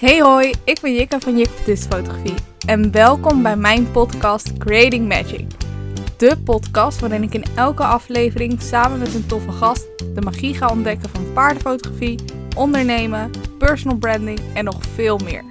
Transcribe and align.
Hey 0.00 0.20
hoi, 0.20 0.52
ik 0.64 0.80
ben 0.80 0.94
Jikka 0.94 1.20
van 1.20 1.38
Jik 1.38 1.48
Fotografie 1.48 2.34
en 2.66 2.90
welkom 2.90 3.42
bij 3.42 3.56
mijn 3.56 3.90
podcast 3.90 4.58
Creating 4.58 5.08
Magic. 5.08 5.46
De 6.16 6.36
podcast 6.44 7.00
waarin 7.00 7.22
ik 7.22 7.34
in 7.34 7.44
elke 7.54 7.84
aflevering 7.84 8.62
samen 8.62 8.98
met 8.98 9.14
een 9.14 9.26
toffe 9.26 9.52
gast 9.52 9.88
de 10.14 10.20
magie 10.20 10.54
ga 10.54 10.68
ontdekken 10.68 11.10
van 11.10 11.32
paardenfotografie, 11.32 12.18
ondernemen, 12.56 13.30
personal 13.58 13.96
branding 13.96 14.40
en 14.54 14.64
nog 14.64 14.78
veel 14.94 15.18
meer. 15.18 15.44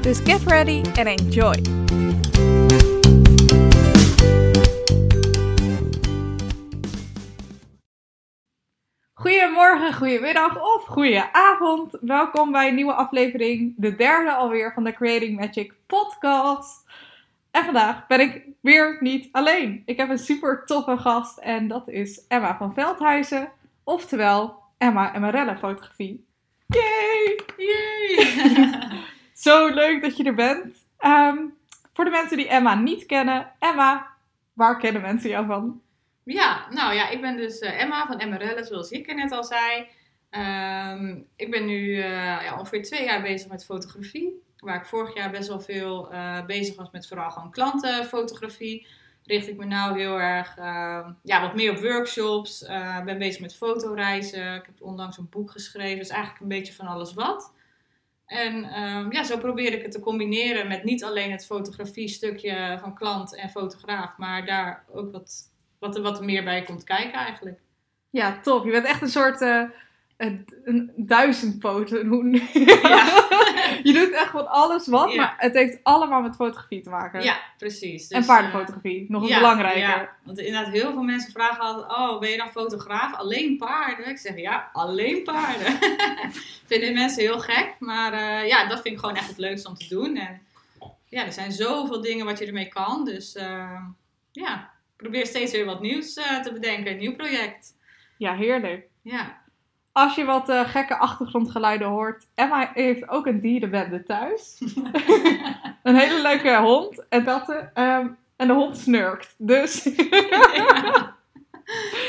Dus 0.00 0.18
get 0.24 0.42
ready 0.46 0.82
and 0.94 1.20
enjoy! 1.20 1.81
Goedemorgen, 9.82 10.18
goedemiddag 10.18 10.74
of 10.74 10.84
goedenavond. 10.84 11.98
Welkom 12.00 12.52
bij 12.52 12.68
een 12.68 12.74
nieuwe 12.74 12.92
aflevering, 12.92 13.74
de 13.76 13.94
derde 13.94 14.32
alweer 14.32 14.72
van 14.72 14.84
de 14.84 14.92
Creating 14.92 15.38
Magic 15.38 15.74
podcast. 15.86 16.84
En 17.50 17.64
vandaag 17.64 18.06
ben 18.06 18.20
ik 18.20 18.46
weer 18.60 18.96
niet 19.00 19.28
alleen. 19.32 19.82
Ik 19.86 19.96
heb 19.96 20.08
een 20.08 20.18
super 20.18 20.62
toffe 20.66 20.96
gast 20.96 21.38
en 21.38 21.68
dat 21.68 21.88
is 21.88 22.26
Emma 22.28 22.56
van 22.56 22.74
Veldhuizen, 22.74 23.52
oftewel 23.84 24.58
Emma 24.78 25.14
Emarella 25.14 25.56
Fotografie. 25.56 26.24
Yay! 26.66 27.40
Yay! 27.56 28.78
Zo 29.44 29.68
leuk 29.68 30.02
dat 30.02 30.16
je 30.16 30.24
er 30.24 30.34
bent. 30.34 30.74
Ehm, 30.98 31.38
voor 31.92 32.04
de 32.04 32.10
mensen 32.10 32.36
die 32.36 32.48
Emma 32.48 32.74
niet 32.74 33.06
kennen, 33.06 33.52
Emma, 33.58 34.06
waar 34.52 34.78
kennen 34.78 35.02
mensen 35.02 35.30
jou 35.30 35.46
van? 35.46 35.80
Ja, 36.24 36.66
nou 36.70 36.94
ja, 36.94 37.08
ik 37.08 37.20
ben 37.20 37.36
dus 37.36 37.60
uh, 37.60 37.80
Emma 37.80 38.06
van 38.06 38.18
Emmerelle, 38.18 38.64
zoals 38.64 38.90
ik 38.90 39.14
net 39.14 39.32
al 39.32 39.44
zei. 39.44 39.86
Ehm, 40.30 41.20
ik 41.36 41.50
ben 41.50 41.66
nu 41.66 41.80
uh, 41.80 42.04
ja, 42.42 42.58
ongeveer 42.58 42.82
twee 42.82 43.04
jaar 43.04 43.22
bezig 43.22 43.48
met 43.48 43.64
fotografie. 43.64 44.42
Waar 44.56 44.76
ik 44.76 44.86
vorig 44.86 45.14
jaar 45.14 45.30
best 45.30 45.48
wel 45.48 45.60
veel 45.60 46.12
uh, 46.12 46.44
bezig 46.46 46.76
was 46.76 46.90
met 46.90 47.06
vooral 47.06 47.30
gewoon 47.30 47.50
klantenfotografie. 47.50 48.86
Richt 49.24 49.48
ik 49.48 49.56
me 49.56 49.64
nou 49.64 49.98
heel 49.98 50.20
erg 50.20 50.56
ehm, 50.56 51.12
ja, 51.22 51.40
wat 51.40 51.54
meer 51.54 51.70
op 51.70 51.78
workshops. 51.78 52.64
ben 53.04 53.18
bezig 53.18 53.40
met 53.40 53.56
fotoreizen. 53.56 54.54
Ik 54.54 54.66
heb 54.66 54.82
onlangs 54.82 55.18
een 55.18 55.28
boek 55.30 55.50
geschreven. 55.50 55.98
Dus 55.98 56.08
eigenlijk 56.08 56.42
een 56.42 56.48
beetje 56.48 56.72
van 56.72 56.86
alles 56.86 57.14
wat. 57.14 57.52
En 58.26 58.82
um, 58.82 59.12
ja, 59.12 59.24
zo 59.24 59.38
probeer 59.38 59.72
ik 59.72 59.82
het 59.82 59.92
te 59.92 60.00
combineren 60.00 60.68
met 60.68 60.84
niet 60.84 61.04
alleen 61.04 61.30
het 61.30 61.46
fotografie 61.46 62.08
stukje 62.08 62.78
van 62.80 62.94
klant 62.94 63.36
en 63.36 63.50
fotograaf. 63.50 64.16
Maar 64.18 64.46
daar 64.46 64.84
ook 64.92 65.12
wat 65.12 65.51
wat 65.82 65.96
er 65.96 66.02
wat 66.02 66.22
meer 66.22 66.44
bij 66.44 66.62
komt 66.62 66.84
kijken 66.84 67.18
eigenlijk. 67.18 67.58
Ja, 68.10 68.40
top. 68.42 68.64
Je 68.64 68.70
bent 68.70 68.86
echt 68.86 69.02
een 69.02 69.08
soort 69.08 69.40
uh, 69.40 69.62
een, 70.16 70.48
een 70.64 70.92
duizendpoten. 70.96 72.30
Ja. 72.52 73.04
je 73.88 73.92
doet 73.92 74.10
echt 74.10 74.30
van 74.30 74.48
alles 74.48 74.86
wat, 74.86 75.14
maar 75.14 75.34
het 75.38 75.52
heeft 75.52 75.78
allemaal 75.82 76.20
met 76.20 76.34
fotografie 76.34 76.80
te 76.80 76.90
maken. 76.90 77.22
Ja, 77.22 77.40
precies. 77.58 78.08
Dus, 78.08 78.18
en 78.18 78.26
paardenfotografie, 78.26 79.02
uh, 79.02 79.08
nog 79.08 79.28
ja, 79.28 79.38
belangrijker. 79.38 79.80
Ja, 79.80 80.16
want 80.24 80.38
inderdaad, 80.38 80.72
heel 80.72 80.92
veel 80.92 81.02
mensen 81.02 81.32
vragen 81.32 81.60
altijd, 81.60 81.90
oh, 81.90 82.20
ben 82.20 82.30
je 82.30 82.36
dan 82.36 82.50
fotograaf? 82.50 83.14
Alleen 83.14 83.56
paarden? 83.56 84.08
Ik 84.08 84.18
zeg, 84.18 84.36
ja, 84.36 84.70
alleen 84.72 85.22
paarden. 85.22 85.78
Vinden 86.66 86.94
mensen 86.94 87.22
heel 87.22 87.40
gek, 87.40 87.74
maar 87.78 88.12
uh, 88.12 88.48
ja, 88.48 88.68
dat 88.68 88.80
vind 88.80 88.94
ik 88.94 89.00
gewoon 89.00 89.16
echt 89.16 89.28
het 89.28 89.38
leukste 89.38 89.68
om 89.68 89.74
te 89.74 89.88
doen. 89.88 90.16
En 90.16 90.40
ja, 91.08 91.24
er 91.24 91.32
zijn 91.32 91.52
zoveel 91.52 92.00
dingen 92.00 92.26
wat 92.26 92.38
je 92.38 92.46
ermee 92.46 92.68
kan, 92.68 93.04
dus 93.04 93.36
ja, 94.32 94.71
probeer 95.02 95.26
steeds 95.26 95.52
weer 95.52 95.64
wat 95.64 95.80
nieuws 95.80 96.16
uh, 96.16 96.40
te 96.40 96.52
bedenken, 96.52 96.92
een 96.92 96.98
nieuw 96.98 97.16
project. 97.16 97.76
Ja, 98.18 98.34
heerlijk. 98.34 98.88
Ja. 99.02 99.40
Als 99.92 100.14
je 100.14 100.24
wat 100.24 100.48
uh, 100.48 100.68
gekke 100.68 100.96
achtergrondgeluiden 100.96 101.88
hoort, 101.88 102.26
Emma 102.34 102.70
heeft 102.74 103.08
ook 103.08 103.26
een 103.26 103.40
dierenbende 103.40 104.02
thuis. 104.02 104.62
een 105.82 105.96
hele 105.96 106.22
leuke 106.22 106.56
hond 106.56 107.08
en 107.08 107.24
katten. 107.24 107.70
Um, 107.82 108.16
en 108.36 108.46
de 108.46 108.54
hond 108.54 108.78
snurkt. 108.78 109.34
Dus. 109.38 109.82
ja. 110.10 111.16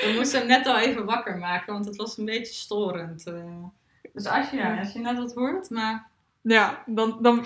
We 0.01 0.13
moesten 0.15 0.39
hem 0.39 0.47
net 0.47 0.67
al 0.67 0.77
even 0.77 1.05
wakker 1.05 1.37
maken, 1.37 1.73
want 1.73 1.85
het 1.85 1.95
was 1.95 2.17
een 2.17 2.25
beetje 2.25 2.53
storend. 2.53 3.27
Uh. 3.27 3.63
Dus 4.13 4.25
als 4.25 4.49
je, 4.49 4.57
ja, 4.57 4.79
als 4.79 4.93
je 4.93 4.99
net 4.99 5.17
wat 5.17 5.33
hoort, 5.33 5.69
maar. 5.69 6.07
Ja, 6.41 6.83
dan. 6.85 7.17
dan... 7.21 7.45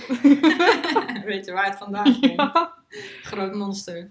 Weet 1.25 1.45
je 1.45 1.51
waar 1.51 1.65
het 1.65 1.77
vandaan 1.77 2.19
komt? 2.19 2.35
Ja. 2.35 2.73
Groot 3.21 3.53
monster. 3.53 4.09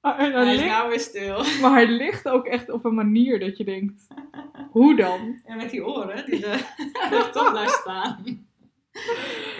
Maar 0.00 0.16
hij, 0.16 0.54
is 0.54 0.64
nou 0.64 0.88
weer 0.88 1.00
stil. 1.00 1.44
Maar 1.60 1.72
hij 1.72 1.86
ligt 1.86 2.28
ook 2.28 2.46
echt 2.46 2.70
op 2.70 2.84
een 2.84 2.94
manier 2.94 3.38
dat 3.38 3.56
je 3.56 3.64
denkt, 3.64 4.06
hoe 4.72 4.96
dan? 4.96 5.40
Ja, 5.46 5.54
met 5.54 5.70
die 5.70 5.86
oren 5.86 6.26
die 6.26 6.46
er 6.46 7.30
toch 7.32 7.50
blijft 7.50 7.74
staan. 7.74 8.46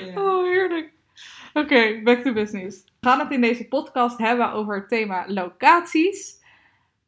Ja. 0.04 0.22
Oh, 0.22 0.44
heerlijk. 0.44 0.92
Oké, 1.52 1.58
okay, 1.64 2.02
back 2.02 2.22
to 2.22 2.32
business. 2.32 2.84
We 3.00 3.08
gaan 3.08 3.18
het 3.18 3.30
in 3.30 3.40
deze 3.40 3.68
podcast 3.68 4.18
hebben 4.18 4.52
over 4.52 4.74
het 4.74 4.88
thema 4.88 5.24
locaties. 5.28 6.42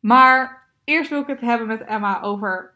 Maar 0.00 0.68
eerst 0.84 1.10
wil 1.10 1.20
ik 1.20 1.26
het 1.26 1.40
hebben 1.40 1.66
met 1.66 1.80
Emma 1.80 2.20
over 2.20 2.74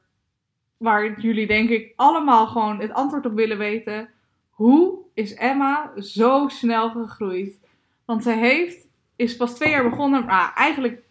waar 0.77 1.21
jullie 1.21 1.47
denk 1.47 1.69
ik 1.69 1.93
allemaal 1.97 2.47
gewoon 2.47 2.81
het 2.81 2.93
antwoord 2.93 3.27
op 3.27 3.35
willen 3.35 3.59
weten. 3.59 4.11
Hoe 4.51 4.99
is 5.15 5.35
Emma 5.35 5.93
zo 6.01 6.49
snel 6.49 6.91
gegroeid? 6.91 7.61
Want 8.05 8.23
ze 8.23 8.31
heeft 8.31 8.86
is 9.17 9.37
pas 9.37 9.55
twee 9.55 9.71
jaar 9.71 9.91
begonnen. 9.91 10.25
Maar 10.25 10.53
eigenlijk 10.55 11.03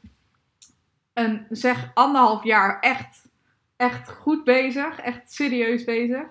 een, 1.13 1.45
zeg 1.49 1.91
anderhalf 1.93 2.43
jaar 2.43 2.79
echt, 2.79 3.27
echt 3.75 4.11
goed 4.11 4.43
bezig. 4.43 4.99
Echt 4.99 5.33
serieus 5.33 5.83
bezig. 5.83 6.25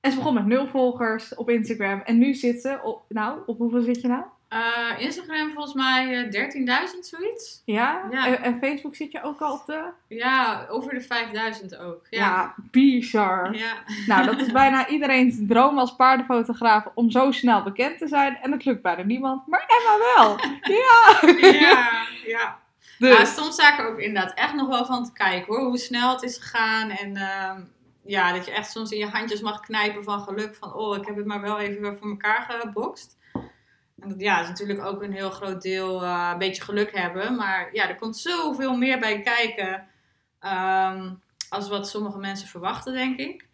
En 0.00 0.10
ze 0.10 0.16
begon 0.16 0.34
met 0.34 0.46
nul 0.46 0.66
volgers 0.66 1.34
op 1.34 1.50
Instagram. 1.50 2.00
En 2.00 2.18
nu 2.18 2.34
zit 2.34 2.60
ze 2.60 2.80
op, 2.82 3.04
nou, 3.08 3.40
op 3.46 3.58
hoeveel 3.58 3.82
zit 3.82 4.00
je 4.00 4.08
nou? 4.08 4.24
Uh, 4.52 5.00
Instagram 5.00 5.52
volgens 5.52 5.74
mij 5.74 6.06
uh, 6.32 6.44
eh, 6.44 6.90
13.000 6.94 6.98
zoiets. 7.00 7.62
Ja? 7.64 8.08
ja. 8.10 8.26
En, 8.26 8.42
en, 8.42 8.58
Facebook 8.58 8.96
zit 8.96 9.12
je 9.12 9.22
ook 9.22 9.40
al 9.40 9.52
op 9.52 9.66
de... 9.66 9.84
Ja, 10.08 10.66
over 10.68 10.94
de 10.94 11.02
5.000 11.74 11.80
ook. 11.80 12.06
Ja, 12.10 12.18
ja 12.18 12.54
bizar. 12.70 13.54
Ja. 13.54 13.72
Nou, 14.06 14.26
dat 14.26 14.40
is 14.40 14.52
bijna 14.52 14.88
iedereen's 14.88 15.36
droom 15.46 15.78
als 15.78 15.96
paardenfotograaf 15.96 16.84
om 16.94 17.10
zo 17.10 17.30
snel 17.30 17.62
bekend 17.62 17.98
te 17.98 18.08
zijn. 18.08 18.36
En 18.36 18.52
het 18.52 18.64
lukt 18.64 18.82
bijna 18.82 19.02
niemand, 19.02 19.46
maar 19.46 19.64
Emma 19.66 20.04
wel. 20.14 20.38
ja. 20.78 21.60
Ja, 21.60 22.06
ja. 22.26 22.60
Dus. 22.98 23.18
Ja, 23.18 23.24
soms 23.24 23.52
sta 23.52 23.72
ik 23.72 23.78
er 23.78 23.88
ook 23.88 23.98
inderdaad 23.98 24.34
echt 24.34 24.54
nog 24.54 24.68
wel 24.68 24.84
van 24.84 25.04
te 25.04 25.12
kijken 25.12 25.54
hoor, 25.54 25.64
hoe 25.64 25.78
snel 25.78 26.12
het 26.12 26.22
is 26.22 26.38
gegaan. 26.38 26.90
En 26.90 27.16
uh, 27.16 27.64
ja, 28.04 28.32
dat 28.32 28.46
je 28.46 28.52
echt 28.52 28.70
soms 28.70 28.90
in 28.90 28.98
je 28.98 29.06
handjes 29.06 29.40
mag 29.40 29.60
knijpen 29.60 30.04
van 30.04 30.20
geluk. 30.20 30.54
Van 30.54 30.74
oh, 30.74 30.96
ik 30.96 31.06
heb 31.06 31.16
het 31.16 31.26
maar 31.26 31.40
wel 31.40 31.58
even 31.58 31.98
voor 31.98 32.08
elkaar 32.08 32.56
gebokst. 32.60 33.20
Ja, 34.16 34.40
is 34.40 34.48
natuurlijk 34.48 34.84
ook 34.84 35.02
een 35.02 35.12
heel 35.12 35.30
groot 35.30 35.62
deel 35.62 36.02
uh, 36.02 36.28
een 36.32 36.38
beetje 36.38 36.62
geluk 36.62 36.96
hebben. 36.96 37.36
Maar 37.36 37.68
ja, 37.72 37.88
er 37.88 37.96
komt 37.96 38.16
zoveel 38.16 38.76
meer 38.76 38.98
bij 38.98 39.20
kijken 39.20 39.86
um, 40.40 41.22
als 41.48 41.68
wat 41.68 41.88
sommige 41.88 42.18
mensen 42.18 42.48
verwachten, 42.48 42.92
denk 42.92 43.18
ik. 43.18 43.48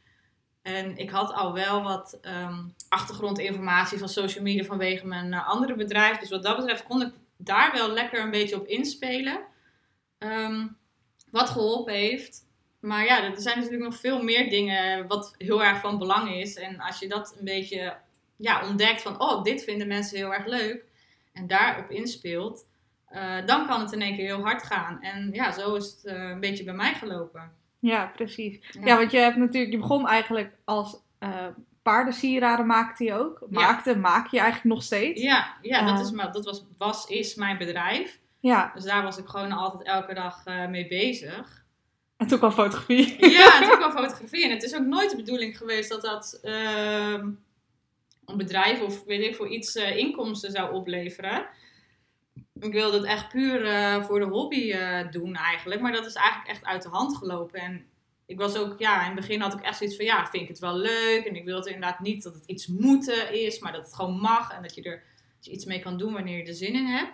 En 0.63 0.97
ik 0.97 1.11
had 1.11 1.33
al 1.33 1.53
wel 1.53 1.83
wat 1.83 2.19
um, 2.23 2.75
achtergrondinformatie 2.89 3.99
van 3.99 4.09
social 4.09 4.45
media 4.45 4.65
vanwege 4.65 5.07
mijn 5.07 5.33
uh, 5.33 5.49
andere 5.49 5.75
bedrijf. 5.75 6.19
Dus 6.19 6.31
wat 6.31 6.43
dat 6.43 6.57
betreft 6.57 6.85
kon 6.85 7.03
ik 7.03 7.13
daar 7.37 7.73
wel 7.73 7.91
lekker 7.91 8.21
een 8.21 8.31
beetje 8.31 8.57
op 8.57 8.67
inspelen. 8.67 9.41
Um, 10.19 10.77
wat 11.31 11.51
geholpen 11.51 11.95
heeft. 11.95 12.47
Maar 12.81 13.05
ja, 13.05 13.23
er 13.23 13.41
zijn 13.41 13.57
natuurlijk 13.57 13.85
nog 13.85 13.97
veel 13.97 14.23
meer 14.23 14.51
dingen 14.51 15.07
wat 15.07 15.35
heel 15.39 15.65
erg 15.65 15.81
van 15.81 15.99
belang 15.99 16.35
is. 16.35 16.57
En 16.57 16.81
als 16.81 16.99
je 16.99 17.09
dat 17.09 17.35
een 17.39 17.45
beetje 17.45 17.97
ja, 18.39 18.69
ontdekt 18.69 19.03
van, 19.03 19.21
oh, 19.21 19.43
dit 19.43 19.65
vinden 19.65 19.89
mensen 19.89 20.17
heel 20.17 20.35
erg 20.35 20.47
leuk. 20.47 20.85
En 21.33 21.47
daarop 21.47 21.91
inspeelt. 21.91 22.67
Uh, 23.13 23.47
dan 23.47 23.67
kan 23.67 23.81
het 23.81 23.93
in 23.93 24.03
één 24.03 24.17
keer 24.17 24.25
heel 24.25 24.45
hard 24.45 24.63
gaan. 24.63 25.03
En 25.03 25.31
ja, 25.33 25.53
zo 25.53 25.75
is 25.75 25.85
het 25.85 26.15
uh, 26.15 26.29
een 26.29 26.41
beetje 26.41 26.65
bij 26.65 26.75
mij 26.75 26.95
gelopen. 26.95 27.53
Ja, 27.79 28.13
precies. 28.17 28.59
Ja, 28.85 28.97
want 28.97 29.11
je 29.11 29.19
hebt 29.19 29.37
natuurlijk, 29.37 29.73
je 29.73 29.79
begon 29.79 30.09
eigenlijk 30.09 30.53
als 30.65 31.01
uh, 31.21 31.47
paardensieraden 31.83 32.67
maakte 32.67 33.05
je 33.05 33.15
ook. 33.15 33.43
Maakte, 33.51 33.97
maak 33.97 34.27
je 34.27 34.39
eigenlijk 34.39 34.75
nog 34.75 34.83
steeds. 34.83 35.23
Ja, 35.23 35.57
ja 35.63 35.85
dat, 35.87 36.01
is, 36.01 36.11
dat 36.33 36.45
was, 36.45 36.65
was, 36.79 37.07
is 37.07 37.35
mijn 37.35 37.59
bedrijf. 37.59 38.19
Ja. 38.41 38.71
Dus 38.75 38.85
daar 38.85 39.03
was 39.03 39.19
ik 39.19 39.27
gewoon 39.27 39.53
altijd 39.53 39.83
elke 39.89 40.15
dag 40.15 40.45
mee 40.69 40.89
bezig. 40.89 41.65
En 42.17 42.27
toen 42.27 42.39
kwam 42.39 42.51
fotografie. 42.51 43.31
Ja, 43.31 43.61
en 43.61 43.69
toen 43.69 43.79
kwam 43.79 43.93
fotografie. 44.05 44.45
En 44.45 44.51
het 44.51 44.63
is 44.63 44.75
ook 44.75 44.87
nooit 44.87 45.11
de 45.11 45.17
bedoeling 45.17 45.59
geweest 45.59 45.89
dat 45.89 46.03
dat 46.03 46.39
ehm, 46.43 47.29
een 48.29 48.37
bedrijf 48.37 48.81
of 48.81 49.05
weet 49.05 49.23
ik 49.23 49.37
voor 49.37 49.49
iets 49.49 49.77
uh, 49.77 49.97
inkomsten 49.97 50.51
zou 50.51 50.75
opleveren. 50.75 51.47
Ik 52.61 52.73
wilde 52.73 52.97
het 52.97 53.07
echt 53.07 53.29
puur 53.29 53.65
uh, 53.65 54.05
voor 54.05 54.19
de 54.19 54.27
hobby 54.27 54.73
uh, 54.73 55.11
doen 55.11 55.35
eigenlijk. 55.35 55.81
Maar 55.81 55.93
dat 55.93 56.07
is 56.07 56.15
eigenlijk 56.15 56.49
echt 56.51 56.65
uit 56.65 56.83
de 56.83 56.89
hand 56.89 57.17
gelopen. 57.17 57.61
En 57.61 57.87
ik 58.27 58.39
was 58.39 58.57
ook, 58.57 58.79
ja, 58.79 59.01
in 59.01 59.07
het 59.07 59.15
begin 59.15 59.41
had 59.41 59.55
ik 59.55 59.61
echt 59.61 59.79
zoiets 59.79 59.97
van, 59.97 60.05
ja, 60.05 60.27
vind 60.27 60.43
ik 60.43 60.49
het 60.49 60.59
wel 60.59 60.77
leuk. 60.77 61.25
En 61.25 61.37
ik 61.37 61.45
wilde 61.45 61.71
inderdaad 61.71 62.01
niet 62.01 62.23
dat 62.23 62.35
het 62.35 62.45
iets 62.47 62.67
moeten 62.67 63.33
is, 63.33 63.59
maar 63.59 63.73
dat 63.73 63.85
het 63.85 63.95
gewoon 63.95 64.19
mag. 64.19 64.53
En 64.53 64.63
dat 64.63 64.75
je 64.75 64.83
er 64.83 65.03
iets 65.43 65.65
mee 65.65 65.81
kan 65.81 65.99
doen 65.99 66.13
wanneer 66.13 66.39
je 66.39 66.45
er 66.45 66.55
zin 66.55 66.75
in 66.75 66.87
hebt. 66.87 67.13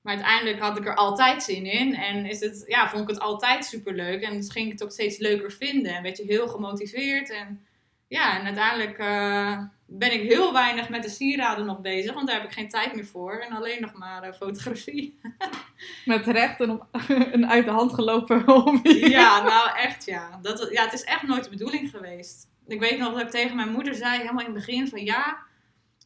Maar 0.00 0.14
uiteindelijk 0.14 0.60
had 0.60 0.78
ik 0.78 0.86
er 0.86 0.94
altijd 0.94 1.42
zin 1.42 1.66
in. 1.66 1.94
En 1.94 2.26
is 2.26 2.40
het, 2.40 2.64
ja, 2.66 2.88
vond 2.88 3.02
ik 3.02 3.08
het 3.08 3.20
altijd 3.20 3.64
super 3.64 3.94
leuk. 3.94 4.22
En 4.22 4.36
dus 4.36 4.50
ging 4.50 4.66
ik 4.66 4.72
het 4.72 4.82
ook 4.82 4.92
steeds 4.92 5.18
leuker 5.18 5.52
vinden. 5.52 5.94
En 5.94 6.02
werd 6.02 6.16
je 6.16 6.24
heel 6.24 6.48
gemotiveerd. 6.48 7.30
En 7.30 7.66
ja, 8.08 8.38
en 8.38 8.44
uiteindelijk 8.44 8.98
uh, 8.98 9.58
ben 9.86 10.12
ik 10.12 10.28
heel 10.28 10.52
weinig 10.52 10.88
met 10.88 11.02
de 11.02 11.08
sieraden 11.08 11.66
nog 11.66 11.80
bezig, 11.80 12.14
want 12.14 12.26
daar 12.26 12.36
heb 12.36 12.48
ik 12.48 12.52
geen 12.54 12.68
tijd 12.68 12.94
meer 12.94 13.06
voor. 13.06 13.38
En 13.38 13.56
alleen 13.56 13.80
nog 13.80 13.92
maar 13.92 14.26
uh, 14.26 14.32
fotografie. 14.32 15.20
met 16.04 16.26
recht 16.26 16.60
een, 16.60 16.82
een 17.08 17.46
uit 17.54 17.64
de 17.64 17.70
hand 17.70 17.94
gelopen 17.94 18.42
hobby. 18.50 18.88
ja, 18.88 19.42
nou 19.42 19.78
echt 19.78 20.04
ja. 20.04 20.38
Dat, 20.42 20.68
ja. 20.70 20.84
Het 20.84 20.92
is 20.92 21.04
echt 21.04 21.22
nooit 21.22 21.44
de 21.44 21.50
bedoeling 21.50 21.90
geweest. 21.90 22.48
Ik 22.66 22.80
weet 22.80 22.98
nog 22.98 23.12
dat 23.12 23.20
ik 23.20 23.30
tegen 23.30 23.56
mijn 23.56 23.72
moeder 23.72 23.94
zei, 23.94 24.18
helemaal 24.18 24.46
in 24.46 24.54
het 24.54 24.66
begin 24.66 24.88
van 24.88 25.04
ja, 25.04 25.38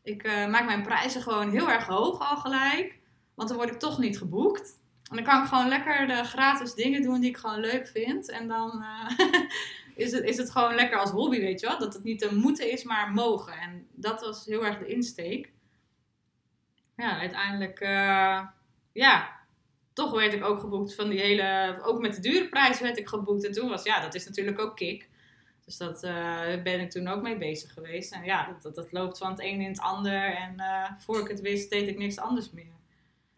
ik 0.02 0.26
uh, 0.26 0.46
maak 0.46 0.64
mijn 0.64 0.82
prijzen 0.82 1.22
gewoon 1.22 1.50
heel 1.50 1.70
erg 1.70 1.87
hoog 1.87 2.31
al 2.31 2.37
gelijk. 2.37 2.98
Want 3.34 3.48
dan 3.48 3.58
word 3.58 3.70
ik 3.70 3.78
toch 3.78 3.98
niet 3.98 4.19
geboekt. 4.19 4.81
En 5.10 5.16
dan 5.16 5.25
kan 5.25 5.43
ik 5.43 5.48
gewoon 5.48 5.69
lekker 5.69 6.06
de 6.06 6.25
gratis 6.25 6.75
dingen 6.75 7.02
doen 7.02 7.20
die 7.20 7.31
ik 7.31 7.37
gewoon 7.37 7.60
leuk 7.60 7.88
vind. 7.88 8.31
En 8.31 8.48
dan 8.48 8.84
is 9.94 10.12
het, 10.12 10.24
is 10.24 10.36
het 10.36 10.50
gewoon 10.50 10.74
lekker 10.74 10.98
als 10.98 11.10
hobby, 11.10 11.40
weet 11.40 11.60
je 11.60 11.66
wel. 11.66 11.78
Dat 11.78 11.94
het 11.94 12.04
niet 12.04 12.22
een 12.22 12.36
moeten 12.36 12.70
is, 12.70 12.82
maar 12.84 13.12
mogen. 13.12 13.52
En 13.52 13.86
dat 13.92 14.20
was 14.20 14.44
heel 14.44 14.64
erg 14.64 14.78
de 14.78 14.86
insteek. 14.86 15.52
Ja, 16.96 17.18
uiteindelijk, 17.18 17.80
uh, 17.80 18.46
ja, 18.92 19.40
toch 19.92 20.10
werd 20.10 20.32
ik 20.32 20.44
ook 20.44 20.60
geboekt 20.60 20.94
van 20.94 21.08
die 21.08 21.20
hele, 21.20 21.78
ook 21.82 22.00
met 22.00 22.14
de 22.14 22.20
dure 22.20 22.48
prijs 22.48 22.80
werd 22.80 22.98
ik 22.98 23.08
geboekt. 23.08 23.46
En 23.46 23.52
toen 23.52 23.68
was, 23.68 23.82
ja, 23.82 24.00
dat 24.00 24.14
is 24.14 24.26
natuurlijk 24.26 24.58
ook 24.58 24.76
kick. 24.76 25.10
Dus 25.64 25.76
dat 25.76 26.04
uh, 26.04 26.62
ben 26.62 26.80
ik 26.80 26.90
toen 26.90 27.08
ook 27.08 27.22
mee 27.22 27.38
bezig 27.38 27.72
geweest. 27.72 28.12
En 28.12 28.24
ja, 28.24 28.56
dat, 28.62 28.74
dat, 28.74 28.92
loopt 28.92 29.18
van 29.18 29.30
het 29.30 29.40
een 29.40 29.60
in 29.60 29.68
het 29.68 29.80
ander. 29.80 30.34
En 30.34 30.54
uh, 30.56 30.90
voor 30.98 31.20
ik 31.20 31.28
het 31.28 31.40
wist, 31.40 31.70
deed 31.70 31.88
ik 31.88 31.98
niks 31.98 32.18
anders 32.18 32.50
meer. 32.50 32.74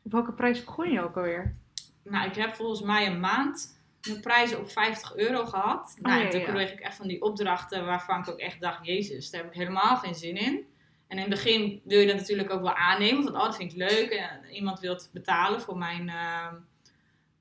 Op 0.03 0.13
welke 0.13 0.33
prijs 0.33 0.65
begon 0.65 0.91
je 0.91 1.03
ook 1.03 1.17
alweer? 1.17 1.57
Nou, 2.03 2.29
ik 2.29 2.35
heb 2.35 2.55
volgens 2.55 2.81
mij 2.81 3.07
een 3.07 3.21
maand 3.21 3.74
mijn 4.07 4.21
prijzen 4.21 4.59
op 4.59 4.71
50 4.71 5.17
euro 5.17 5.47
gehad. 5.47 5.97
Oh, 6.03 6.05
nou, 6.05 6.31
toen 6.31 6.45
kreeg 6.45 6.73
ik 6.73 6.81
echt 6.81 6.97
van 6.97 7.09
die 7.09 7.23
opdrachten 7.23 7.87
waarvan 7.87 8.21
ik 8.21 8.29
ook 8.29 8.39
echt 8.39 8.61
dacht, 8.61 8.87
jezus, 8.87 9.31
daar 9.31 9.43
heb 9.43 9.51
ik 9.51 9.57
helemaal 9.57 9.97
geen 9.97 10.15
zin 10.15 10.37
in. 10.37 10.67
En 11.09 11.17
in 11.17 11.31
het 11.31 11.43
begin 11.43 11.81
wil 11.85 12.01
je 12.01 12.07
dat 12.07 12.17
natuurlijk 12.17 12.53
ook 12.53 12.63
wel 12.63 12.75
aannemen, 12.75 13.25
want 13.25 13.37
oh, 13.37 13.45
dat 13.45 13.57
vind 13.57 13.73
ik 13.73 13.79
leuk. 13.79 14.11
En 14.11 14.45
iemand 14.51 14.81
wil 14.81 15.01
betalen 15.13 15.61
voor 15.61 15.79
mijn, 15.79 16.09
uh, 16.09 16.53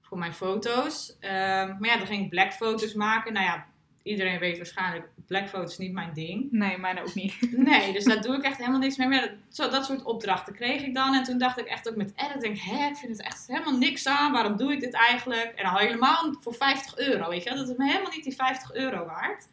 voor 0.02 0.18
mijn 0.18 0.34
foto's. 0.34 1.18
Uh, 1.22 1.30
maar 1.30 1.86
ja, 1.86 1.98
dan 1.98 2.08
ging 2.08 2.24
ik 2.24 2.30
black 2.30 2.54
foto's 2.54 2.94
maken. 2.94 3.34
Nou 3.34 3.46
ja, 3.46 3.68
iedereen 4.04 4.40
weet 4.40 4.58
waarschijnlijk, 4.58 5.10
blackfoto 5.28 5.64
is 5.64 5.78
niet 5.78 5.94
mijn 5.94 6.14
ding. 6.14 6.52
Nee, 6.52 6.78
mijn 6.78 7.00
ook 7.00 7.14
niet. 7.14 7.52
Nee, 7.52 7.94
dus 7.94 8.04
daar 8.04 8.22
doe 8.22 8.36
ik 8.36 8.44
echt 8.44 8.58
helemaal 8.58 8.80
niks 8.80 8.98
mee. 8.98 9.08
Maar 9.08 9.36
zo, 9.50 9.70
dat 9.70 9.86
soort 9.86 10.04
opdrachten 10.04 10.54
kreeg 10.54 10.82
ik 10.82 10.94
dan. 10.94 11.14
En 11.14 11.24
toen 11.24 11.38
dacht 11.38 11.60
ik 11.60 11.66
echt 11.66 11.90
ook 11.90 11.96
met 11.96 12.14
editing, 12.16 12.64
hè, 12.64 12.88
ik 12.88 12.96
vind 12.96 13.18
het 13.18 13.26
echt 13.26 13.48
helemaal 13.48 13.78
niks 13.78 14.08
aan. 14.08 14.32
Waarom 14.32 14.58
doe 14.58 14.72
ik 14.72 14.80
dit 14.80 14.94
eigenlijk? 14.94 15.54
En 15.56 15.64
dan 15.64 15.78
helemaal 15.78 16.36
voor 16.40 16.54
50 16.54 16.98
euro, 16.98 17.30
weet 17.30 17.44
je 17.44 17.50
Dat 17.50 17.70
is 17.70 17.78
me 17.78 17.86
helemaal 17.86 18.12
niet 18.12 18.24
die 18.24 18.36
50 18.36 18.74
euro 18.74 19.06
waard. 19.06 19.48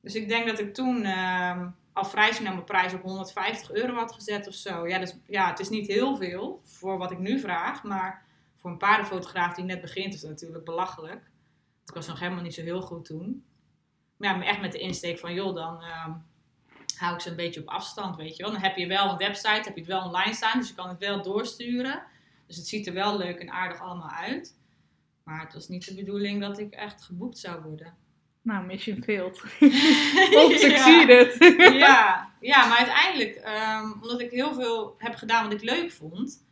Dus 0.00 0.14
ik 0.14 0.28
denk 0.28 0.46
dat 0.46 0.58
ik 0.58 0.74
toen 0.74 1.04
uh, 1.04 1.66
al 1.92 2.04
vrij 2.04 2.32
snel 2.32 2.52
mijn 2.52 2.64
prijs 2.64 2.92
op 2.92 3.02
150 3.02 3.72
euro 3.72 3.94
had 3.94 4.12
gezet 4.12 4.48
of 4.48 4.54
zo. 4.54 4.88
Ja, 4.88 4.98
dus, 4.98 5.16
ja, 5.26 5.48
het 5.50 5.58
is 5.58 5.68
niet 5.68 5.86
heel 5.86 6.16
veel 6.16 6.60
voor 6.64 6.98
wat 6.98 7.10
ik 7.10 7.18
nu 7.18 7.38
vraag. 7.38 7.82
Maar 7.82 8.22
voor 8.56 8.70
een 8.70 8.78
paardenfotograaf 8.78 9.54
die 9.54 9.64
net 9.64 9.80
begint 9.80 10.14
is 10.14 10.20
het 10.20 10.30
natuurlijk 10.30 10.64
belachelijk. 10.64 11.30
Ik 11.86 11.94
was 11.94 12.06
nog 12.06 12.20
helemaal 12.20 12.42
niet 12.42 12.54
zo 12.54 12.62
heel 12.62 12.82
goed 12.82 13.04
toen 13.04 13.44
ja, 14.20 14.42
echt 14.42 14.60
met 14.60 14.72
de 14.72 14.78
insteek 14.78 15.18
van, 15.18 15.34
joh, 15.34 15.54
dan 15.54 15.82
uh, 15.82 16.06
hou 16.96 17.14
ik 17.14 17.20
ze 17.20 17.30
een 17.30 17.36
beetje 17.36 17.60
op 17.60 17.68
afstand, 17.68 18.16
weet 18.16 18.36
je 18.36 18.42
wel. 18.42 18.52
Dan 18.52 18.60
heb 18.60 18.76
je 18.76 18.86
wel 18.86 19.10
een 19.10 19.16
website, 19.16 19.48
heb 19.48 19.74
je 19.74 19.80
het 19.80 19.86
wel 19.86 20.04
online 20.04 20.34
staan, 20.34 20.58
dus 20.58 20.68
je 20.68 20.74
kan 20.74 20.88
het 20.88 20.98
wel 20.98 21.22
doorsturen. 21.22 22.02
Dus 22.46 22.56
het 22.56 22.66
ziet 22.66 22.86
er 22.86 22.92
wel 22.92 23.18
leuk 23.18 23.38
en 23.38 23.50
aardig 23.50 23.80
allemaal 23.80 24.10
uit. 24.10 24.58
Maar 25.24 25.40
het 25.40 25.54
was 25.54 25.68
niet 25.68 25.88
de 25.88 25.94
bedoeling 25.94 26.40
dat 26.40 26.58
ik 26.58 26.72
echt 26.72 27.02
geboekt 27.02 27.38
zou 27.38 27.62
worden. 27.62 27.94
Nou, 28.42 28.66
mission 28.66 29.02
failed. 29.02 29.42
of 30.44 30.52
succeeded. 30.58 31.36
ja. 31.58 31.72
ja, 31.72 32.30
ja, 32.40 32.66
maar 32.66 32.78
uiteindelijk, 32.78 33.36
um, 33.36 33.92
omdat 34.02 34.20
ik 34.20 34.30
heel 34.30 34.54
veel 34.54 34.94
heb 34.98 35.14
gedaan 35.14 35.44
wat 35.44 35.52
ik 35.52 35.62
leuk 35.62 35.90
vond, 35.90 36.44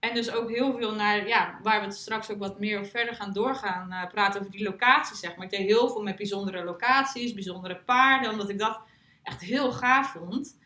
en 0.00 0.14
dus 0.14 0.30
ook 0.32 0.50
heel 0.50 0.76
veel 0.78 0.94
naar, 0.94 1.26
ja, 1.26 1.58
waar 1.62 1.80
we 1.80 1.86
het 1.86 1.96
straks 1.96 2.30
ook 2.30 2.38
wat 2.38 2.58
meer 2.58 2.86
verder 2.86 3.14
gaan 3.14 3.32
doorgaan, 3.32 3.92
uh, 3.92 4.06
praten 4.06 4.40
over 4.40 4.52
die 4.52 4.62
locaties, 4.62 5.20
zeg 5.20 5.36
maar. 5.36 5.44
Ik 5.44 5.50
deed 5.50 5.66
heel 5.66 5.88
veel 5.88 6.02
met 6.02 6.16
bijzondere 6.16 6.64
locaties, 6.64 7.34
bijzondere 7.34 7.76
paarden, 7.76 8.30
omdat 8.30 8.48
ik 8.48 8.58
dat 8.58 8.80
echt 9.22 9.40
heel 9.40 9.72
gaaf 9.72 10.12
vond. 10.12 10.58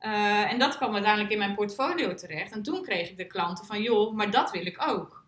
Uh, 0.00 0.52
en 0.52 0.58
dat 0.58 0.76
kwam 0.76 0.92
uiteindelijk 0.92 1.32
in 1.32 1.38
mijn 1.38 1.54
portfolio 1.54 2.14
terecht. 2.14 2.52
En 2.52 2.62
toen 2.62 2.82
kreeg 2.82 3.10
ik 3.10 3.16
de 3.16 3.26
klanten 3.26 3.64
van, 3.64 3.82
joh, 3.82 4.14
maar 4.14 4.30
dat 4.30 4.50
wil 4.50 4.66
ik 4.66 4.82
ook. 4.86 5.26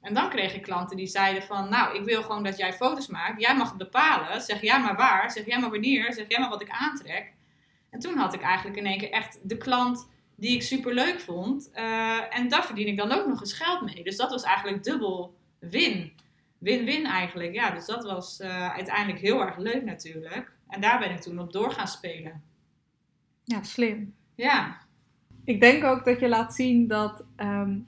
En 0.00 0.14
dan 0.14 0.30
kreeg 0.30 0.54
ik 0.54 0.62
klanten 0.62 0.96
die 0.96 1.06
zeiden 1.06 1.42
van, 1.42 1.68
nou, 1.68 1.96
ik 1.96 2.04
wil 2.04 2.22
gewoon 2.22 2.42
dat 2.42 2.56
jij 2.56 2.72
foto's 2.72 3.06
maakt. 3.06 3.40
Jij 3.40 3.56
mag 3.56 3.76
bepalen. 3.76 4.40
Zeg 4.40 4.60
jij 4.60 4.80
maar 4.80 4.96
waar. 4.96 5.30
Zeg 5.30 5.46
jij 5.46 5.58
maar 5.58 5.70
wanneer. 5.70 6.12
Zeg 6.12 6.24
jij 6.28 6.40
maar 6.40 6.48
wat 6.48 6.62
ik 6.62 6.70
aantrek. 6.70 7.32
En 7.90 7.98
toen 8.00 8.16
had 8.16 8.34
ik 8.34 8.42
eigenlijk 8.42 8.76
in 8.76 8.86
één 8.86 8.98
keer 8.98 9.10
echt 9.10 9.48
de 9.48 9.56
klant 9.56 10.08
die 10.36 10.54
ik 10.54 10.62
super 10.62 10.94
leuk 10.94 11.20
vond. 11.20 11.70
Uh, 11.74 12.38
en 12.38 12.48
daar 12.48 12.64
verdien 12.64 12.86
ik 12.86 12.96
dan 12.96 13.12
ook 13.12 13.26
nog 13.26 13.40
eens 13.40 13.52
geld 13.52 13.94
mee. 13.94 14.04
Dus 14.04 14.16
dat 14.16 14.30
was 14.30 14.42
eigenlijk 14.42 14.84
dubbel 14.84 15.34
win. 15.58 16.12
Win-win 16.58 17.06
eigenlijk. 17.06 17.54
Ja, 17.54 17.70
dus 17.70 17.86
dat 17.86 18.04
was 18.04 18.40
uh, 18.40 18.72
uiteindelijk 18.72 19.20
heel 19.20 19.40
erg 19.40 19.56
leuk 19.56 19.84
natuurlijk. 19.84 20.52
En 20.68 20.80
daar 20.80 20.98
ben 20.98 21.10
ik 21.10 21.20
toen 21.20 21.38
op 21.38 21.52
door 21.52 21.70
gaan 21.70 21.88
spelen. 21.88 22.42
Ja, 23.44 23.62
slim. 23.62 24.14
Ja. 24.34 24.78
Ik 25.44 25.60
denk 25.60 25.84
ook 25.84 26.04
dat 26.04 26.20
je 26.20 26.28
laat 26.28 26.54
zien 26.54 26.86
dat, 26.86 27.24
um, 27.36 27.86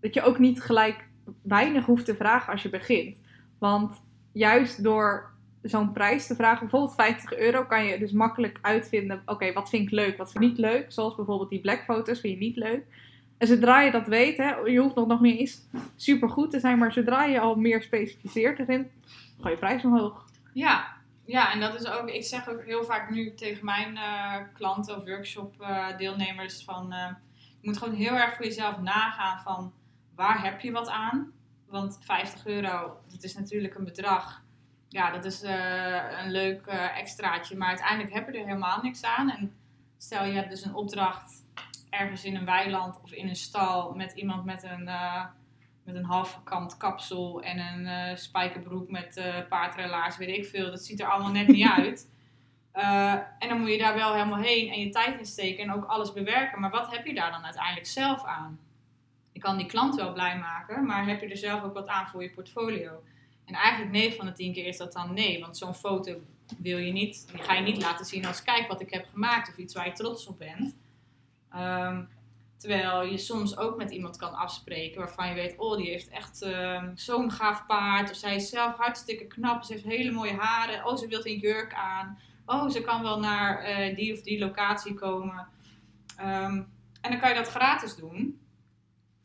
dat 0.00 0.14
je 0.14 0.22
ook 0.22 0.38
niet 0.38 0.62
gelijk 0.62 1.08
weinig 1.42 1.84
hoeft 1.84 2.04
te 2.04 2.16
vragen 2.16 2.52
als 2.52 2.62
je 2.62 2.70
begint. 2.70 3.20
Want 3.58 4.02
juist 4.32 4.82
door 4.82 5.30
zo'n 5.68 5.92
prijs 5.92 6.26
te 6.26 6.34
vragen, 6.34 6.60
bijvoorbeeld 6.60 6.94
50 6.94 7.34
euro, 7.34 7.64
kan 7.64 7.84
je 7.84 7.98
dus 7.98 8.12
makkelijk 8.12 8.58
uitvinden: 8.62 9.22
oké, 9.26 9.52
wat 9.52 9.68
vind 9.68 9.82
ik 9.82 9.90
leuk, 9.90 10.16
wat 10.16 10.32
vind 10.32 10.44
ik 10.44 10.50
niet 10.50 10.58
leuk. 10.58 10.92
Zoals 10.92 11.14
bijvoorbeeld 11.14 11.50
die 11.50 11.60
black 11.60 11.84
foto's 11.84 12.20
vind 12.20 12.38
je 12.38 12.44
niet 12.44 12.56
leuk. 12.56 12.84
En 13.38 13.46
zodra 13.46 13.80
je 13.80 13.90
dat 13.90 14.06
weet, 14.06 14.36
hè, 14.36 14.54
je 14.54 14.80
hoeft 14.80 14.94
nog, 14.94 15.06
nog 15.06 15.20
niet 15.20 15.38
eens 15.38 15.68
super 15.96 16.28
goed 16.28 16.50
te 16.50 16.60
zijn, 16.60 16.78
maar 16.78 16.92
zodra 16.92 17.24
je 17.24 17.40
al 17.40 17.54
meer 17.54 17.82
specificeert 17.82 18.58
erin, 18.58 18.90
ga 19.40 19.50
je 19.50 19.56
prijs 19.56 19.84
omhoog. 19.84 20.24
Ja, 20.52 20.96
ja, 21.24 21.52
en 21.52 21.60
dat 21.60 21.80
is 21.80 21.86
ook, 21.86 22.08
ik 22.08 22.24
zeg 22.24 22.48
ook 22.48 22.64
heel 22.64 22.84
vaak 22.84 23.10
nu 23.10 23.34
tegen 23.34 23.64
mijn 23.64 23.94
uh, 23.94 24.34
klanten 24.54 24.96
of 24.96 25.04
workshop 25.04 25.54
uh, 25.60 25.96
deelnemers 25.96 26.64
van, 26.64 26.92
uh, 26.92 27.10
je 27.60 27.68
moet 27.68 27.78
gewoon 27.78 27.94
heel 27.94 28.14
erg 28.14 28.34
voor 28.36 28.44
jezelf 28.44 28.80
nagaan 28.80 29.40
van 29.42 29.72
waar 30.14 30.44
heb 30.44 30.60
je 30.60 30.72
wat 30.72 30.88
aan? 30.88 31.32
Want 31.66 31.98
50 32.00 32.46
euro, 32.46 33.00
dat 33.12 33.22
is 33.22 33.34
natuurlijk 33.34 33.74
een 33.74 33.84
bedrag 33.84 34.42
ja, 34.88 35.10
dat 35.10 35.24
is 35.24 35.44
uh, 35.44 36.20
een 36.22 36.30
leuk 36.30 36.66
uh, 36.66 36.98
extraatje. 36.98 37.56
Maar 37.56 37.68
uiteindelijk 37.68 38.12
heb 38.14 38.26
je 38.26 38.38
er 38.38 38.46
helemaal 38.46 38.82
niks 38.82 39.04
aan. 39.04 39.30
En 39.30 39.56
stel 39.98 40.24
je 40.24 40.32
hebt 40.32 40.50
dus 40.50 40.64
een 40.64 40.74
opdracht 40.74 41.46
ergens 41.90 42.24
in 42.24 42.36
een 42.36 42.44
weiland 42.44 43.00
of 43.02 43.12
in 43.12 43.28
een 43.28 43.36
stal 43.36 43.92
met 43.94 44.12
iemand 44.12 44.44
met 44.44 44.62
een, 44.62 44.82
uh, 44.82 45.24
met 45.84 45.94
een 45.94 46.04
halfkant 46.04 46.76
kapsel 46.76 47.42
en 47.42 47.58
een 47.58 48.18
spijkerbroek 48.18 48.90
met 48.90 49.22
paardrelaars, 49.48 50.16
weet 50.16 50.36
ik 50.36 50.46
veel. 50.46 50.70
Dat 50.70 50.84
ziet 50.84 51.00
er 51.00 51.06
allemaal 51.06 51.32
net 51.32 51.46
niet 51.46 51.70
uit. 51.78 52.10
en 53.38 53.48
dan 53.48 53.60
moet 53.60 53.70
je 53.70 53.78
daar 53.78 53.94
wel 53.94 54.12
helemaal 54.12 54.42
heen 54.42 54.72
en 54.72 54.80
je 54.80 54.88
tijd 54.88 55.18
in 55.18 55.26
steken 55.26 55.62
en 55.62 55.72
ook 55.72 55.84
alles 55.84 56.12
bewerken. 56.12 56.60
Maar 56.60 56.70
wat 56.70 56.90
heb 56.96 57.06
je 57.06 57.14
daar 57.14 57.30
dan 57.30 57.44
uiteindelijk 57.44 57.86
zelf 57.86 58.24
aan? 58.24 58.58
Je 59.32 59.40
kan 59.40 59.56
die 59.56 59.66
klant 59.66 59.94
wel 59.94 60.12
blij 60.12 60.38
maken, 60.38 60.86
maar 60.86 61.06
heb 61.06 61.20
je 61.20 61.28
er 61.28 61.36
zelf 61.36 61.62
ook 61.62 61.74
wat 61.74 61.86
aan 61.86 62.06
voor 62.06 62.22
je 62.22 62.30
portfolio? 62.30 63.02
En 63.48 63.54
eigenlijk 63.54 63.92
9 63.92 64.16
van 64.16 64.26
de 64.26 64.32
10 64.32 64.52
keer 64.52 64.66
is 64.66 64.76
dat 64.76 64.92
dan 64.92 65.14
nee. 65.14 65.40
Want 65.40 65.56
zo'n 65.56 65.74
foto 65.74 66.20
wil 66.58 66.78
je 66.78 66.92
niet, 66.92 67.28
die 67.32 67.42
ga 67.42 67.54
je 67.54 67.62
niet 67.62 67.82
laten 67.82 68.04
zien 68.04 68.26
als 68.26 68.42
kijk 68.42 68.68
wat 68.68 68.80
ik 68.80 68.90
heb 68.90 69.06
gemaakt 69.12 69.48
of 69.48 69.56
iets 69.56 69.74
waar 69.74 69.86
je 69.86 69.92
trots 69.92 70.26
op 70.26 70.38
bent. 70.38 70.76
Ehm, 71.50 72.04
terwijl 72.56 73.02
je 73.02 73.18
soms 73.18 73.56
ook 73.56 73.76
met 73.76 73.90
iemand 73.90 74.16
kan 74.16 74.34
afspreken 74.34 74.98
waarvan 74.98 75.28
je 75.28 75.34
weet, 75.34 75.58
oh 75.58 75.76
die 75.76 75.90
heeft 75.90 76.08
echt 76.08 76.42
ehm, 76.42 76.90
zo'n 76.96 77.30
gaaf 77.30 77.66
paard. 77.66 78.10
Of 78.10 78.16
zij 78.16 78.34
is 78.34 78.48
zelf 78.48 78.76
hartstikke 78.76 79.26
knap, 79.26 79.64
ze 79.64 79.72
heeft 79.72 79.84
hele 79.84 80.10
mooie 80.10 80.36
haren. 80.36 80.86
Oh 80.86 80.96
ze 80.96 81.06
wil 81.06 81.26
een 81.26 81.38
jurk 81.38 81.74
aan. 81.74 82.18
Oh 82.46 82.68
ze 82.68 82.80
kan 82.80 83.02
wel 83.02 83.20
naar 83.20 83.58
eh, 83.58 83.96
die 83.96 84.12
of 84.12 84.22
die 84.22 84.38
locatie 84.38 84.94
komen. 84.94 85.48
Ehm, 86.16 86.62
en 87.00 87.10
dan 87.10 87.18
kan 87.18 87.28
je 87.28 87.34
dat 87.34 87.48
gratis 87.48 87.96
doen. 87.96 88.40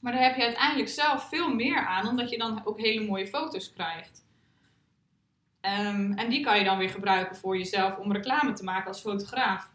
Maar 0.04 0.12
daar 0.12 0.24
heb 0.24 0.36
je 0.36 0.44
uiteindelijk 0.44 0.90
zelf 0.90 1.30
veel 1.30 1.54
meer 1.54 1.86
aan, 1.86 2.08
omdat 2.08 2.30
je 2.30 2.38
dan 2.38 2.62
ook 2.66 2.80
hele 2.80 3.06
mooie 3.06 3.28
foto's 3.28 3.74
krijgt. 3.74 4.26
Ehm, 5.62 6.12
en 6.12 6.30
die 6.30 6.44
kan 6.44 6.58
je 6.58 6.64
dan 6.64 6.78
weer 6.78 6.90
gebruiken 6.90 7.36
voor 7.36 7.58
jezelf 7.58 7.98
om 7.98 8.12
reclame 8.12 8.54
te 8.54 8.64
maken 8.64 8.88
als 8.88 9.02
fotograaf. 9.02 9.70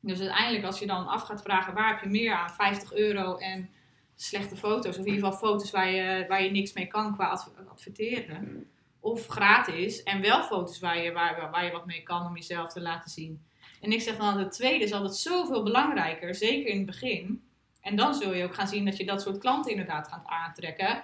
Dus 0.00 0.20
uiteindelijk, 0.20 0.64
als 0.64 0.78
je 0.78 0.86
dan 0.86 1.06
af 1.06 1.22
gaat 1.22 1.42
vragen 1.42 1.74
waar 1.74 1.88
heb 1.88 2.02
je 2.02 2.08
meer 2.08 2.34
aan, 2.34 2.50
50 2.50 2.92
euro 2.92 3.36
en 3.36 3.70
slechte 4.16 4.56
foto's, 4.56 4.98
of 4.98 5.04
in 5.04 5.12
ieder 5.12 5.24
geval 5.24 5.48
foto's 5.48 5.70
waar 5.70 5.90
je, 5.90 6.24
waar 6.28 6.42
je 6.42 6.50
niks 6.50 6.72
mee 6.72 6.86
kan 6.86 7.14
qua 7.14 7.38
adverteren. 7.68 8.70
Of 9.00 9.26
gratis 9.26 10.02
en 10.02 10.20
wel 10.20 10.42
foto's 10.42 10.78
waar 10.78 10.98
je, 11.02 11.12
waar, 11.12 11.50
waar 11.50 11.64
je 11.64 11.72
wat 11.72 11.86
mee 11.86 12.02
kan 12.02 12.26
om 12.26 12.34
jezelf 12.34 12.72
te 12.72 12.80
laten 12.80 13.10
zien. 13.10 13.42
En 13.80 13.92
ik 13.92 14.00
zeg 14.00 14.16
dan, 14.16 14.38
het 14.38 14.52
tweede 14.52 14.84
is 14.84 14.92
altijd 14.92 15.16
zoveel 15.16 15.62
belangrijker, 15.62 16.34
zeker 16.34 16.70
in 16.70 16.76
het 16.76 16.86
begin. 16.86 17.47
En 17.88 17.96
dan 17.96 18.14
zul 18.14 18.34
je 18.34 18.44
ook 18.44 18.54
gaan 18.54 18.68
zien 18.68 18.84
dat 18.84 18.96
je 18.96 19.04
dat 19.04 19.22
soort 19.22 19.38
klanten 19.38 19.70
inderdaad 19.70 20.08
gaat 20.08 20.26
aantrekken. 20.26 21.02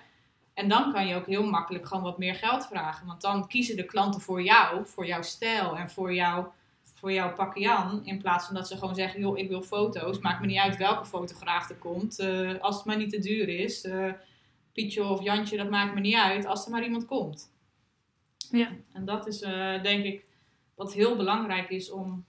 En 0.55 0.69
dan 0.69 0.93
kan 0.93 1.07
je 1.07 1.15
ook 1.15 1.27
heel 1.27 1.47
makkelijk 1.47 1.87
gewoon 1.87 2.03
wat 2.03 2.19
meer 2.19 2.35
geld 2.35 2.67
vragen. 2.67 3.07
Want 3.07 3.21
dan 3.21 3.49
kiezen 3.49 3.77
de 3.77 3.85
klanten 3.85 4.21
voor 4.21 4.43
jou, 4.43 4.87
voor 4.87 5.07
jouw 5.07 5.23
stijl 5.23 5.77
en 5.77 5.91
voor, 5.91 6.15
jou, 6.15 6.47
voor 6.95 7.13
jou 7.13 7.35
pakken 7.35 7.61
Jan. 7.61 8.05
In 8.05 8.19
plaats 8.19 8.47
van 8.47 8.55
dat 8.55 8.69
ze 8.69 8.79
gewoon 8.79 8.95
zeggen, 8.95 9.21
joh, 9.21 9.39
ik 9.39 9.49
wil 9.49 9.63
foto's. 9.63 10.19
Maakt 10.19 10.41
me 10.41 10.47
niet 10.47 10.59
uit 10.59 10.77
welke 10.77 11.07
fotograaf 11.07 11.69
er 11.69 11.77
komt. 11.77 12.21
Uh, 12.21 12.61
als 12.61 12.77
het 12.77 12.85
maar 12.85 12.97
niet 12.97 13.11
te 13.11 13.19
duur 13.19 13.49
is. 13.49 13.85
Uh, 13.85 14.13
Pietje 14.73 15.05
of 15.05 15.23
Jantje, 15.23 15.57
dat 15.57 15.71
maakt 15.71 15.95
me 15.95 16.01
niet 16.01 16.15
uit. 16.15 16.47
Als 16.47 16.65
er 16.65 16.71
maar 16.71 16.85
iemand 16.85 17.07
komt. 17.07 17.53
Ja. 18.51 18.69
En 18.93 19.05
dat 19.05 19.27
is 19.27 19.43
uh, 19.43 19.83
denk 19.83 20.05
ik 20.05 20.25
wat 20.75 20.93
heel 20.93 21.17
belangrijk 21.17 21.71
is 21.71 21.91
om, 21.91 22.25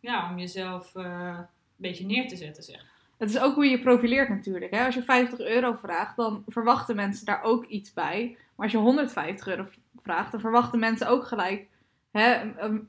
ja, 0.00 0.30
om 0.30 0.38
jezelf 0.38 0.94
een 0.94 1.46
beetje 1.76 2.06
neer 2.06 2.28
te 2.28 2.36
zetten, 2.36 2.62
zeg. 2.62 2.90
Het 3.20 3.30
is 3.30 3.38
ook 3.38 3.54
hoe 3.54 3.66
je 3.66 3.80
profileert 3.80 4.28
natuurlijk. 4.28 4.74
Hè? 4.74 4.84
Als 4.84 4.94
je 4.94 5.02
50 5.02 5.40
euro 5.40 5.72
vraagt, 5.72 6.16
dan 6.16 6.44
verwachten 6.46 6.96
mensen 6.96 7.26
daar 7.26 7.42
ook 7.42 7.64
iets 7.64 7.92
bij. 7.92 8.36
Maar 8.56 8.66
als 8.66 8.72
je 8.72 8.78
150 8.78 9.46
euro 9.46 9.66
vraagt, 10.02 10.32
dan 10.32 10.40
verwachten 10.40 10.78
mensen 10.78 11.08
ook 11.08 11.26
gelijk 11.26 11.66
hè, 12.10 12.40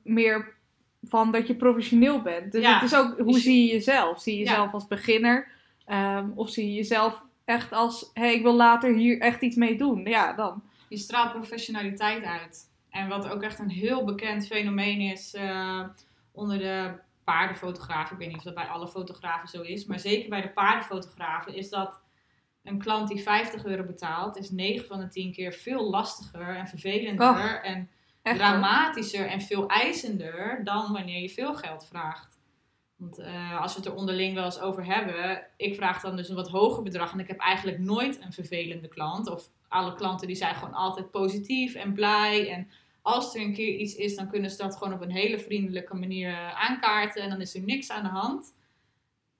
meer 0.03 0.53
van 1.03 1.31
dat 1.31 1.47
je 1.47 1.55
professioneel 1.55 2.21
bent. 2.21 2.51
Dus 2.51 2.67
het 2.67 2.83
is 2.83 2.95
ook, 2.95 3.17
hoe 3.17 3.33
dus 3.33 3.43
zie 3.43 3.65
je 3.65 3.73
jezelf? 3.73 4.21
Zie 4.21 4.33
je 4.38 4.43
jezelf 4.43 4.73
als 4.73 4.88
beginner? 4.88 5.47
Ehm, 5.85 6.29
of 6.35 6.50
zie 6.50 6.67
je 6.67 6.73
jezelf 6.73 7.23
echt 7.45 7.71
als, 7.71 8.09
hé, 8.13 8.21
hey, 8.21 8.33
ik 8.33 8.41
wil 8.41 8.55
later 8.55 8.93
hier 8.93 9.19
echt 9.19 9.41
iets 9.41 9.55
mee 9.55 9.77
doen? 9.77 10.05
Ja, 10.05 10.33
dan. 10.33 10.63
Je 10.89 10.97
straalt 10.97 11.31
professionaliteit 11.31 12.23
uit. 12.23 12.69
En 12.89 13.07
wat 13.07 13.29
ook 13.29 13.41
echt 13.41 13.59
een 13.59 13.69
heel 13.69 14.03
bekend 14.03 14.47
fenomeen 14.47 15.00
is 15.00 15.35
uh, 15.35 15.83
onder 16.31 16.57
de 16.57 16.91
paardenfotografen. 17.31 18.13
Ik 18.13 18.19
weet 18.19 18.27
niet 18.27 18.38
of 18.38 18.43
dat 18.43 18.53
bij 18.53 18.67
alle 18.67 18.88
fotografen 18.88 19.50
zo 19.50 19.61
is. 19.61 19.85
Maar 19.85 20.00
zeker 20.00 20.29
bij 20.29 20.41
de 20.41 20.50
paardenfotografen 20.50 21.55
is 21.55 21.69
dat 21.69 22.01
een 22.63 22.79
klant 22.79 23.07
die 23.07 23.21
50 23.21 23.65
euro 23.65 23.83
betaalt, 23.83 24.38
is 24.38 24.50
9 24.50 24.88
van 24.88 25.00
de 25.00 25.07
10 25.07 25.31
keer 25.31 25.53
veel 25.53 25.89
lastiger 25.89 26.55
en 26.55 26.67
vervelender. 26.67 27.61
en 27.63 27.89
dramatischer 28.23 29.27
en 29.27 29.41
veel 29.41 29.67
eisender 29.67 30.61
dan 30.63 30.93
wanneer 30.93 31.21
je 31.21 31.29
veel 31.29 31.55
geld 31.55 31.88
vraagt. 31.88 32.39
Want 32.95 33.19
uh, 33.19 33.61
als 33.61 33.73
we 33.73 33.79
het 33.79 33.89
er 33.89 33.95
onderling 33.95 34.33
wel 34.33 34.45
eens 34.45 34.59
over 34.59 34.85
hebben, 34.85 35.47
ik 35.57 35.75
vraag 35.75 36.01
dan 36.01 36.15
dus 36.15 36.29
een 36.29 36.35
wat 36.35 36.50
hoger 36.50 36.83
bedrag 36.83 37.13
en 37.13 37.19
ik 37.19 37.27
heb 37.27 37.39
eigenlijk 37.39 37.79
nooit 37.79 38.21
een 38.21 38.33
vervelende 38.33 38.88
klant. 38.88 39.29
Of 39.29 39.50
alle 39.67 39.93
klanten 39.93 40.27
die 40.27 40.35
zijn 40.35 40.55
gewoon 40.55 40.73
altijd 40.73 41.11
positief 41.11 41.73
en 41.73 41.93
blij. 41.93 42.50
En 42.50 42.69
als 43.01 43.36
er 43.36 43.41
een 43.41 43.53
keer 43.53 43.75
iets 43.75 43.96
is, 43.96 44.15
dan 44.15 44.29
kunnen 44.29 44.50
ze 44.50 44.58
dat 44.58 44.77
gewoon 44.77 44.93
op 44.93 45.01
een 45.01 45.12
hele 45.12 45.39
vriendelijke 45.39 45.96
manier 45.96 46.36
aankaarten 46.53 47.22
en 47.24 47.29
dan 47.29 47.41
is 47.41 47.55
er 47.55 47.62
niks 47.62 47.89
aan 47.89 48.03
de 48.03 48.10
hand. 48.10 48.53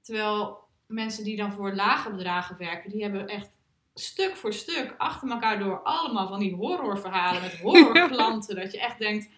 Terwijl 0.02 0.60
mensen 0.88 1.24
die 1.24 1.38
dan 1.38 1.52
voor 1.52 1.76
lage 1.76 2.12
bedragen 2.12 2.58
werken, 2.58 2.90
die 2.90 3.02
hebben 3.02 3.28
echt 3.28 3.60
stuk 3.94 4.36
voor 4.36 4.54
stuk 4.54 4.96
achter 4.98 5.30
elkaar 5.30 5.60
door 5.60 5.82
allemaal 5.82 6.28
van 6.28 6.40
die 6.40 6.56
horrorverhalen 6.56 7.42
met 7.42 7.60
horrorklanten. 7.62 8.56
dat 8.56 8.72
je 8.72 8.80
echt 8.80 9.00
denkt, 9.00 9.30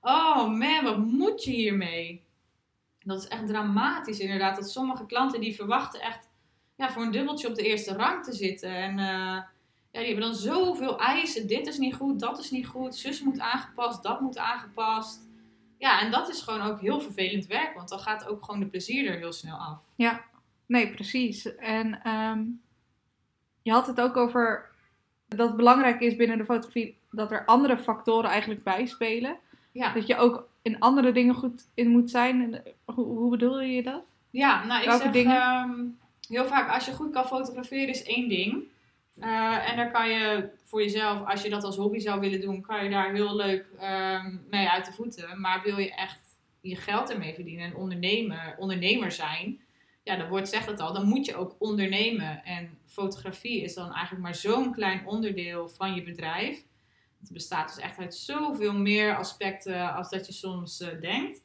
oh 0.00 0.48
man, 0.48 0.84
wat 0.84 0.98
moet 0.98 1.44
je 1.44 1.50
hiermee? 1.50 2.24
Dat 3.04 3.22
is 3.22 3.28
echt 3.28 3.46
dramatisch 3.46 4.18
inderdaad. 4.18 4.56
Dat 4.56 4.70
sommige 4.70 5.06
klanten 5.06 5.40
die 5.40 5.54
verwachten 5.54 6.00
echt 6.00 6.28
ja, 6.76 6.92
voor 6.92 7.02
een 7.02 7.10
dubbeltje 7.10 7.48
op 7.48 7.54
de 7.54 7.62
eerste 7.62 7.94
rang 7.94 8.24
te 8.24 8.32
zitten. 8.32 8.74
En 8.74 8.98
uh, 8.98 9.42
ja, 9.90 9.98
die 9.98 10.08
hebben 10.08 10.24
dan 10.24 10.34
zoveel 10.34 10.98
eisen. 10.98 11.46
Dit 11.46 11.66
is 11.66 11.78
niet 11.78 11.94
goed, 11.94 12.20
dat 12.20 12.38
is 12.38 12.50
niet 12.50 12.66
goed. 12.66 12.96
Zus 12.96 13.22
moet 13.22 13.38
aangepast, 13.38 14.02
dat 14.02 14.20
moet 14.20 14.38
aangepast. 14.38 15.28
Ja, 15.78 16.00
en 16.00 16.10
dat 16.10 16.28
is 16.28 16.42
gewoon 16.42 16.60
ook 16.60 16.80
heel 16.80 17.00
vervelend 17.00 17.46
werk. 17.46 17.74
Want 17.74 17.88
dan 17.88 17.98
gaat 17.98 18.28
ook 18.28 18.44
gewoon 18.44 18.60
de 18.60 18.66
plezier 18.66 19.10
er 19.10 19.18
heel 19.18 19.32
snel 19.32 19.56
af. 19.56 19.82
Ja, 19.96 20.24
nee, 20.66 20.90
precies. 20.90 21.56
En 21.56 22.08
um, 22.08 22.60
je 23.62 23.72
had 23.72 23.86
het 23.86 24.00
ook 24.00 24.16
over 24.16 24.70
dat 25.28 25.48
het 25.48 25.56
belangrijk 25.56 26.00
is 26.00 26.16
binnen 26.16 26.38
de 26.38 26.44
fotografie 26.44 26.98
dat 27.10 27.32
er 27.32 27.44
andere 27.44 27.78
factoren 27.78 28.30
eigenlijk 28.30 28.62
bijspelen. 28.62 29.36
Ja. 29.72 29.92
Dat 29.92 30.06
je 30.06 30.16
ook 30.16 30.48
in 30.62 30.78
andere 30.78 31.12
dingen 31.12 31.34
goed 31.34 31.66
in 31.74 31.88
moet 31.88 32.10
zijn. 32.10 32.62
Hoe, 32.84 33.04
hoe 33.04 33.30
bedoel 33.30 33.60
je 33.60 33.82
dat? 33.82 34.02
Ja, 34.30 34.64
nou 34.64 34.82
ik 34.82 34.90
zeg 34.90 35.24
ehm, 35.24 35.86
heel 36.28 36.46
vaak 36.46 36.70
als 36.70 36.86
je 36.86 36.92
goed 36.92 37.12
kan 37.12 37.24
fotograferen 37.24 37.88
is 37.88 38.02
één 38.02 38.28
ding. 38.28 38.64
Uh, 39.18 39.70
en 39.70 39.76
daar 39.76 39.90
kan 39.90 40.10
je 40.10 40.50
voor 40.64 40.82
jezelf, 40.82 41.26
als 41.26 41.42
je 41.42 41.50
dat 41.50 41.64
als 41.64 41.76
hobby 41.76 41.98
zou 41.98 42.20
willen 42.20 42.40
doen, 42.40 42.60
kan 42.60 42.84
je 42.84 42.90
daar 42.90 43.12
heel 43.12 43.36
leuk 43.36 43.66
ehm, 43.78 44.36
mee 44.50 44.68
uit 44.68 44.86
de 44.86 44.92
voeten. 44.92 45.40
Maar 45.40 45.62
wil 45.62 45.78
je 45.78 45.94
echt 45.94 46.38
je 46.60 46.76
geld 46.76 47.10
ermee 47.10 47.34
verdienen 47.34 47.64
en 47.64 47.76
ondernemer, 47.76 48.54
ondernemer 48.58 49.12
zijn, 49.12 49.60
ja, 50.02 50.16
dat 50.16 50.28
woord 50.28 50.48
zegt 50.48 50.66
het 50.66 50.80
al, 50.80 50.92
dan 50.92 51.06
moet 51.06 51.26
je 51.26 51.36
ook 51.36 51.56
ondernemen. 51.58 52.44
En 52.44 52.78
fotografie 52.86 53.62
is 53.62 53.74
dan 53.74 53.92
eigenlijk 53.92 54.22
maar 54.22 54.34
zo'n 54.34 54.72
klein 54.72 55.06
onderdeel 55.06 55.68
van 55.68 55.94
je 55.94 56.02
bedrijf. 56.02 56.64
Het 57.20 57.32
bestaat 57.32 57.74
dus 57.74 57.84
echt 57.84 57.98
uit 57.98 58.14
zoveel 58.14 58.74
meer 58.74 59.16
aspecten 59.16 59.94
als 59.94 60.10
dat 60.10 60.26
je 60.26 60.32
soms 60.32 60.80
uh, 60.80 61.00
denkt. 61.00 61.42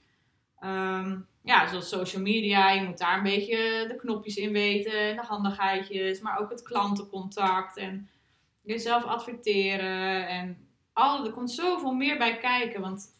Um, 0.63 1.27
ja, 1.45 1.67
zoals 1.67 1.89
social 1.89 2.21
media, 2.21 2.71
je 2.71 2.83
moet 2.83 2.97
daar 2.97 3.17
een 3.17 3.23
beetje 3.23 3.85
de 3.87 3.95
knopjes 3.95 4.35
in 4.35 4.51
weten, 4.51 5.15
de 5.15 5.23
handigheidjes, 5.27 6.21
maar 6.21 6.39
ook 6.39 6.49
het 6.49 6.63
klantencontact 6.63 7.77
en 7.77 8.09
jezelf 8.63 9.03
adverteren. 9.03 10.27
En 10.27 10.67
al, 10.93 11.25
er 11.25 11.31
komt 11.31 11.51
zoveel 11.51 11.93
meer 11.93 12.17
bij 12.17 12.37
kijken, 12.37 12.81
want 12.81 13.11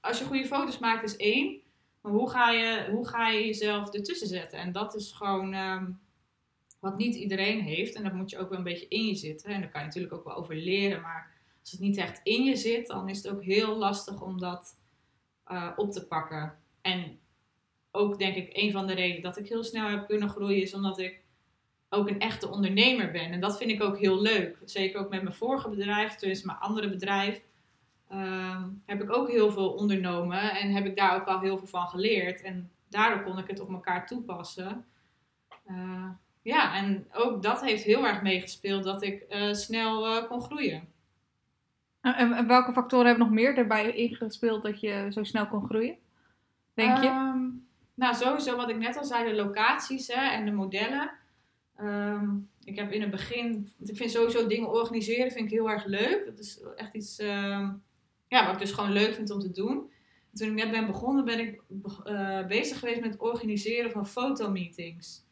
als 0.00 0.18
je 0.18 0.24
goede 0.24 0.46
foto's 0.46 0.78
maakt 0.78 1.04
is 1.04 1.16
één, 1.16 1.60
maar 2.00 2.12
hoe 2.12 2.30
ga 2.30 2.50
je, 2.50 2.88
hoe 2.90 3.08
ga 3.08 3.28
je 3.28 3.44
jezelf 3.44 3.92
ertussen 3.92 4.28
zetten? 4.28 4.58
En 4.58 4.72
dat 4.72 4.94
is 4.94 5.12
gewoon 5.12 5.52
ehm, 5.52 5.90
wat 6.80 6.98
niet 6.98 7.14
iedereen 7.14 7.60
heeft. 7.60 7.94
En 7.94 8.02
dat 8.02 8.12
moet 8.12 8.30
je 8.30 8.38
ook 8.38 8.48
wel 8.48 8.58
een 8.58 8.64
beetje 8.64 8.88
in 8.88 9.06
je 9.06 9.14
zitten. 9.14 9.50
En 9.50 9.60
daar 9.60 9.70
kan 9.70 9.80
je 9.80 9.86
natuurlijk 9.86 10.14
ook 10.14 10.24
wel 10.24 10.36
over 10.36 10.54
leren. 10.54 11.00
Maar 11.00 11.30
als 11.60 11.70
het 11.70 11.80
niet 11.80 11.96
echt 11.96 12.20
in 12.22 12.44
je 12.44 12.56
zit, 12.56 12.86
dan 12.86 13.08
is 13.08 13.22
het 13.22 13.32
ook 13.32 13.42
heel 13.42 13.76
lastig 13.76 14.22
om 14.22 14.40
dat 14.40 14.76
uh, 15.48 15.70
op 15.76 15.92
te 15.92 16.06
pakken. 16.06 16.58
En 16.80 17.18
ook 17.98 18.18
denk 18.18 18.34
ik, 18.34 18.50
een 18.52 18.72
van 18.72 18.86
de 18.86 18.94
redenen 18.94 19.22
dat 19.22 19.38
ik 19.38 19.48
heel 19.48 19.64
snel 19.64 19.88
heb 19.88 20.06
kunnen 20.06 20.28
groeien, 20.28 20.62
is 20.62 20.74
omdat 20.74 20.98
ik 20.98 21.20
ook 21.88 22.08
een 22.08 22.20
echte 22.20 22.48
ondernemer 22.48 23.10
ben. 23.10 23.32
En 23.32 23.40
dat 23.40 23.58
vind 23.58 23.70
ik 23.70 23.82
ook 23.82 23.98
heel 23.98 24.20
leuk. 24.20 24.58
Zeker 24.64 25.00
ook 25.00 25.10
met 25.10 25.22
mijn 25.22 25.34
vorige 25.34 25.68
bedrijf, 25.68 26.14
dus 26.14 26.42
mijn 26.42 26.58
andere 26.58 26.88
bedrijf. 26.88 27.42
Ehm, 28.08 28.68
heb 28.86 29.02
ik 29.02 29.16
ook 29.16 29.30
heel 29.30 29.50
veel 29.50 29.70
ondernomen 29.70 30.40
en 30.40 30.70
heb 30.70 30.86
ik 30.86 30.96
daar 30.96 31.20
ook 31.20 31.26
al 31.26 31.40
heel 31.40 31.58
veel 31.58 31.66
van 31.66 31.88
geleerd. 31.88 32.42
En 32.42 32.70
daardoor 32.88 33.22
kon 33.22 33.38
ik 33.38 33.46
het 33.46 33.60
op 33.60 33.70
elkaar 33.70 34.06
toepassen. 34.06 34.84
Uh, 35.70 36.10
ja, 36.42 36.76
en 36.76 37.06
ook 37.12 37.42
dat 37.42 37.60
heeft 37.64 37.82
heel 37.82 38.06
erg 38.06 38.22
meegespeeld 38.22 38.84
dat 38.84 39.02
ik 39.02 39.24
uh, 39.30 39.52
snel 39.52 40.06
uh, 40.06 40.28
kon 40.28 40.42
groeien. 40.42 40.88
En, 42.00 42.46
welke 42.46 42.72
factoren 42.72 43.06
hebben 43.06 43.24
nog 43.24 43.34
meer 43.34 43.54
daarbij 43.54 43.92
ingespeeld 43.92 44.62
dat 44.62 44.80
je 44.80 45.06
zo 45.10 45.24
snel 45.24 45.46
kon 45.46 45.66
groeien? 45.66 45.96
Denk 46.74 46.96
je? 46.96 47.08
Um, 47.08 47.67
nou, 47.98 48.14
sowieso 48.14 48.56
wat 48.56 48.68
ik 48.70 48.76
net 48.76 48.96
al 48.96 49.04
zei, 49.04 49.30
de 49.30 49.36
locaties 49.36 50.06
hè, 50.06 50.30
en 50.30 50.44
de 50.44 50.50
modellen. 50.50 51.10
Um, 51.80 52.50
ik 52.64 52.76
heb 52.76 52.92
in 52.92 53.00
het 53.00 53.10
begin, 53.10 53.68
ik 53.84 53.96
vind 53.96 54.10
sowieso 54.10 54.46
dingen 54.46 54.70
organiseren 54.72 55.32
vind 55.32 55.44
ik 55.44 55.50
heel 55.50 55.70
erg 55.70 55.84
leuk. 55.84 56.22
Dat 56.26 56.38
is 56.38 56.60
echt 56.76 56.94
iets 56.94 57.20
um, 57.20 57.82
ja, 58.28 58.44
wat 58.44 58.52
ik 58.54 58.58
dus 58.58 58.72
gewoon 58.72 58.92
leuk 58.92 59.14
vind 59.14 59.30
om 59.30 59.38
te 59.38 59.50
doen. 59.50 59.90
toen 60.34 60.48
ik 60.48 60.54
net 60.54 60.70
ben 60.70 60.86
begonnen, 60.86 61.24
ben 61.24 61.38
ik 61.38 61.62
uh, 62.06 62.46
bezig 62.46 62.78
geweest 62.78 63.00
met 63.00 63.12
het 63.12 63.20
organiseren 63.20 63.90
van 63.90 64.06
fotomeetings. 64.06 65.26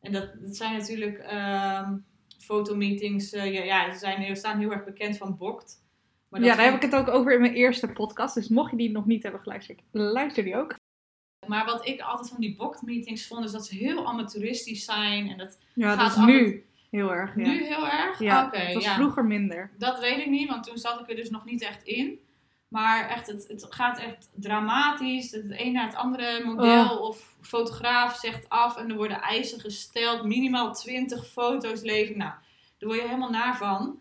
En 0.00 0.12
dat, 0.12 0.32
dat 0.40 0.56
zijn 0.56 0.76
natuurlijk 0.76 1.18
um, 1.32 2.04
fotomeetings, 2.38 3.34
uh, 3.34 3.52
ja, 3.52 3.62
ja, 3.62 3.92
ze 3.92 3.98
zijn, 3.98 4.36
staan 4.36 4.58
heel 4.58 4.72
erg 4.72 4.84
bekend 4.84 5.16
van 5.16 5.36
Bokt. 5.36 5.84
Maar 6.28 6.42
ja, 6.42 6.56
daar 6.56 6.64
heb 6.64 6.74
ik 6.74 6.90
het 6.90 6.94
ook 6.94 7.08
over 7.08 7.34
in 7.34 7.40
mijn 7.40 7.54
eerste 7.54 7.88
podcast. 7.88 8.34
Dus 8.34 8.48
mocht 8.48 8.70
je 8.70 8.76
die 8.76 8.90
nog 8.90 9.06
niet 9.06 9.22
hebben 9.22 9.40
geluisterd, 9.40 9.80
luister 9.90 10.44
die 10.44 10.56
ook. 10.56 10.79
Maar 11.50 11.64
wat 11.64 11.86
ik 11.86 12.00
altijd 12.00 12.28
van 12.28 12.40
die 12.40 12.56
Bokt 12.56 12.82
meetings 12.82 13.26
vond, 13.26 13.44
is 13.44 13.52
dat 13.52 13.66
ze 13.66 13.74
heel 13.74 14.06
amateuristisch 14.06 14.84
zijn. 14.84 15.30
En 15.30 15.38
dat 15.38 15.58
ja, 15.74 15.94
gaat 15.94 15.98
dat 15.98 16.26
is 16.26 16.32
nu 16.32 16.64
heel 16.90 17.12
erg. 17.12 17.36
Ja. 17.36 17.42
Nu 17.42 17.64
heel 17.64 17.88
erg? 17.88 18.18
Ja, 18.18 18.46
okay, 18.46 18.66
het 18.66 18.74
was 18.74 18.94
vroeger 18.94 19.24
minder. 19.24 19.70
Dat 19.78 20.00
weet 20.00 20.18
ik 20.18 20.26
niet, 20.26 20.48
want 20.48 20.64
toen 20.64 20.78
zat 20.78 21.00
ik 21.00 21.08
er 21.08 21.16
dus 21.16 21.30
nog 21.30 21.44
niet 21.44 21.62
echt 21.62 21.82
in. 21.82 22.18
Maar 22.68 23.08
echt, 23.08 23.26
het, 23.26 23.48
het 23.48 23.66
gaat 23.70 23.98
echt 23.98 24.30
dramatisch. 24.34 25.30
Het 25.30 25.44
een 25.48 25.72
naar 25.72 25.86
het 25.86 25.94
andere 25.94 26.44
model 26.44 26.98
oh. 26.98 27.00
of 27.00 27.36
fotograaf 27.40 28.16
zegt 28.16 28.48
af 28.48 28.76
en 28.76 28.90
er 28.90 28.96
worden 28.96 29.20
eisen 29.20 29.60
gesteld. 29.60 30.24
Minimaal 30.24 30.72
20 30.72 31.26
foto's 31.26 31.82
leveren. 31.82 32.18
Nou, 32.18 32.32
daar 32.78 32.88
word 32.88 33.00
je 33.00 33.06
helemaal 33.06 33.30
naar 33.30 33.56
van. 33.56 34.00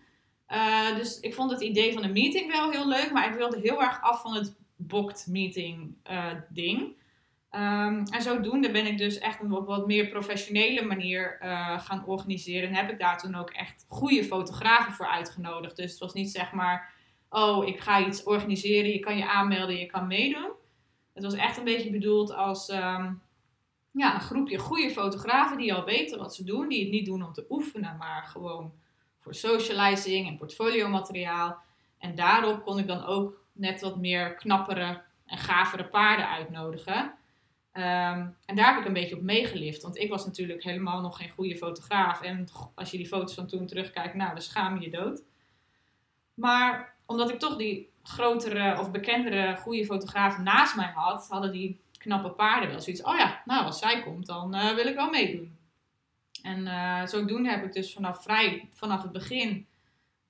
Uh, 0.50 0.96
dus 0.96 1.20
ik 1.20 1.34
vond 1.34 1.52
het 1.52 1.62
idee 1.62 1.94
van 1.94 2.02
de 2.02 2.08
meeting 2.08 2.52
wel 2.52 2.72
heel 2.72 2.88
leuk, 2.88 3.12
maar 3.12 3.30
ik 3.30 3.38
wilde 3.38 3.60
heel 3.60 3.82
erg 3.82 4.02
af 4.02 4.22
van 4.22 4.36
het 4.36 4.56
booked 4.76 5.26
meeting 5.30 5.96
uh, 6.12 6.32
ding. 6.50 6.98
Um, 7.52 8.04
en 8.06 8.22
zodoende 8.22 8.72
ben 8.72 8.86
ik 8.86 8.98
dus 8.98 9.18
echt 9.18 9.42
op 9.42 9.66
wat 9.66 9.88
meer 9.88 10.08
professionele 10.08 10.86
manier 10.86 11.40
uh, 11.42 11.80
gaan 11.80 12.06
organiseren. 12.06 12.70
En 12.70 12.76
heb 12.76 12.90
ik 12.90 13.00
daar 13.00 13.18
toen 13.18 13.36
ook 13.36 13.50
echt 13.50 13.86
goede 13.88 14.24
fotografen 14.24 14.94
voor 14.94 15.08
uitgenodigd. 15.08 15.76
Dus 15.76 15.92
het 15.92 16.00
was 16.00 16.14
niet 16.14 16.32
zeg 16.32 16.52
maar 16.52 16.94
oh, 17.30 17.68
ik 17.68 17.80
ga 17.80 18.06
iets 18.06 18.24
organiseren, 18.24 18.92
je 18.92 19.00
kan 19.00 19.18
je 19.18 19.28
aanmelden, 19.28 19.76
je 19.76 19.86
kan 19.86 20.08
meedoen. 20.08 20.52
Het 21.14 21.24
was 21.24 21.34
echt 21.34 21.58
een 21.58 21.64
beetje 21.64 21.92
bedoeld 21.92 22.34
als 22.34 22.70
ehm, 22.70 23.14
ja, 23.92 24.14
een 24.14 24.22
groepje 24.22 24.58
goede 24.58 24.90
fotografen 24.90 25.58
die 25.58 25.74
al 25.74 25.86
weten 25.86 26.20
wat 26.20 26.36
ze 26.36 26.44
doen. 26.44 26.68
Die 26.68 26.82
het 26.82 26.92
niet 26.92 27.06
doen 27.06 27.24
om 27.24 27.34
te 27.34 27.46
oefenen, 27.50 27.98
maar 27.98 28.24
gewoon 28.24 28.74
voor 29.18 29.36
socializing 29.36 30.28
en 30.28 30.38
portfolio 30.38 30.88
materiaal. 30.88 31.58
En 31.98 32.16
daarop 32.16 32.64
kon 32.64 32.80
ik 32.80 32.88
dan 32.88 33.06
ook 33.06 33.44
net 33.52 33.82
wat 33.82 33.98
meer 33.98 34.36
knappere 34.36 35.02
en 35.26 35.38
gavere 35.38 35.86
paarden 35.86 36.30
uitnodigen. 36.30 37.14
Ehm, 37.72 38.28
en 38.46 38.56
daar 38.56 38.72
heb 38.74 38.80
ik 38.80 38.88
een 38.88 38.94
beetje 38.94 39.16
op 39.16 39.22
meegelift. 39.22 39.82
Want 39.82 39.98
ik 39.98 40.10
was 40.10 40.26
natuurlijk 40.26 40.64
helemaal 40.64 41.02
nog 41.02 41.18
geen 41.18 41.30
goede 41.30 41.58
fotograaf. 41.58 42.22
En 42.22 42.48
als 42.76 42.92
je 42.92 42.98
die 42.98 43.08
foto's 43.08 43.34
van 43.34 43.48
toen 43.48 43.68
terugkijkt, 43.68 44.14
nou, 44.14 44.34
dan 44.34 44.42
schaam 44.42 44.80
je 44.80 44.90
je 44.90 44.98
dood. 44.98 45.24
Maar 46.34 46.96
omdat 47.06 47.30
ik 47.30 47.40
toch 47.40 47.56
die 47.56 47.90
grotere 48.04 48.80
of 48.80 48.92
bekendere 48.92 49.56
goede 49.56 49.86
fotograaf 49.86 50.38
naast 50.38 50.76
mij 50.76 50.92
had, 50.96 51.28
hadden 51.28 51.52
die 51.52 51.80
knappe 51.98 52.30
paarden 52.30 52.70
wel 52.70 52.82
zoiets. 52.82 53.04
Oh 53.04 53.18
ja, 53.18 53.42
nou, 53.46 53.66
als 53.66 53.80
zij 53.80 54.02
komt, 54.04 54.26
dan 54.26 54.56
uh, 54.56 54.74
wil 54.74 54.88
ik 54.88 54.96
wel 54.96 55.10
meedoen. 55.10 55.58
En 56.44 56.66
uh, 56.66 57.06
zodoende 57.06 57.50
heb 57.50 57.64
ik 57.64 57.74
dus 57.74 57.94
vanaf, 57.94 58.24
vrij, 58.24 58.70
vanaf 58.72 59.02
het 59.02 59.12
begin 59.12 59.68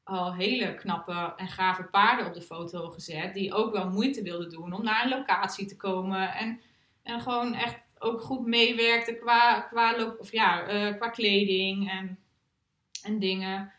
al 0.03 0.33
hele 0.33 0.75
knappe 0.75 1.33
en 1.37 1.47
gave 1.47 1.83
paarden 1.83 2.25
op 2.25 2.33
de 2.33 2.41
foto 2.41 2.89
gezet. 2.89 3.33
Die 3.33 3.53
ook 3.53 3.71
wel 3.71 3.89
moeite 3.89 4.21
wilden 4.21 4.49
doen 4.49 4.73
om 4.73 4.83
naar 4.83 5.03
een 5.03 5.17
locatie 5.17 5.65
te 5.65 5.75
komen. 5.75 6.33
En, 6.33 6.61
en 7.03 7.21
gewoon 7.21 7.53
echt 7.53 7.87
ook 7.99 8.21
goed 8.21 8.45
meewerkten 8.45 9.19
qua, 9.19 9.59
qua, 9.61 10.15
of 10.19 10.31
ja, 10.31 10.73
uh, 10.73 10.95
qua 10.95 11.09
kleding 11.09 11.89
en, 11.89 12.19
en 13.03 13.19
dingen. 13.19 13.71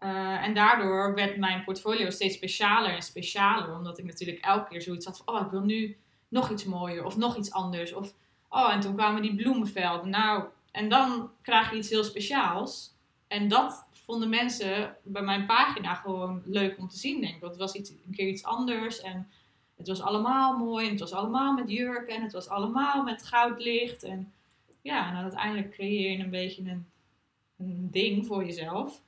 Uh, 0.00 0.44
en 0.44 0.54
daardoor 0.54 1.14
werd 1.14 1.36
mijn 1.36 1.64
portfolio 1.64 2.10
steeds 2.10 2.34
specialer 2.34 2.94
en 2.94 3.02
specialer. 3.02 3.76
Omdat 3.76 3.98
ik 3.98 4.04
natuurlijk 4.04 4.44
elke 4.44 4.68
keer 4.68 4.82
zoiets 4.82 5.06
had 5.06 5.22
van, 5.24 5.34
oh, 5.34 5.44
ik 5.44 5.50
wil 5.50 5.64
nu 5.64 5.96
nog 6.28 6.50
iets 6.50 6.64
mooier 6.64 7.04
of 7.04 7.16
nog 7.16 7.36
iets 7.36 7.52
anders. 7.52 7.92
Of, 7.92 8.14
oh, 8.48 8.72
en 8.72 8.80
toen 8.80 8.94
kwamen 8.94 9.22
die 9.22 9.34
bloemenvelden. 9.34 10.10
Nou, 10.10 10.44
en 10.70 10.88
dan 10.88 11.30
krijg 11.42 11.70
je 11.70 11.76
iets 11.76 11.90
heel 11.90 12.04
speciaals. 12.04 12.94
En 13.28 13.48
dat 13.48 13.86
vonden 13.92 14.28
mensen 14.28 14.96
bij 15.02 15.22
mijn 15.22 15.46
pagina 15.46 15.94
gewoon 15.94 16.42
leuk 16.44 16.78
om 16.78 16.88
te 16.88 16.98
zien, 16.98 17.20
denk 17.20 17.34
ik. 17.34 17.42
Het 17.42 17.56
was 17.56 17.74
iets, 17.74 17.90
een 17.90 18.14
keer 18.14 18.28
iets 18.28 18.44
anders 18.44 19.00
en 19.00 19.30
het 19.78 19.88
was 19.88 20.00
allemaal 20.02 20.56
mooi. 20.56 20.84
En 20.84 20.90
het 20.90 21.00
was 21.00 21.12
allemaal 21.12 21.54
met 21.54 21.70
jurken 21.70 22.14
en 22.14 22.22
het 22.22 22.32
was 22.32 22.48
allemaal 22.48 23.02
met 23.02 23.26
goudlicht. 23.26 24.02
En 24.02 24.32
ja, 24.82 25.08
en 25.08 25.14
dan 25.14 25.22
uiteindelijk 25.22 25.70
creëer 25.70 26.10
je 26.10 26.24
een 26.24 26.30
beetje 26.30 26.62
een, 26.62 26.86
een 27.58 27.88
ding 27.90 28.26
voor 28.26 28.44
jezelf. 28.44 29.02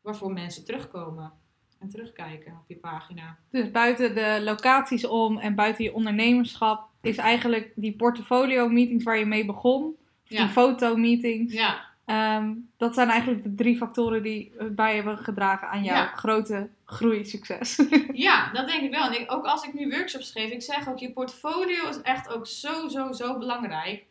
Waarvoor 0.00 0.32
mensen 0.32 0.64
terugkomen 0.64 1.32
en 1.78 1.88
terugkijken 1.88 2.52
op 2.52 2.68
je 2.68 2.76
pagina. 2.76 3.38
Dus 3.50 3.70
buiten 3.70 4.14
de 4.14 4.40
locaties 4.44 5.06
om 5.06 5.38
en 5.38 5.54
buiten 5.54 5.84
je 5.84 5.94
ondernemerschap 5.94 6.88
is 7.00 7.16
eigenlijk 7.16 7.72
die 7.74 7.96
portfolio 7.96 8.68
meetings 8.68 9.04
waar 9.04 9.18
je 9.18 9.26
mee 9.26 9.44
begon, 9.44 9.96
ja. 10.22 10.42
die 10.42 10.52
fotomeetings. 10.52 11.52
Ja. 11.52 11.87
Ehm, 12.08 12.54
dat 12.76 12.94
zijn 12.94 13.08
eigenlijk 13.08 13.42
de 13.42 13.54
drie 13.54 13.76
factoren 13.76 14.22
die 14.22 14.52
bij 14.70 14.94
hebben 14.94 15.18
gedragen 15.18 15.68
aan 15.68 15.82
jouw 15.82 16.06
grote 16.06 16.68
groeisucces. 16.84 17.82
ja, 18.12 18.52
dat 18.52 18.68
denk 18.68 18.82
ik 18.82 18.90
wel. 18.90 19.06
En 19.06 19.20
ik, 19.20 19.32
ook 19.32 19.44
als 19.44 19.64
ik 19.64 19.74
nu 19.74 19.88
workshops 19.88 20.30
geef, 20.30 20.50
ik 20.50 20.62
zeg 20.62 20.88
ook, 20.88 20.98
je 20.98 21.12
portfolio 21.12 21.88
is 21.88 22.00
echt 22.00 22.28
ook 22.28 22.46
zo, 22.46 22.88
zo, 22.88 23.12
zo 23.12 23.38
belangrijk. 23.38 24.04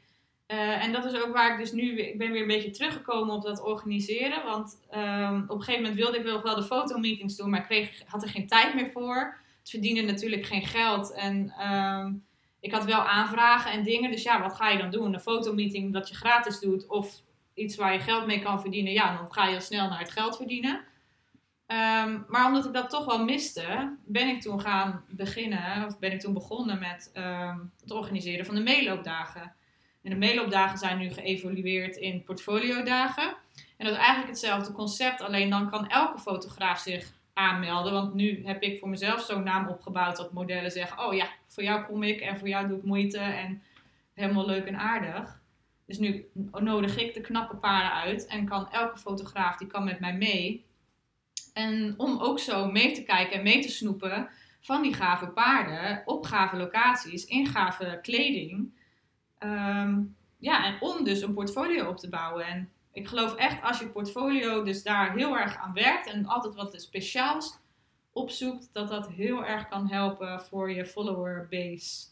Uh, 0.47 0.83
en 0.83 0.91
dat 0.91 1.05
is 1.05 1.21
ook 1.21 1.33
waar 1.33 1.51
ik 1.51 1.59
dus 1.59 1.71
nu, 1.71 1.99
ik 1.99 2.17
ben 2.17 2.31
weer 2.31 2.41
een 2.41 2.47
beetje 2.47 2.69
teruggekomen 2.69 3.35
op 3.35 3.43
dat 3.43 3.63
organiseren. 3.63 4.45
Want 4.45 4.79
um, 4.95 5.43
op 5.47 5.55
een 5.57 5.63
gegeven 5.63 5.81
moment 5.81 5.99
wilde 5.99 6.17
ik 6.17 6.23
wel, 6.23 6.41
wel 6.41 6.55
de 6.55 6.63
fotomeetings 6.63 7.35
doen, 7.35 7.49
maar 7.49 7.59
ik 7.59 7.65
kreeg, 7.65 8.01
had 8.05 8.23
er 8.23 8.29
geen 8.29 8.47
tijd 8.47 8.73
meer 8.73 8.89
voor. 8.89 9.37
Het 9.59 9.69
verdiende 9.69 10.01
natuurlijk 10.01 10.45
geen 10.45 10.65
geld. 10.65 11.13
En 11.13 11.53
um, 11.71 12.25
ik 12.59 12.71
had 12.71 12.85
wel 12.85 13.01
aanvragen 13.01 13.71
en 13.71 13.83
dingen. 13.83 14.11
Dus 14.11 14.23
ja, 14.23 14.41
wat 14.41 14.55
ga 14.55 14.69
je 14.69 14.77
dan 14.77 14.91
doen? 14.91 15.13
Een 15.13 15.19
fotomeeting 15.19 15.93
dat 15.93 16.09
je 16.09 16.15
gratis 16.15 16.59
doet 16.59 16.87
of 16.87 17.25
iets 17.57 17.75
waar 17.75 17.93
je 17.93 17.99
geld 17.99 18.25
mee 18.25 18.39
kan 18.39 18.61
verdienen. 18.61 18.93
Ja, 18.93 19.17
dan 19.17 19.33
ga 19.33 19.47
je 19.47 19.55
al 19.55 19.61
snel 19.61 19.89
naar 19.89 19.99
het 19.99 20.11
geld 20.11 20.35
verdienen. 20.37 20.75
Um, 21.67 22.25
maar 22.27 22.45
omdat 22.45 22.65
ik 22.65 22.73
dat 22.73 22.89
toch 22.89 23.05
wel 23.05 23.23
miste, 23.23 23.95
ben 24.05 24.27
ik 24.27 24.41
toen 24.41 24.61
gaan 24.61 25.03
beginnen, 25.09 25.85
of 25.85 25.99
ben 25.99 26.11
ik 26.11 26.19
toen 26.19 26.33
begonnen 26.33 26.79
met 26.79 27.11
het 27.81 27.91
organiseren 27.91 28.45
van 28.45 28.55
de 28.55 28.61
meeloopdagen. 28.61 29.53
En 30.03 30.09
de 30.09 30.15
meeloopdagen 30.15 30.77
zijn 30.77 30.97
nu 30.97 31.09
geëvolueerd 31.09 31.95
in 31.95 32.23
portfoliodagen. 32.23 33.35
En 33.77 33.85
dat 33.85 33.91
is 33.91 33.97
eigenlijk 33.97 34.29
hetzelfde 34.29 34.71
concept, 34.71 35.21
alleen 35.21 35.49
dan 35.49 35.69
kan 35.69 35.89
elke 35.89 36.19
fotograaf 36.19 36.79
zich 36.79 37.13
aanmelden. 37.33 37.93
Want 37.93 38.13
nu 38.13 38.41
heb 38.45 38.61
ik 38.61 38.79
voor 38.79 38.89
mezelf 38.89 39.21
zo'n 39.21 39.43
naam 39.43 39.67
opgebouwd 39.67 40.17
dat 40.17 40.33
modellen 40.33 40.71
zeggen: 40.71 41.05
Oh 41.05 41.13
ja, 41.13 41.27
voor 41.47 41.63
jou 41.63 41.85
kom 41.85 42.03
ik 42.03 42.19
en 42.19 42.39
voor 42.39 42.47
jou 42.47 42.67
doe 42.67 42.77
ik 42.77 42.83
moeite 42.83 43.19
en 43.19 43.63
helemaal 44.13 44.45
leuk 44.45 44.65
en 44.65 44.77
aardig. 44.77 45.39
Dus 45.87 45.97
nu 45.97 46.29
nodig 46.51 46.97
ik 46.97 47.13
de 47.13 47.21
knappe 47.21 47.55
paarden 47.55 47.91
uit 47.91 48.25
en 48.25 48.45
kan 48.45 48.71
elke 48.71 48.97
fotograaf 48.97 49.57
die 49.57 49.67
kan 49.67 49.83
met 49.83 49.99
mij 49.99 50.13
mee. 50.13 50.65
En 51.53 51.93
om 51.97 52.19
ook 52.19 52.39
zo 52.39 52.71
mee 52.71 52.91
te 52.91 53.03
kijken 53.03 53.37
en 53.37 53.43
mee 53.43 53.61
te 53.61 53.69
snoepen 53.69 54.29
van 54.61 54.81
die 54.81 54.93
gave 54.93 55.27
paarden 55.27 56.01
op 56.05 56.25
gave 56.25 56.55
locaties, 56.57 57.25
in 57.25 57.47
gave 57.47 57.99
kleding. 58.01 58.71
Ehm, 59.37 60.01
ja, 60.37 60.65
en 60.65 60.81
om 60.81 61.03
dus 61.03 61.21
een 61.21 61.33
portfolio 61.33 61.89
op 61.89 61.97
te 61.97 62.09
bouwen. 62.09 62.45
En 62.45 62.69
ik 62.91 63.07
geloof 63.07 63.35
echt 63.35 63.61
als 63.61 63.79
je 63.79 63.89
portfolio 63.89 64.63
dus 64.63 64.83
daar 64.83 65.15
heel 65.15 65.37
erg 65.37 65.57
aan 65.57 65.73
werkt 65.73 66.07
en 66.07 66.25
altijd 66.25 66.55
wat 66.55 66.81
speciaals 66.81 67.59
opzoekt, 68.11 68.69
dat 68.73 68.87
dat 68.87 69.09
heel 69.09 69.45
erg 69.45 69.67
kan 69.67 69.89
helpen 69.89 70.41
voor 70.41 70.71
je 70.71 70.85
follower 70.85 71.47
base. 71.49 72.05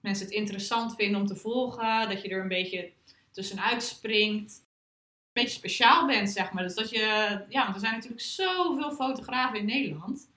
Mensen 0.00 0.26
het 0.26 0.34
interessant 0.34 0.94
vinden 0.94 1.20
om 1.20 1.26
te 1.26 1.36
volgen, 1.36 2.08
dat 2.08 2.22
je 2.22 2.28
er 2.28 2.40
een 2.40 2.48
beetje 2.48 2.92
tussenuit 3.34 3.82
springt. 3.82 4.52
Een 4.52 5.42
beetje 5.42 5.58
speciaal 5.58 6.06
bent, 6.06 6.30
zeg 6.30 6.52
maar. 6.52 6.62
Dus 6.62 6.74
dat 6.74 6.90
je, 6.90 7.44
ja, 7.48 7.62
want 7.62 7.74
er 7.74 7.80
zijn 7.80 7.94
natuurlijk 7.94 8.22
zoveel 8.22 8.90
fotografen 8.92 9.58
in 9.58 9.66
Nederland. 9.66 10.28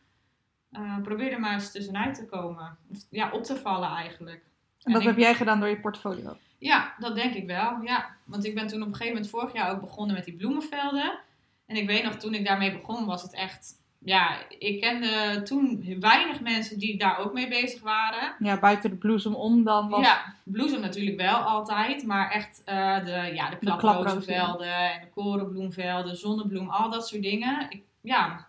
Uh, 0.72 1.02
probeer 1.02 1.32
er 1.32 1.40
maar 1.40 1.54
eens 1.54 1.72
tussenuit 1.72 2.16
te 2.16 2.26
komen. 2.26 2.78
Ja, 3.10 3.32
op 3.32 3.44
te 3.44 3.56
vallen 3.56 3.90
eigenlijk. 3.90 4.44
En 4.84 4.94
dat 4.94 5.04
heb 5.04 5.18
jij 5.18 5.36
gedaan 5.36 5.60
door 5.60 5.70
je 5.70 5.80
portfolio? 5.80 6.38
Ja, 6.58 6.96
dat 7.00 7.16
denk 7.16 7.34
ik 7.34 7.48
wel. 7.48 7.82
Ja. 7.82 8.16
Want 8.26 8.46
ik 8.46 8.56
ben 8.56 8.68
toen 8.68 8.82
op 8.82 8.88
een 8.88 8.96
gegeven 8.96 9.14
moment 9.14 9.32
vorig 9.32 9.54
jaar 9.54 9.72
ook 9.72 9.82
begonnen 9.82 10.16
met 10.16 10.26
die 10.26 10.36
bloemenvelden. 10.36 11.20
En 11.66 11.76
ik 11.76 11.88
weet 11.88 12.04
nog, 12.04 12.16
toen 12.16 12.34
ik 12.34 12.46
daarmee 12.46 12.72
begon, 12.72 13.06
was 13.06 13.22
het 13.22 13.34
echt. 13.34 13.74
Ja, 14.08 14.38
ik 14.60 14.82
kende 14.82 15.42
toen 15.44 15.96
weinig 16.00 16.42
mensen 16.42 16.80
die 16.80 16.98
daar 16.98 17.18
ook 17.18 17.34
mee 17.34 17.48
bezig 17.48 17.82
waren. 17.82 18.36
Ja, 18.40 18.60
buiten 18.60 18.90
de 18.90 18.96
bloesem 18.96 19.36
om 19.36 19.64
dan 19.64 19.90
was... 19.90 20.06
Ja, 20.06 20.36
bloesem 20.44 20.82
natuurlijk 20.82 21.18
wel 21.18 21.36
altijd. 21.36 22.06
Maar 22.06 22.32
echt 22.32 22.62
uh, 22.66 23.06
de, 23.06 23.32
ja, 23.34 23.50
de 23.50 23.58
klaprozenvelden 23.58 24.76
en 24.76 25.02
de 25.02 25.10
korenbloemvelden, 25.10 26.18
zonnebloem, 26.18 26.70
al 26.70 26.90
dat 26.90 27.08
soort 27.08 27.22
dingen. 27.22 27.66
Ik, 27.70 27.84
ja, 28.02 28.48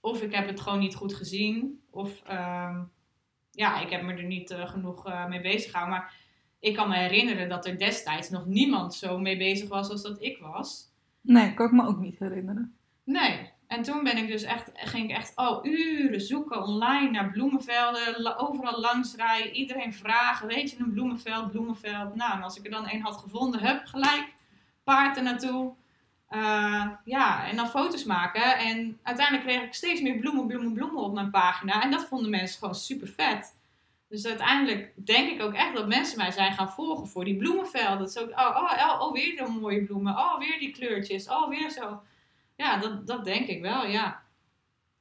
of 0.00 0.22
ik 0.22 0.34
heb 0.34 0.46
het 0.46 0.60
gewoon 0.60 0.78
niet 0.78 0.94
goed 0.94 1.14
gezien. 1.14 1.80
Of 1.90 2.22
uh, 2.30 2.78
ja, 3.50 3.80
ik 3.80 3.90
heb 3.90 4.02
me 4.02 4.14
er 4.14 4.24
niet 4.24 4.50
uh, 4.50 4.68
genoeg 4.68 5.06
uh, 5.06 5.26
mee 5.26 5.40
bezig 5.40 5.70
gehouden. 5.70 5.98
Maar 5.98 6.14
ik 6.60 6.74
kan 6.74 6.88
me 6.88 6.96
herinneren 6.96 7.48
dat 7.48 7.66
er 7.66 7.78
destijds 7.78 8.30
nog 8.30 8.46
niemand 8.46 8.94
zo 8.94 9.18
mee 9.18 9.36
bezig 9.36 9.68
was 9.68 9.90
als 9.90 10.02
dat 10.02 10.22
ik 10.22 10.38
was. 10.38 10.90
Nee, 11.20 11.54
kan 11.54 11.66
ik 11.66 11.72
me 11.72 11.86
ook 11.86 11.98
niet 11.98 12.18
herinneren. 12.18 12.76
Nee. 13.04 13.56
En 13.68 13.82
toen 13.82 14.04
ben 14.04 14.16
ik 14.16 14.26
dus 14.26 14.42
echt, 14.42 14.70
ging 14.74 15.10
ik 15.10 15.16
echt 15.16 15.36
al 15.36 15.66
uren 15.66 16.20
zoeken 16.20 16.62
online 16.62 17.10
naar 17.10 17.30
bloemenvelden. 17.30 18.38
Overal 18.38 18.80
langs 18.80 19.14
rijden. 19.14 19.52
Iedereen 19.52 19.94
vragen. 19.94 20.46
Weet 20.46 20.70
je 20.70 20.76
een 20.78 20.92
bloemenveld, 20.92 21.50
bloemenveld. 21.50 22.14
Nou, 22.14 22.32
en 22.32 22.42
als 22.42 22.58
ik 22.58 22.64
er 22.64 22.70
dan 22.70 22.86
één 22.86 23.00
had 23.00 23.16
gevonden, 23.16 23.66
hup, 23.66 23.86
gelijk 23.86 24.32
paard 24.84 25.16
er 25.16 25.22
naartoe. 25.22 25.72
Uh, 26.30 26.86
ja, 27.04 27.46
en 27.46 27.56
dan 27.56 27.68
foto's 27.68 28.04
maken. 28.04 28.58
En 28.58 28.98
uiteindelijk 29.02 29.46
kreeg 29.46 29.62
ik 29.62 29.74
steeds 29.74 30.00
meer 30.00 30.18
bloemen, 30.18 30.46
bloemen, 30.46 30.72
bloemen 30.72 31.02
op 31.02 31.14
mijn 31.14 31.30
pagina. 31.30 31.82
En 31.82 31.90
dat 31.90 32.06
vonden 32.06 32.30
mensen 32.30 32.58
gewoon 32.58 32.74
super 32.74 33.08
vet. 33.08 33.56
Dus 34.08 34.26
uiteindelijk 34.26 34.92
denk 35.06 35.30
ik 35.30 35.42
ook 35.42 35.52
echt 35.52 35.74
dat 35.74 35.88
mensen 35.88 36.18
mij 36.18 36.30
zijn 36.30 36.52
gaan 36.52 36.70
volgen 36.70 37.08
voor 37.08 37.24
die 37.24 37.36
bloemenvelden. 37.36 38.06
Is 38.06 38.18
ook, 38.18 38.30
oh, 38.30 38.56
oh, 38.56 38.90
oh, 38.90 39.00
oh, 39.00 39.12
weer 39.12 39.36
die 39.36 39.60
mooie 39.60 39.84
bloemen. 39.84 40.12
Oh, 40.16 40.38
weer 40.38 40.58
die 40.58 40.70
kleurtjes. 40.70 41.28
Oh, 41.28 41.48
weer 41.48 41.70
zo. 41.70 42.00
Ja, 42.58 42.78
dat, 42.78 43.06
dat 43.06 43.24
denk 43.24 43.46
ik 43.46 43.62
wel, 43.62 43.86
ja. 43.86 44.22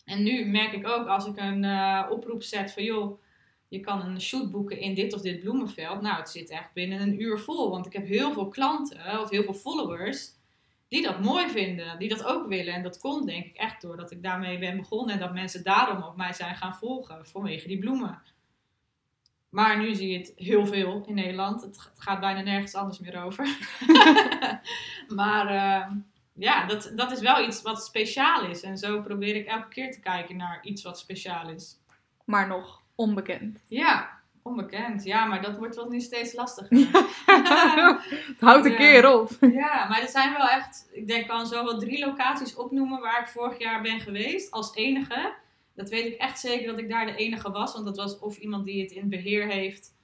En 0.05 0.23
nu 0.23 0.45
merk 0.45 0.73
ik 0.73 0.87
ook 0.87 1.07
als 1.07 1.25
ik 1.25 1.37
een 1.37 1.63
uh, 1.63 2.05
oproep 2.09 2.43
zet 2.43 2.73
van 2.73 2.83
joh, 2.83 3.21
je 3.67 3.79
kan 3.79 4.01
een 4.01 4.21
shoot 4.21 4.51
boeken 4.51 4.79
in 4.79 4.93
dit 4.93 5.13
of 5.13 5.21
dit 5.21 5.39
bloemenveld. 5.39 6.01
Nou, 6.01 6.17
het 6.17 6.29
zit 6.29 6.49
echt 6.49 6.73
binnen 6.73 7.01
een 7.01 7.21
uur 7.21 7.39
vol. 7.39 7.69
Want 7.69 7.85
ik 7.85 7.93
heb 7.93 8.07
heel 8.07 8.31
veel 8.33 8.47
klanten 8.47 9.19
of 9.19 9.29
heel 9.29 9.43
veel 9.43 9.53
followers 9.53 10.31
die 10.87 11.01
dat 11.01 11.23
mooi 11.23 11.49
vinden, 11.49 11.99
die 11.99 12.09
dat 12.09 12.23
ook 12.23 12.47
willen. 12.47 12.73
En 12.73 12.83
dat 12.83 12.99
komt 12.99 13.27
denk 13.27 13.45
ik 13.45 13.55
echt 13.55 13.81
doordat 13.81 14.11
ik 14.11 14.23
daarmee 14.23 14.59
ben 14.59 14.77
begonnen 14.77 15.13
en 15.13 15.19
dat 15.19 15.33
mensen 15.33 15.63
daarom 15.63 16.03
ook 16.03 16.15
mij 16.15 16.33
zijn 16.33 16.55
gaan 16.55 16.75
volgen 16.75 17.27
vanwege 17.27 17.67
die 17.67 17.79
bloemen. 17.79 18.21
Maar 19.49 19.79
nu 19.79 19.95
zie 19.95 20.11
je 20.11 20.17
het 20.17 20.33
heel 20.35 20.65
veel 20.65 21.03
in 21.07 21.15
Nederland. 21.15 21.61
Het 21.61 21.91
gaat 21.97 22.19
bijna 22.19 22.41
nergens 22.41 22.75
anders 22.75 22.99
meer 22.99 23.23
over. 23.23 23.57
maar 25.19 25.53
uh, 25.53 25.91
ja, 26.37 26.65
dat, 26.65 26.91
dat 26.95 27.11
is 27.11 27.19
wel 27.19 27.47
iets 27.47 27.61
wat 27.61 27.85
speciaal 27.85 28.45
is. 28.45 28.61
En 28.61 28.77
zo 28.77 29.01
probeer 29.01 29.35
ik 29.35 29.47
elke 29.47 29.67
keer 29.67 29.91
te 29.91 29.99
kijken 29.99 30.37
naar 30.37 30.59
iets 30.63 30.83
wat 30.83 30.99
speciaal 30.99 31.49
is. 31.49 31.77
Maar 32.25 32.47
nog 32.47 32.81
onbekend. 32.95 33.59
Ja, 33.67 34.17
Onbekend, 34.47 35.03
ja, 35.03 35.25
maar 35.25 35.41
dat 35.41 35.57
wordt 35.57 35.75
wel 35.75 35.89
nu 35.89 35.99
steeds 35.99 36.33
lastiger. 36.33 36.77
het 38.27 38.39
houdt 38.39 38.65
een 38.65 38.75
keer 38.75 39.13
op. 39.19 39.29
Ja, 39.39 39.87
maar 39.87 40.01
er 40.01 40.07
zijn 40.07 40.33
wel 40.33 40.47
echt, 40.47 40.89
ik 40.91 41.07
denk 41.07 41.27
kan 41.27 41.47
zo 41.47 41.63
wel 41.63 41.79
drie 41.79 42.05
locaties 42.05 42.55
opnoemen 42.55 42.99
waar 42.99 43.21
ik 43.21 43.27
vorig 43.27 43.59
jaar 43.59 43.81
ben 43.81 43.99
geweest 43.99 44.51
als 44.51 44.75
enige. 44.75 45.33
Dat 45.75 45.89
weet 45.89 46.05
ik 46.05 46.17
echt 46.19 46.39
zeker 46.39 46.67
dat 46.67 46.79
ik 46.79 46.89
daar 46.89 47.05
de 47.05 47.15
enige 47.15 47.51
was, 47.51 47.73
want 47.73 47.85
dat 47.85 47.97
was 47.97 48.19
of 48.19 48.37
iemand 48.37 48.65
die 48.65 48.81
het 48.81 48.91
in 48.91 49.09
beheer 49.09 49.47
heeft, 49.47 49.95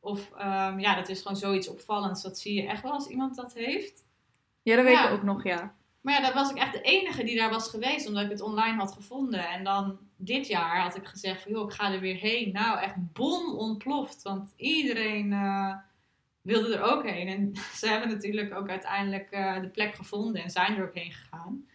Of 0.00 0.30
ehm, 0.36 0.78
ja, 0.78 0.94
dat 0.94 1.08
is 1.08 1.22
gewoon 1.22 1.36
zoiets 1.36 1.68
opvallends. 1.68 2.22
Dat 2.22 2.38
zie 2.38 2.54
je 2.54 2.68
echt 2.68 2.82
wel 2.82 2.92
als 2.92 3.06
iemand 3.06 3.36
dat 3.36 3.54
heeft. 3.54 4.04
Ja, 4.64 4.76
dat 4.76 4.84
weet 4.84 4.98
ik 4.98 5.10
ook 5.10 5.22
nog, 5.22 5.44
ja. 5.44 5.74
Maar 6.00 6.14
ja, 6.14 6.20
dat 6.20 6.34
was 6.34 6.50
ik 6.50 6.56
echt 6.56 6.72
de 6.72 6.80
enige 6.80 7.24
die 7.24 7.36
daar 7.36 7.50
was 7.50 7.68
geweest, 7.68 8.06
omdat 8.06 8.24
ik 8.24 8.30
het 8.30 8.40
online 8.40 8.76
had 8.76 8.92
gevonden. 8.92 9.48
En 9.48 9.64
dan 9.64 9.98
dit 10.16 10.46
jaar 10.46 10.80
had 10.80 10.96
ik 10.96 11.06
gezegd 11.06 11.42
van, 11.42 11.52
joh, 11.52 11.68
ik 11.68 11.74
ga 11.74 11.92
er 11.92 12.00
weer 12.00 12.16
heen. 12.16 12.52
Nou, 12.52 12.78
echt 12.78 12.94
bom 13.12 13.54
ontploft, 13.54 14.22
want 14.22 14.52
iedereen 14.56 15.32
uh, 15.32 15.76
wilde 16.40 16.76
er 16.76 16.82
ook 16.82 17.08
heen. 17.08 17.28
En 17.28 17.54
ze 17.80 17.88
hebben 17.88 18.08
natuurlijk 18.08 18.54
ook 18.54 18.68
uiteindelijk 18.68 19.28
uh, 19.30 19.60
de 19.60 19.68
plek 19.68 19.94
gevonden 19.94 20.42
en 20.42 20.50
zijn 20.50 20.76
er 20.76 20.86
ook 20.86 20.94
heen 20.94 21.12
gegaan. 21.12 21.66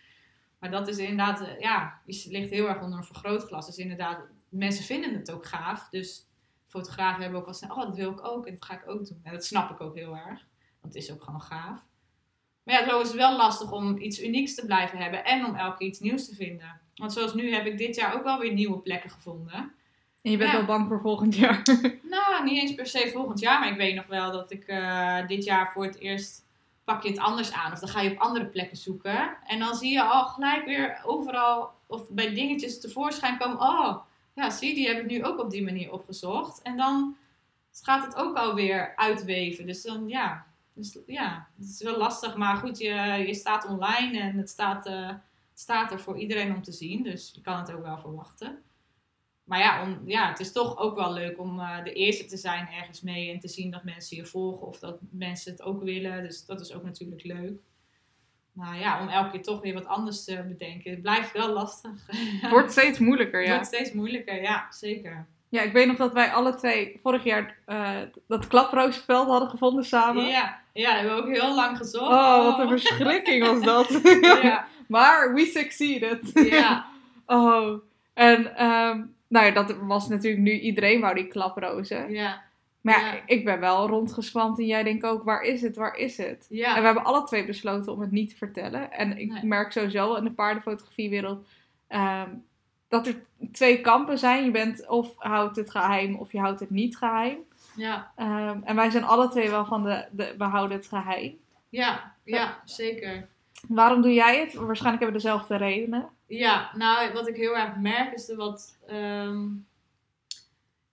Maar 0.60 0.72
dat 0.72 0.88
is 0.88 0.98
inderdaad, 0.98 1.42
uh, 1.42 1.60
ja, 1.60 2.02
ligt 2.06 2.50
heel 2.50 2.68
erg 2.68 2.82
onder 2.82 2.98
een 2.98 3.06
vergrootglas. 3.06 3.66
Dus 3.66 3.78
inderdaad, 3.78 4.20
mensen 4.50 4.86
vinden 4.86 5.14
het 5.14 5.32
ook 5.32 5.46
gaaf. 5.46 5.90
Dus 5.90 6.28
fotografen 6.66 7.22
hebben 7.22 7.40
ook 7.40 7.48
al 7.48 7.54
snel, 7.54 7.76
oh, 7.76 7.86
dat 7.86 7.96
wil 7.96 8.12
ik 8.12 8.26
ook 8.26 8.46
en 8.46 8.54
dat 8.54 8.66
ga 8.66 8.74
ik 8.74 8.90
ook 8.90 9.08
doen. 9.08 9.20
En 9.24 9.32
dat 9.32 9.46
snap 9.46 9.70
ik 9.70 9.82
ook 9.82 9.96
heel 9.96 10.16
erg, 10.16 10.48
want 10.82 10.94
het 10.94 11.04
is 11.04 11.12
ook 11.12 11.24
gewoon 11.24 11.42
gaaf. 11.42 11.89
Maar 12.70 12.82
ja, 12.82 12.90
zo 12.90 13.00
is 13.00 13.08
het 13.08 13.16
wel 13.16 13.36
lastig 13.36 13.72
om 13.72 13.98
iets 13.98 14.24
unieks 14.24 14.56
te 14.56 14.66
blijven 14.66 14.98
hebben 14.98 15.26
en 15.26 15.46
om 15.46 15.56
elke 15.56 15.78
keer 15.78 15.88
iets 15.88 16.00
nieuws 16.00 16.28
te 16.28 16.36
vinden. 16.36 16.80
Want 16.96 17.14
zoals 17.14 17.34
nu 17.34 17.54
heb 17.54 17.66
ik 17.66 17.78
dit 17.78 17.96
jaar 17.96 18.16
ook 18.16 18.24
wel 18.24 18.40
weer 18.40 18.54
nieuwe 18.54 18.78
plekken 18.78 19.10
gevonden. 19.10 19.72
En 20.22 20.32
je 20.32 20.38
bent 20.38 20.52
wel 20.52 20.66
bang 20.66 20.88
voor 20.88 21.02
volgend 21.02 21.36
jaar? 21.36 21.62
Nou, 22.10 22.44
niet 22.44 22.62
eens 22.62 22.76
per 22.76 22.88
se 22.88 23.10
volgend 23.14 23.40
jaar, 23.40 23.60
maar 23.60 23.70
ik 23.70 23.78
weet 23.78 23.96
nog 23.96 24.06
wel 24.06 24.32
dat 24.32 24.52
ik 24.52 24.68
uh, 24.68 25.28
dit 25.28 25.44
jaar 25.44 25.72
voor 25.72 25.84
het 25.84 26.00
eerst 26.00 26.46
pak 26.84 27.04
je 27.04 27.10
het 27.10 27.20
anders 27.20 27.52
aan. 27.52 27.72
Of 27.72 27.80
dan 27.80 27.90
ga 27.90 28.02
je 28.02 28.12
op 28.12 28.18
andere 28.18 28.46
plekken 28.46 28.78
zoeken. 28.78 29.38
En 29.46 29.60
dan 29.60 29.76
zie 29.76 29.92
je 29.92 30.04
al 30.04 30.26
gelijk 30.26 30.66
weer 30.66 31.02
overal, 31.06 31.72
of 31.88 32.10
bij 32.10 32.34
dingetjes 32.34 32.80
tevoorschijn 32.80 33.38
komen. 33.38 33.60
Oh, 33.60 33.98
ja, 34.34 34.50
zie, 34.50 34.74
die 34.74 34.88
heb 34.88 35.00
ik 35.00 35.10
nu 35.10 35.24
ook 35.24 35.40
op 35.40 35.50
die 35.50 35.64
manier 35.64 35.92
opgezocht. 35.92 36.62
En 36.62 36.78
dan 36.78 37.16
gaat 37.82 38.06
het 38.06 38.16
ook 38.16 38.38
alweer 38.38 38.94
uitweven. 38.96 39.66
Dus 39.66 39.82
dan, 39.82 40.08
ja, 40.08 40.46
dus 40.80 40.98
ja, 41.06 41.48
het 41.58 41.70
is 41.70 41.82
wel 41.82 41.98
lastig, 41.98 42.36
maar 42.36 42.56
goed, 42.56 42.78
je, 42.78 43.24
je 43.28 43.34
staat 43.34 43.68
online 43.68 44.20
en 44.20 44.38
het 44.38 44.50
staat, 44.50 44.88
uh, 44.88 45.08
het 45.08 45.20
staat 45.60 45.92
er 45.92 46.00
voor 46.00 46.18
iedereen 46.18 46.56
om 46.56 46.62
te 46.62 46.72
zien. 46.72 47.04
Dus 47.04 47.32
je 47.36 47.42
kan 47.42 47.58
het 47.60 47.72
ook 47.72 47.84
wel 47.84 48.00
verwachten. 48.00 48.62
Maar 49.44 49.60
ja, 49.60 49.84
om, 49.84 50.02
ja, 50.06 50.30
het 50.30 50.40
is 50.40 50.52
toch 50.52 50.78
ook 50.78 50.96
wel 50.96 51.14
leuk 51.14 51.40
om 51.40 51.60
uh, 51.60 51.84
de 51.84 51.94
eerste 51.94 52.26
te 52.26 52.38
zijn 52.38 52.68
ergens 52.68 53.02
mee 53.02 53.32
en 53.32 53.40
te 53.40 53.48
zien 53.48 53.72
dat 53.72 53.84
mensen 53.84 54.18
je 54.18 54.26
volgen 54.26 54.68
of 54.68 54.80
dat 54.80 54.98
mensen 55.10 55.52
het 55.52 55.62
ook 55.62 55.84
willen. 55.84 56.24
Dus 56.24 56.46
dat 56.46 56.62
is 56.62 56.74
ook 56.74 56.84
natuurlijk 56.84 57.24
leuk. 57.24 57.60
Maar 58.52 58.80
ja, 58.80 59.02
om 59.02 59.08
elke 59.08 59.30
keer 59.32 59.42
toch 59.42 59.62
weer 59.62 59.74
wat 59.74 59.86
anders 59.86 60.24
te 60.24 60.46
bedenken, 60.48 60.92
het 60.92 61.02
blijft 61.02 61.32
wel 61.32 61.54
lastig. 61.54 61.92
Het 62.42 62.52
wordt 62.52 62.72
steeds 62.72 63.00
moeilijker, 63.00 63.40
ja. 63.40 63.46
Het 63.46 63.56
wordt 63.56 63.76
steeds 63.76 63.92
moeilijker, 63.92 64.42
ja, 64.42 64.68
zeker. 64.72 65.28
Ja, 65.50 65.62
ik 65.62 65.74
weet 65.74 65.88
nog 65.88 65.98
dat 65.98 66.14
wij 66.14 66.32
alle 66.32 66.56
twee 66.56 67.00
vorig 67.04 67.24
jaar 67.24 67.58
uh, 67.68 68.00
dat 68.28 68.48
klaproosveld 68.48 69.28
hadden 69.28 69.50
gevonden 69.50 69.84
samen. 69.84 70.26
Ja, 70.26 70.62
ja, 70.80 70.96
hebben 70.96 71.16
we 71.16 71.22
ook 71.22 71.30
heel 71.30 71.56
lang 71.56 71.78
gezocht. 71.78 72.12
Oh, 72.12 72.44
wat 72.44 72.60
een 72.60 72.68
verschrikking 72.68 73.46
was 73.46 73.62
dat. 73.74 74.02
ja. 74.42 74.68
maar 74.88 75.34
we 75.34 75.46
succeeded. 75.46 76.32
Ja. 76.34 76.86
oh, 77.26 77.82
en 78.14 78.66
um, 78.66 79.14
nou 79.28 79.46
ja, 79.46 79.52
dat 79.52 79.76
was 79.82 80.08
natuurlijk 80.08 80.44
nu 80.44 80.60
iedereen 80.60 81.02
wou 81.02 81.16
die 81.16 81.28
klaprozen. 81.28 82.12
Ja. 82.12 82.42
Maar 82.82 83.00
ja, 83.00 83.22
ik 83.26 83.46
ben 83.46 83.60
wel 83.60 83.88
rondgespant 83.88 84.60
en 84.60 84.66
jij 84.66 84.84
denkt 84.84 85.06
ook, 85.06 85.24
waar 85.24 85.42
is 85.42 85.62
het, 85.62 85.76
waar 85.76 85.96
is 85.96 86.18
het? 86.18 86.46
Ja. 86.50 86.76
En 86.76 86.80
we 86.80 86.86
hebben 86.86 87.04
alle 87.04 87.24
twee 87.24 87.46
besloten 87.46 87.94
om 87.94 88.02
het 88.02 88.12
niet 88.12 88.30
te 88.30 88.36
vertellen. 88.36 88.92
En 88.92 89.18
ik 89.18 89.44
merk 89.44 89.72
sowieso 89.72 90.16
in 90.16 90.24
de 90.24 90.32
paardenfotografiewereld 90.32 91.48
um, 91.90 92.44
dat 92.88 93.08
er 93.08 93.16
twee 93.52 93.82
kampen 93.82 94.18
zijn. 94.18 94.44
Je 94.44 94.52
bent 94.52 94.88
of 94.88 95.14
houdt 95.18 95.56
het 95.56 95.72
geheim 95.72 96.16
of 96.16 96.32
je 96.32 96.40
houdt 96.40 96.60
het 96.60 96.70
niet 96.70 96.98
geheim. 96.98 97.38
Ja. 97.80 98.12
Um, 98.18 98.64
en 98.64 98.76
wij 98.76 98.90
zijn 98.90 99.04
alle 99.04 99.30
twee 99.30 99.50
wel 99.50 99.66
van 99.66 99.84
de, 99.84 100.08
de 100.12 100.36
we 100.38 100.44
houden 100.44 100.78
het 100.78 100.88
geheim. 100.88 101.38
Ja, 101.70 102.16
ja, 102.24 102.62
zeker. 102.66 103.30
Waarom 103.68 104.02
doe 104.02 104.14
jij 104.14 104.40
het? 104.40 104.54
Waarschijnlijk 104.54 105.04
hebben 105.04 105.22
we 105.22 105.28
dezelfde 105.28 105.56
redenen. 105.56 106.10
Ja, 106.28 106.72
nou, 106.76 107.14
wat 107.14 107.28
ik 107.28 107.36
heel 107.36 107.58
erg 107.58 107.76
merk 107.76 108.14
is 108.14 108.26
dat 108.26 108.38
wat... 108.38 108.78
Um, 108.92 109.68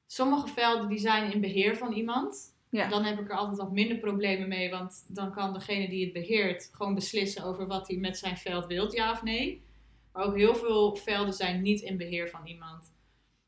sommige 0.07 0.49
velden 0.49 0.89
die 0.89 0.99
zijn 0.99 1.33
in 1.33 1.41
beheer 1.41 1.77
van 1.77 1.93
iemand. 1.93 2.55
Ja. 2.69 2.89
Dan 2.89 3.05
heb 3.05 3.19
ik 3.19 3.31
er 3.31 3.37
altijd 3.37 3.59
wat 3.59 3.73
minder 3.73 3.97
problemen 3.97 4.49
mee. 4.49 4.71
Want 4.71 5.05
dan 5.09 5.33
kan 5.33 5.53
degene 5.53 5.89
die 5.89 6.05
het 6.05 6.13
beheert 6.13 6.71
gewoon 6.73 6.95
beslissen 6.95 7.45
over 7.45 7.67
wat 7.67 7.89
hij 7.89 7.97
met 7.97 8.19
zijn 8.19 8.37
veld 8.37 8.67
wilt, 8.67 8.93
ja 8.93 9.11
of 9.11 9.23
nee. 9.23 9.65
Maar 10.13 10.25
ook 10.25 10.37
heel 10.37 10.55
veel 10.55 10.97
velden 10.97 11.35
zijn 11.35 11.63
niet 11.63 11.81
in 11.81 11.97
beheer 11.97 12.29
van 12.29 12.47
iemand. 12.47 12.93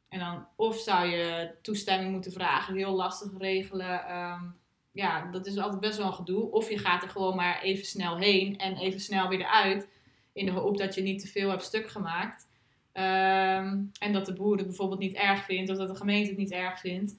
En 0.08 0.18
dan 0.18 0.46
of 0.56 0.76
zou 0.76 1.08
je 1.08 1.54
toestemming 1.62 2.12
moeten 2.12 2.32
vragen, 2.32 2.76
heel 2.76 2.94
lastig 2.94 3.30
regelen. 3.38 4.16
Um, 4.16 4.56
ja, 4.92 5.30
dat 5.30 5.46
is 5.46 5.58
altijd 5.58 5.80
best 5.80 5.98
wel 5.98 6.06
een 6.06 6.12
gedoe. 6.12 6.50
Of 6.50 6.70
je 6.70 6.78
gaat 6.78 7.02
er 7.02 7.08
gewoon 7.08 7.36
maar 7.36 7.62
even 7.62 7.84
snel 7.84 8.16
heen 8.16 8.58
en 8.58 8.76
even 8.76 9.00
snel 9.00 9.28
weer 9.28 9.40
eruit. 9.40 9.88
In 10.32 10.46
de 10.46 10.52
hoop 10.52 10.78
dat 10.78 10.94
je 10.94 11.02
niet 11.02 11.20
te 11.20 11.28
veel 11.28 11.50
hebt 11.50 11.62
stuk 11.62 11.88
gemaakt. 11.88 12.48
Um, 12.92 13.90
en 13.98 14.12
dat 14.12 14.26
de 14.26 14.32
boer 14.32 14.56
het 14.56 14.66
bijvoorbeeld 14.66 15.00
niet 15.00 15.14
erg 15.14 15.44
vindt, 15.44 15.70
of 15.70 15.76
dat 15.76 15.88
de 15.88 15.94
gemeente 15.94 16.28
het 16.28 16.38
niet 16.38 16.52
erg 16.52 16.80
vindt. 16.80 17.16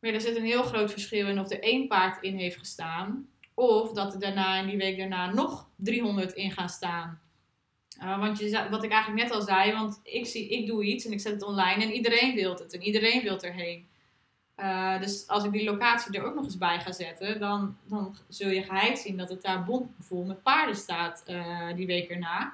Maar 0.00 0.12
er 0.12 0.20
zit 0.20 0.36
een 0.36 0.44
heel 0.44 0.62
groot 0.62 0.90
verschil 0.90 1.28
in 1.28 1.40
of 1.40 1.50
er 1.50 1.62
één 1.62 1.88
paard 1.88 2.22
in 2.22 2.36
heeft 2.36 2.58
gestaan. 2.58 3.28
Of 3.54 3.92
dat 3.92 4.14
er 4.14 4.20
daarna 4.20 4.60
in 4.60 4.66
die 4.66 4.76
week 4.76 4.98
daarna 4.98 5.32
nog 5.32 5.68
300 5.76 6.32
in 6.32 6.50
gaan 6.50 6.68
staan. 6.68 7.20
Uh, 8.02 8.18
want 8.18 8.38
je, 8.38 8.66
wat 8.70 8.84
ik 8.84 8.90
eigenlijk 8.90 9.22
net 9.22 9.32
al 9.32 9.42
zei, 9.42 9.72
want 9.72 10.00
ik, 10.02 10.26
zie, 10.26 10.48
ik 10.48 10.66
doe 10.66 10.84
iets 10.84 11.04
en 11.04 11.12
ik 11.12 11.20
zet 11.20 11.32
het 11.32 11.42
online 11.42 11.82
en 11.82 11.92
iedereen 11.92 12.34
wil 12.34 12.52
het 12.52 12.72
en 12.72 12.82
iedereen 12.82 13.22
wil 13.22 13.40
erheen. 13.40 13.86
Uh, 14.56 15.00
dus 15.00 15.28
als 15.28 15.44
ik 15.44 15.52
die 15.52 15.64
locatie 15.64 16.18
er 16.18 16.24
ook 16.24 16.34
nog 16.34 16.44
eens 16.44 16.58
bij 16.58 16.80
ga 16.80 16.92
zetten, 16.92 17.40
dan, 17.40 17.76
dan 17.84 18.16
zul 18.28 18.50
je 18.50 18.62
geheid 18.62 18.98
zien 18.98 19.16
dat 19.16 19.28
het 19.28 19.42
daar 19.42 19.66
vol 19.98 20.24
met 20.24 20.42
paarden 20.42 20.76
staat 20.76 21.24
uh, 21.26 21.74
die 21.76 21.86
week 21.86 22.10
erna. 22.10 22.52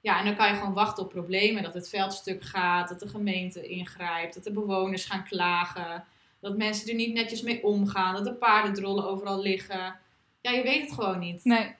Ja, 0.00 0.18
en 0.18 0.24
dan 0.24 0.36
kan 0.36 0.48
je 0.48 0.54
gewoon 0.54 0.72
wachten 0.72 1.02
op 1.02 1.10
problemen. 1.10 1.62
Dat 1.62 1.74
het 1.74 1.88
veldstuk 1.88 2.42
gaat, 2.42 2.88
dat 2.88 3.00
de 3.00 3.08
gemeente 3.08 3.68
ingrijpt, 3.68 4.34
dat 4.34 4.44
de 4.44 4.52
bewoners 4.52 5.04
gaan 5.04 5.24
klagen. 5.24 6.04
Dat 6.40 6.56
mensen 6.56 6.88
er 6.88 6.94
niet 6.94 7.14
netjes 7.14 7.42
mee 7.42 7.64
omgaan, 7.64 8.14
dat 8.14 8.24
de 8.24 8.32
paardendrollen 8.32 9.08
overal 9.08 9.42
liggen. 9.42 9.96
Ja, 10.40 10.50
je 10.50 10.62
weet 10.62 10.80
het 10.80 10.92
gewoon 10.92 11.18
niet. 11.18 11.44
Nee. 11.44 11.74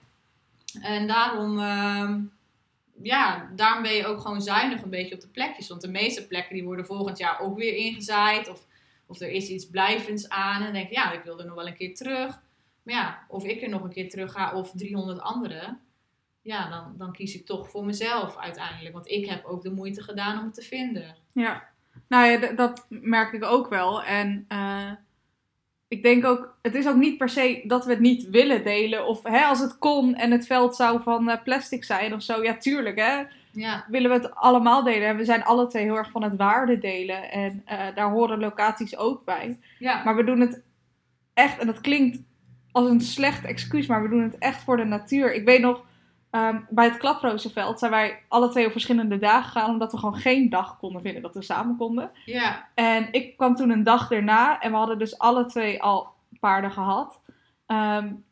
En 0.81 1.07
daarom, 1.07 1.59
uh, 1.59 2.15
ja, 3.01 3.51
daarom 3.55 3.83
ben 3.83 3.93
je 3.93 4.05
ook 4.05 4.21
gewoon 4.21 4.41
zuinig 4.41 4.81
een 4.81 4.89
beetje 4.89 5.15
op 5.15 5.21
de 5.21 5.27
plekjes. 5.27 5.67
Want 5.67 5.81
de 5.81 5.87
meeste 5.87 6.27
plekken 6.27 6.55
die 6.55 6.63
worden 6.63 6.85
volgend 6.85 7.17
jaar 7.17 7.39
ook 7.39 7.57
weer 7.57 7.75
ingezaaid. 7.75 8.49
Of, 8.49 8.65
of 9.05 9.19
er 9.19 9.29
is 9.29 9.49
iets 9.49 9.69
blijvends 9.69 10.29
aan. 10.29 10.63
En 10.63 10.73
denk 10.73 10.89
je, 10.89 10.95
ja, 10.95 11.11
ik 11.11 11.23
wil 11.23 11.39
er 11.39 11.45
nog 11.45 11.55
wel 11.55 11.67
een 11.67 11.77
keer 11.77 11.95
terug. 11.95 12.41
Maar 12.83 12.95
ja, 12.95 13.25
of 13.27 13.43
ik 13.43 13.61
er 13.61 13.69
nog 13.69 13.83
een 13.83 13.93
keer 13.93 14.09
terug 14.09 14.31
ga 14.31 14.53
of 14.53 14.71
300 14.71 15.19
anderen 15.19 15.81
ja, 16.47 16.69
dan, 16.69 16.93
dan 16.97 17.11
kies 17.11 17.35
ik 17.35 17.45
toch 17.45 17.69
voor 17.69 17.85
mezelf 17.85 18.37
uiteindelijk. 18.37 18.93
Want 18.93 19.09
ik 19.09 19.25
heb 19.25 19.45
ook 19.45 19.61
de 19.61 19.71
moeite 19.71 20.03
gedaan 20.03 20.39
om 20.39 20.45
het 20.45 20.53
te 20.53 20.61
vinden. 20.61 21.15
Ja, 21.31 21.69
nou 22.07 22.27
ja, 22.27 22.51
dat 22.51 22.85
merk 22.89 23.33
ik 23.33 23.43
ook 23.43 23.69
wel. 23.69 24.03
En 24.03 24.45
uh, 24.49 24.91
ik 25.87 26.01
denk 26.01 26.25
ook, 26.25 26.57
het 26.61 26.75
is 26.75 26.87
ook 26.87 26.95
niet 26.95 27.17
per 27.17 27.29
se 27.29 27.61
dat 27.63 27.85
we 27.85 27.91
het 27.91 27.99
niet 27.99 28.29
willen 28.29 28.63
delen. 28.63 29.07
Of 29.07 29.23
hè, 29.23 29.43
als 29.43 29.59
het 29.59 29.77
kon 29.77 30.15
en 30.15 30.31
het 30.31 30.45
veld 30.45 30.75
zou 30.75 31.01
van 31.03 31.29
uh, 31.29 31.35
plastic 31.43 31.83
zijn 31.83 32.13
of 32.13 32.21
zo. 32.21 32.43
Ja, 32.43 32.57
tuurlijk 32.57 32.99
hè. 32.99 33.23
Ja. 33.51 33.85
Willen 33.87 34.09
we 34.09 34.15
het 34.15 34.35
allemaal 34.35 34.83
delen. 34.83 35.07
En 35.07 35.17
we 35.17 35.25
zijn 35.25 35.43
alle 35.43 35.67
twee 35.67 35.83
heel 35.83 35.97
erg 35.97 36.11
van 36.11 36.23
het 36.23 36.35
waarde 36.35 36.77
delen. 36.77 37.31
En 37.31 37.63
uh, 37.71 37.95
daar 37.95 38.09
horen 38.09 38.39
locaties 38.39 38.97
ook 38.97 39.25
bij. 39.25 39.59
Ja. 39.79 40.03
Maar 40.03 40.15
we 40.15 40.23
doen 40.23 40.39
het 40.39 40.61
echt, 41.33 41.59
en 41.59 41.67
dat 41.67 41.81
klinkt 41.81 42.19
als 42.71 42.89
een 42.89 43.01
slecht 43.01 43.45
excuus, 43.45 43.87
maar 43.87 44.01
we 44.03 44.09
doen 44.09 44.23
het 44.23 44.37
echt 44.37 44.63
voor 44.63 44.77
de 44.77 44.83
natuur. 44.83 45.33
Ik 45.33 45.45
weet 45.45 45.61
nog, 45.61 45.85
Um, 46.37 46.65
bij 46.69 46.85
het 46.85 46.97
Klaprozenveld 46.97 47.79
zijn 47.79 47.91
wij 47.91 48.19
alle 48.27 48.49
twee 48.49 48.65
op 48.65 48.71
verschillende 48.71 49.17
dagen 49.17 49.51
gegaan, 49.51 49.69
omdat 49.69 49.91
we 49.91 49.97
gewoon 49.97 50.19
geen 50.19 50.49
dag 50.49 50.77
konden 50.77 51.01
vinden 51.01 51.21
dat 51.21 51.33
we 51.33 51.41
samen 51.41 51.77
konden. 51.77 52.11
Ja. 52.25 52.67
En 52.73 53.07
ik 53.11 53.37
kwam 53.37 53.55
toen 53.55 53.69
een 53.69 53.83
dag 53.83 54.11
erna 54.11 54.59
en 54.59 54.71
we 54.71 54.77
hadden 54.77 54.99
dus 54.99 55.17
alle 55.17 55.45
twee 55.45 55.81
al 55.81 56.13
paarden 56.39 56.71
gehad. 56.71 57.21
Um, 57.67 58.25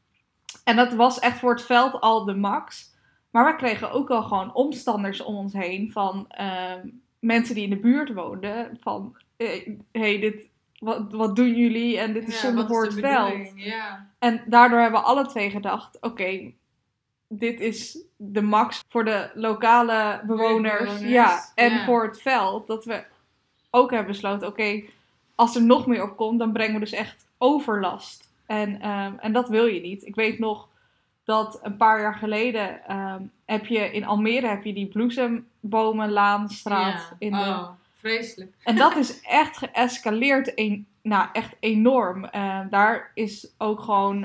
en 0.64 0.76
dat 0.76 0.94
was 0.94 1.20
echt 1.20 1.40
voor 1.40 1.52
het 1.52 1.66
veld 1.66 2.02
al 2.02 2.26
de 2.26 2.36
max. 2.36 2.94
Maar 3.32 3.46
we 3.46 3.56
kregen 3.56 3.92
ook 3.92 4.08
wel 4.08 4.24
gewoon 4.24 4.54
omstanders 4.54 5.22
om 5.22 5.36
ons 5.36 5.54
heen 5.54 5.92
van 5.92 6.32
um, 6.42 7.02
mensen 7.20 7.56
die 7.56 7.64
in 7.64 7.70
de 7.70 7.80
buurt 7.80 8.14
woonden. 8.14 8.78
Van, 8.82 9.18
hé, 9.38 9.78
hey, 9.92 10.20
dit, 10.20 10.50
wat, 10.80 11.12
wat 11.12 11.36
doen 11.36 11.56
jullie? 11.56 12.00
En 12.00 12.14
dit 12.14 12.28
is 12.28 12.42
ja, 12.42 12.48
zonde 12.48 12.68
voor 12.68 12.84
het 12.84 12.94
veld. 12.94 13.52
Ja. 13.56 14.10
En 14.20 14.44
daardoor 14.46 14.80
hebben 14.80 15.00
we 15.00 15.06
alle 15.06 15.26
twee 15.26 15.50
gedacht, 15.50 15.98
oké, 16.02 16.52
dit 17.28 17.60
is 17.60 17.98
de 18.16 18.42
max 18.42 18.84
voor 18.90 19.06
de 19.06 19.30
lokale 19.34 20.22
bewoners. 20.26 21.00
Ja, 21.00 21.52
en 21.56 21.86
voor 21.86 22.04
het 22.04 22.22
veld. 22.22 22.68
Dat 22.68 22.86
we 22.86 23.04
ook 23.70 23.90
hebben 23.90 24.12
besloten, 24.12 24.48
oké, 24.48 24.84
als 25.36 25.56
er 25.56 25.64
nog 25.64 25.88
meer 25.88 26.04
op 26.04 26.18
komt, 26.18 26.40
dan 26.40 26.54
brengen 26.54 26.74
we 26.74 26.80
dus 26.80 26.92
echt 26.92 27.26
overlast. 27.38 28.30
En, 28.46 28.82
ehm, 28.82 29.14
en 29.18 29.34
dat 29.34 29.50
wil 29.50 29.66
je 29.66 29.82
niet. 29.82 30.06
Ik 30.06 30.16
weet 30.16 30.40
nog 30.40 30.68
dat 31.24 31.60
een 31.64 31.78
paar 31.78 32.02
jaar 32.02 32.16
geleden 32.16 32.86
ehm, 32.86 33.22
heb 33.46 33.66
je 33.66 33.92
in 33.92 34.06
Almere 34.06 34.48
heb 34.48 34.64
je 34.64 34.74
die 34.74 34.88
bloesembomenlaanstraat. 34.88 36.94
Ja. 36.94 37.16
In 37.20 37.32
de... 37.32 37.38
Oh, 37.38 37.70
vreselijk. 38.00 38.54
En 38.64 38.76
dat 38.76 38.96
is 38.96 39.22
echt 39.22 39.58
geëscaleerd 39.58 40.54
nou, 41.06 41.28
echt 41.34 41.56
enorm. 41.60 42.24
Uh, 42.24 42.60
daar 42.70 43.12
is 43.14 43.54
ook 43.58 43.80
gewoon 43.80 44.22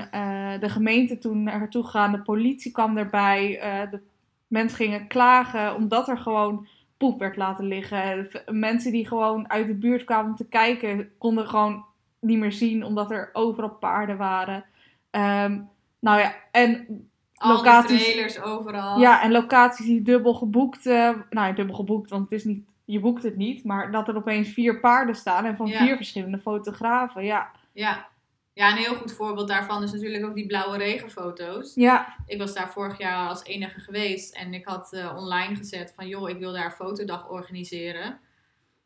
de 0.59 0.69
gemeente 0.69 1.17
toen 1.17 1.43
naartoe 1.43 1.83
gegaan. 1.83 2.11
De 2.11 2.21
politie 2.21 2.71
kwam 2.71 2.97
erbij. 2.97 3.59
de 3.91 3.99
mensen 4.47 4.77
gingen 4.77 5.07
klagen 5.07 5.75
omdat 5.75 6.07
er 6.07 6.17
gewoon 6.17 6.67
poep 6.97 7.19
werd 7.19 7.35
laten 7.35 7.65
liggen. 7.65 8.27
Mensen 8.45 8.91
die 8.91 9.07
gewoon 9.07 9.49
uit 9.49 9.67
de 9.67 9.73
buurt 9.73 10.03
kwamen 10.03 10.35
te 10.35 10.47
kijken, 10.47 11.11
konden 11.17 11.47
gewoon 11.47 11.85
niet 12.19 12.39
meer 12.39 12.51
zien 12.51 12.85
omdat 12.85 13.11
er 13.11 13.29
overal 13.33 13.69
paarden 13.69 14.17
waren. 14.17 14.65
Um, 15.11 15.69
nou 15.99 16.19
ja, 16.19 16.35
en 16.51 16.87
Al 17.35 17.55
locaties. 17.55 18.03
trailers 18.03 18.41
overal. 18.41 18.99
Ja, 18.99 19.21
en 19.21 19.31
locaties 19.31 19.85
die 19.85 20.01
dubbel 20.01 20.33
geboekt. 20.33 20.85
Uh, 20.85 21.09
nou 21.29 21.47
ja, 21.47 21.51
dubbel 21.51 21.75
geboekt, 21.75 22.09
want 22.09 22.23
het 22.23 22.39
is 22.39 22.43
niet, 22.45 22.65
je 22.91 22.99
boekt 22.99 23.23
het 23.23 23.35
niet. 23.35 23.63
Maar 23.63 23.91
dat 23.91 24.07
er 24.07 24.15
opeens 24.15 24.49
vier 24.49 24.79
paarden 24.79 25.15
staan 25.15 25.45
en 25.45 25.55
van 25.55 25.69
vier 25.69 25.95
verschillende 25.95 26.39
fotografen. 26.39 27.23
Ja. 27.23 27.51
Ja. 27.73 28.09
Ja, 28.53 28.71
een 28.71 28.77
heel 28.77 28.95
goed 28.95 29.13
voorbeeld 29.13 29.47
daarvan 29.47 29.83
is 29.83 29.91
natuurlijk 29.91 30.25
ook 30.25 30.35
die 30.35 30.45
blauwe 30.45 30.77
regenfoto's. 30.77 31.75
Ja. 31.75 32.15
Ik 32.25 32.37
was 32.37 32.53
daar 32.53 32.71
vorig 32.71 32.97
jaar 32.97 33.27
als 33.27 33.43
enige 33.43 33.79
geweest 33.79 34.35
en 34.35 34.53
ik 34.53 34.65
had 34.65 34.93
uh, 34.93 35.15
online 35.17 35.55
gezet 35.55 35.93
van 35.95 36.07
joh, 36.07 36.29
ik 36.29 36.39
wil 36.39 36.53
daar 36.53 36.65
een 36.65 36.71
fotodag 36.71 37.29
organiseren. 37.29 38.19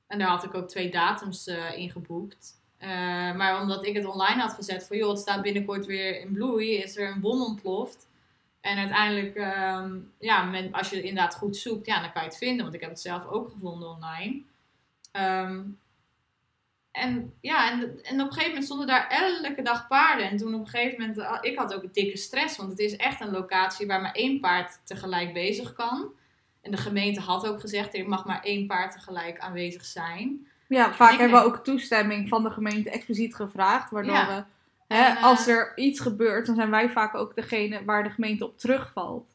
En 0.07 0.19
daar 0.19 0.27
had 0.27 0.43
ik 0.43 0.53
ook 0.53 0.67
twee 0.67 0.89
datums 0.89 1.47
uh, 1.47 1.77
in 1.77 1.89
geboekt. 1.89 2.63
Uh, 2.79 2.89
maar 3.35 3.61
omdat 3.61 3.85
ik 3.85 3.95
het 3.95 4.05
online 4.05 4.41
had 4.41 4.53
gezet 4.53 4.87
van 4.87 4.97
joh, 4.97 5.09
het 5.09 5.19
staat 5.19 5.41
binnenkort 5.41 5.85
weer 5.85 6.19
in 6.21 6.33
bloei, 6.33 6.75
is 6.75 6.97
er 6.97 7.11
een 7.11 7.21
bom 7.21 7.41
ontploft. 7.41 8.07
En 8.65 8.77
uiteindelijk, 8.77 9.35
um, 9.35 10.11
ja, 10.19 10.43
men, 10.43 10.71
als 10.71 10.89
je 10.89 11.01
inderdaad 11.01 11.35
goed 11.35 11.57
zoekt, 11.57 11.85
ja, 11.85 12.01
dan 12.01 12.11
kan 12.11 12.21
je 12.21 12.27
het 12.27 12.37
vinden. 12.37 12.63
Want 12.63 12.75
ik 12.75 12.81
heb 12.81 12.89
het 12.89 12.99
zelf 12.99 13.25
ook 13.25 13.49
gevonden 13.49 13.89
online. 13.89 14.41
Um, 15.11 15.79
en 16.91 17.33
ja, 17.41 17.71
en, 17.71 17.79
en 18.03 18.21
op 18.21 18.27
een 18.27 18.33
gegeven 18.33 18.47
moment 18.47 18.63
stonden 18.63 18.87
daar 18.87 19.07
elke 19.07 19.61
dag 19.61 19.87
paarden. 19.87 20.29
En 20.29 20.37
toen 20.37 20.53
op 20.53 20.59
een 20.59 20.67
gegeven 20.67 20.99
moment, 20.99 21.17
uh, 21.17 21.37
ik 21.41 21.57
had 21.57 21.73
ook 21.73 21.93
dikke 21.93 22.17
stress. 22.17 22.57
Want 22.57 22.69
het 22.69 22.79
is 22.79 22.95
echt 22.95 23.21
een 23.21 23.31
locatie 23.31 23.87
waar 23.87 24.01
maar 24.01 24.13
één 24.13 24.39
paard 24.39 24.79
tegelijk 24.83 25.33
bezig 25.33 25.73
kan. 25.73 26.11
En 26.61 26.71
de 26.71 26.77
gemeente 26.77 27.19
had 27.19 27.47
ook 27.47 27.59
gezegd, 27.59 27.95
er 27.95 28.09
mag 28.09 28.25
maar 28.25 28.43
één 28.43 28.67
paard 28.67 28.91
tegelijk 28.91 29.39
aanwezig 29.39 29.85
zijn. 29.85 30.47
Ja, 30.67 30.93
vaak 30.93 31.17
hebben 31.17 31.39
we 31.39 31.45
ook 31.45 31.63
toestemming 31.63 32.29
van 32.29 32.43
de 32.43 32.51
gemeente 32.51 32.89
expliciet 32.89 33.35
gevraagd. 33.35 33.91
Waardoor 33.91 34.25
we, 34.25 34.43
hè, 34.87 35.13
als 35.13 35.47
er 35.47 35.77
iets 35.77 35.99
gebeurt, 35.99 36.45
dan 36.45 36.55
zijn 36.55 36.69
wij 36.69 36.89
vaak 36.89 37.15
ook 37.15 37.35
degene 37.35 37.85
waar 37.85 38.03
de 38.03 38.09
gemeente 38.09 38.45
op 38.45 38.57
terugvalt. 38.57 39.33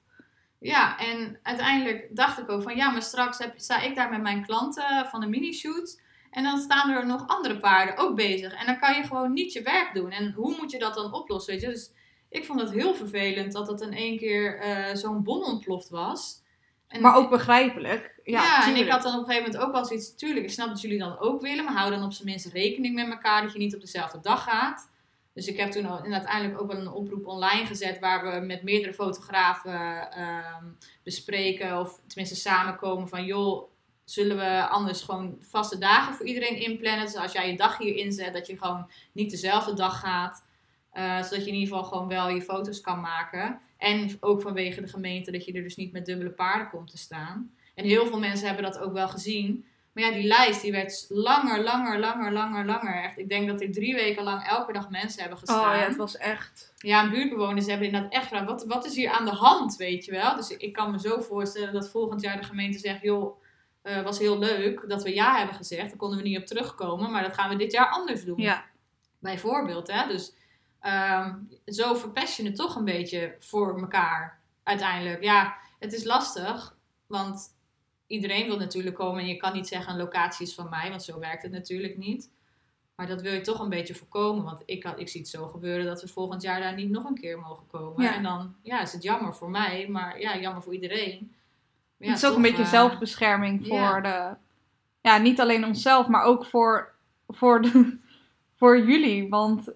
Ja, 0.58 0.98
en 0.98 1.38
uiteindelijk 1.42 2.08
dacht 2.10 2.38
ik 2.38 2.50
ook 2.50 2.62
van 2.62 2.76
ja, 2.76 2.90
maar 2.90 3.02
straks 3.02 3.38
heb, 3.38 3.52
sta 3.56 3.80
ik 3.80 3.94
daar 3.94 4.10
met 4.10 4.22
mijn 4.22 4.46
klanten 4.46 5.06
van 5.10 5.20
de 5.20 5.26
mini-shoot. 5.26 6.00
En 6.30 6.42
dan 6.42 6.58
staan 6.58 6.90
er 6.90 7.06
nog 7.06 7.26
andere 7.26 7.58
paarden 7.58 7.96
ook 7.96 8.16
bezig. 8.16 8.54
En 8.54 8.66
dan 8.66 8.78
kan 8.78 8.94
je 8.94 9.02
gewoon 9.02 9.32
niet 9.32 9.52
je 9.52 9.62
werk 9.62 9.94
doen. 9.94 10.10
En 10.10 10.32
hoe 10.32 10.56
moet 10.56 10.70
je 10.70 10.78
dat 10.78 10.94
dan 10.94 11.12
oplossen? 11.12 11.52
Weet 11.52 11.62
je? 11.62 11.68
Dus 11.68 11.92
ik 12.28 12.44
vond 12.44 12.60
het 12.60 12.70
heel 12.70 12.94
vervelend 12.94 13.52
dat 13.52 13.68
het 13.68 13.80
in 13.80 13.92
één 13.92 14.18
keer 14.18 14.64
uh, 14.64 14.94
zo'n 14.94 15.22
bom 15.22 15.42
ontploft 15.42 15.88
was. 15.88 16.42
En 16.88 17.00
maar 17.00 17.14
ook 17.14 17.30
begrijpelijk. 17.30 18.20
Ja, 18.24 18.42
ja 18.42 18.66
en 18.66 18.76
ik 18.76 18.90
had 18.90 19.02
dan 19.02 19.12
op 19.12 19.18
een 19.18 19.24
gegeven 19.24 19.50
moment 19.50 19.66
ook 19.66 19.72
wel 19.72 19.84
zoiets. 19.84 20.16
Tuurlijk, 20.16 20.44
ik 20.44 20.52
snap 20.52 20.68
dat 20.68 20.80
jullie 20.80 20.98
dan 20.98 21.18
ook 21.18 21.40
willen. 21.40 21.64
Maar 21.64 21.74
hou 21.74 21.90
dan 21.90 22.04
op 22.04 22.12
zijn 22.12 22.28
minst 22.28 22.46
rekening 22.46 22.94
met 22.94 23.08
elkaar 23.08 23.42
dat 23.42 23.52
je 23.52 23.58
niet 23.58 23.74
op 23.74 23.80
dezelfde 23.80 24.20
dag 24.20 24.42
gaat. 24.42 24.89
Dus 25.32 25.46
ik 25.46 25.56
heb 25.56 25.70
toen 25.70 25.88
uiteindelijk 26.12 26.60
ook 26.60 26.72
wel 26.72 26.80
een 26.80 26.90
oproep 26.90 27.26
online 27.26 27.66
gezet. 27.66 27.98
Waar 27.98 28.32
we 28.32 28.46
met 28.46 28.62
meerdere 28.62 28.94
fotografen 28.94 30.08
uh, 30.18 30.56
bespreken. 31.02 31.78
Of 31.78 32.00
tenminste 32.06 32.36
samenkomen 32.36 33.08
van 33.08 33.24
joh 33.24 33.70
zullen 34.04 34.36
we 34.36 34.68
anders 34.68 35.02
gewoon 35.02 35.36
vaste 35.40 35.78
dagen 35.78 36.14
voor 36.14 36.26
iedereen 36.26 36.60
inplannen. 36.60 37.04
Dus 37.04 37.16
als 37.16 37.32
jij 37.32 37.50
je 37.50 37.56
dag 37.56 37.78
hier 37.78 37.96
inzet, 37.96 38.32
dat 38.32 38.46
je 38.46 38.58
gewoon 38.58 38.90
niet 39.12 39.30
dezelfde 39.30 39.74
dag 39.74 40.00
gaat. 40.00 40.48
Uh, 40.94 41.22
zodat 41.22 41.44
je 41.44 41.50
in 41.50 41.58
ieder 41.58 41.68
geval 41.68 41.84
gewoon 41.84 42.08
wel 42.08 42.28
je 42.28 42.42
foto's 42.42 42.80
kan 42.80 43.00
maken. 43.00 43.60
En 43.76 44.16
ook 44.20 44.42
vanwege 44.42 44.80
de 44.80 44.88
gemeente 44.88 45.30
dat 45.30 45.44
je 45.44 45.52
er 45.52 45.62
dus 45.62 45.76
niet 45.76 45.92
met 45.92 46.06
dubbele 46.06 46.30
paarden 46.30 46.68
komt 46.68 46.90
te 46.90 46.98
staan. 46.98 47.54
En 47.74 47.84
heel 47.84 48.06
veel 48.06 48.18
mensen 48.18 48.46
hebben 48.46 48.64
dat 48.64 48.78
ook 48.78 48.92
wel 48.92 49.08
gezien. 49.08 49.64
Maar 49.92 50.04
ja, 50.04 50.10
die 50.10 50.26
lijst 50.26 50.60
die 50.60 50.72
werd 50.72 51.06
langer, 51.08 51.62
langer, 51.62 51.98
langer, 51.98 52.32
langer, 52.32 52.64
langer. 52.64 53.02
Echt, 53.02 53.18
ik 53.18 53.28
denk 53.28 53.48
dat 53.48 53.60
er 53.60 53.72
drie 53.72 53.94
weken 53.94 54.22
lang 54.22 54.46
elke 54.46 54.72
dag 54.72 54.90
mensen 54.90 55.20
hebben 55.20 55.38
gestaan. 55.38 55.70
Oh 55.70 55.76
ja, 55.76 55.86
het 55.86 55.96
was 55.96 56.16
echt... 56.16 56.72
Ja, 56.76 57.10
buurtbewoners 57.10 57.66
hebben 57.66 57.86
inderdaad 57.86 58.12
echt 58.12 58.22
gevraagd, 58.22 58.46
wat, 58.46 58.64
wat 58.64 58.84
is 58.84 58.94
hier 58.94 59.10
aan 59.10 59.24
de 59.24 59.34
hand, 59.34 59.76
weet 59.76 60.04
je 60.04 60.10
wel? 60.10 60.36
Dus 60.36 60.56
ik 60.56 60.72
kan 60.72 60.90
me 60.90 61.00
zo 61.00 61.20
voorstellen 61.20 61.72
dat 61.72 61.90
volgend 61.90 62.20
jaar 62.20 62.40
de 62.40 62.46
gemeente 62.46 62.78
zegt, 62.78 63.02
joh 63.02 63.42
uh, 63.82 64.02
was 64.02 64.18
heel 64.18 64.38
leuk 64.38 64.88
dat 64.88 65.02
we 65.02 65.14
ja 65.14 65.36
hebben 65.36 65.54
gezegd. 65.54 65.88
Daar 65.88 65.96
konden 65.96 66.18
we 66.18 66.24
niet 66.24 66.38
op 66.38 66.46
terugkomen, 66.46 67.10
maar 67.10 67.22
dat 67.22 67.34
gaan 67.34 67.48
we 67.48 67.56
dit 67.56 67.72
jaar 67.72 67.88
anders 67.88 68.24
doen. 68.24 68.38
Ja. 68.38 68.64
Bijvoorbeeld, 69.18 69.92
hè. 69.92 70.06
Dus 70.06 70.34
um, 70.82 71.48
zo 71.64 71.94
verpest 71.94 72.36
je 72.36 72.44
het 72.44 72.56
toch 72.56 72.76
een 72.76 72.84
beetje 72.84 73.36
voor 73.38 73.80
elkaar 73.80 74.40
uiteindelijk. 74.62 75.22
Ja, 75.22 75.56
het 75.78 75.92
is 75.92 76.04
lastig, 76.04 76.76
want 77.06 77.58
iedereen 78.10 78.46
wil 78.46 78.58
natuurlijk 78.58 78.96
komen 78.96 79.22
en 79.22 79.28
je 79.28 79.36
kan 79.36 79.52
niet 79.52 79.68
zeggen 79.68 79.96
locatie 79.96 80.46
is 80.46 80.54
van 80.54 80.68
mij, 80.68 80.90
want 80.90 81.02
zo 81.02 81.18
werkt 81.18 81.42
het 81.42 81.52
natuurlijk 81.52 81.96
niet. 81.96 82.30
Maar 82.94 83.06
dat 83.06 83.22
wil 83.22 83.32
je 83.32 83.40
toch 83.40 83.60
een 83.60 83.68
beetje 83.68 83.94
voorkomen, 83.94 84.44
want 84.44 84.62
ik, 84.64 84.84
ik 84.96 85.08
zie 85.08 85.20
het 85.20 85.30
zo 85.30 85.46
gebeuren 85.46 85.86
dat 85.86 86.02
we 86.02 86.08
volgend 86.08 86.42
jaar 86.42 86.60
daar 86.60 86.74
niet 86.74 86.90
nog 86.90 87.04
een 87.04 87.20
keer 87.20 87.38
mogen 87.38 87.66
komen. 87.66 88.02
Ja. 88.02 88.14
En 88.14 88.22
dan 88.22 88.54
ja, 88.62 88.80
is 88.80 88.92
het 88.92 89.02
jammer 89.02 89.34
voor 89.34 89.50
mij, 89.50 89.88
maar 89.88 90.20
ja, 90.20 90.38
jammer 90.38 90.62
voor 90.62 90.74
iedereen 90.74 91.32
het 92.08 92.16
is 92.16 92.26
ook 92.26 92.36
een 92.36 92.42
beetje 92.42 92.64
zelfbescherming 92.64 93.66
voor 93.66 94.02
de. 94.02 94.34
Ja, 95.00 95.18
niet 95.18 95.40
alleen 95.40 95.64
onszelf, 95.64 96.08
maar 96.08 96.22
ook 96.22 96.46
voor, 96.46 96.92
voor, 97.28 97.62
de, 97.62 97.96
voor 98.58 98.78
jullie. 98.78 99.28
Want 99.28 99.72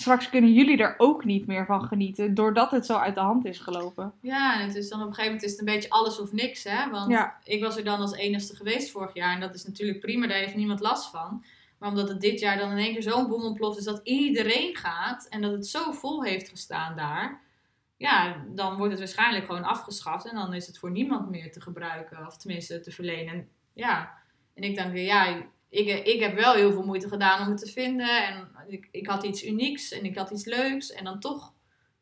straks 0.00 0.30
kunnen 0.30 0.52
jullie 0.52 0.78
er 0.78 0.94
ook 0.98 1.24
niet 1.24 1.46
meer 1.46 1.66
van 1.66 1.84
genieten. 1.84 2.34
Doordat 2.34 2.70
het 2.70 2.86
zo 2.86 2.96
uit 2.96 3.14
de 3.14 3.20
hand 3.20 3.44
is 3.44 3.58
gelopen. 3.58 4.12
Ja, 4.20 4.60
en 4.60 4.66
het 4.66 4.76
is 4.76 4.88
dan 4.88 5.00
op 5.00 5.06
een 5.06 5.14
gegeven 5.14 5.32
moment 5.32 5.50
is 5.50 5.50
het 5.50 5.68
een 5.68 5.74
beetje 5.74 5.90
alles 5.90 6.20
of 6.20 6.32
niks. 6.32 6.64
Hè? 6.64 6.90
Want 6.90 7.16
ik 7.44 7.62
was 7.62 7.76
er 7.76 7.84
dan 7.84 8.00
als 8.00 8.12
enigste 8.12 8.56
geweest 8.56 8.90
vorig 8.90 9.14
jaar. 9.14 9.34
En 9.34 9.40
dat 9.40 9.54
is 9.54 9.64
natuurlijk 9.64 10.00
prima, 10.00 10.26
daar 10.26 10.36
heeft 10.36 10.56
niemand 10.56 10.80
last 10.80 11.10
van. 11.10 11.44
Maar 11.78 11.88
omdat 11.88 12.08
het 12.08 12.20
dit 12.20 12.40
jaar 12.40 12.58
dan 12.58 12.70
in 12.70 12.76
één 12.76 12.92
keer 12.92 13.02
zo'n 13.02 13.28
bom 13.28 13.42
ontploft 13.42 13.78
is 13.78 13.84
dat 13.84 14.00
iedereen 14.02 14.76
gaat. 14.76 15.26
En 15.28 15.40
dat 15.40 15.52
het 15.52 15.66
zo 15.66 15.92
vol 15.92 16.24
heeft 16.24 16.48
gestaan 16.48 16.96
daar 16.96 17.40
ja, 18.00 18.44
dan 18.48 18.76
wordt 18.76 18.90
het 18.90 19.00
waarschijnlijk 19.00 19.44
gewoon 19.44 19.64
afgeschaft 19.64 20.26
en 20.26 20.34
dan 20.34 20.54
is 20.54 20.66
het 20.66 20.78
voor 20.78 20.90
niemand 20.90 21.30
meer 21.30 21.52
te 21.52 21.60
gebruiken, 21.60 22.26
of 22.26 22.36
tenminste 22.36 22.80
te 22.80 22.90
verlenen. 22.90 23.48
Ja, 23.72 24.18
en 24.54 24.62
ik 24.62 24.74
denk 24.74 24.92
weer, 24.92 25.04
ja, 25.04 25.42
ik, 25.70 26.06
ik 26.06 26.20
heb 26.20 26.34
wel 26.34 26.54
heel 26.54 26.72
veel 26.72 26.84
moeite 26.84 27.08
gedaan 27.08 27.46
om 27.46 27.50
het 27.50 27.58
te 27.64 27.72
vinden 27.72 28.26
en 28.26 28.48
ik, 28.68 28.88
ik 28.90 29.06
had 29.06 29.24
iets 29.24 29.44
unieks 29.44 29.92
en 29.92 30.04
ik 30.04 30.16
had 30.16 30.30
iets 30.30 30.44
leuks 30.44 30.92
en 30.92 31.04
dan 31.04 31.20
toch 31.20 31.54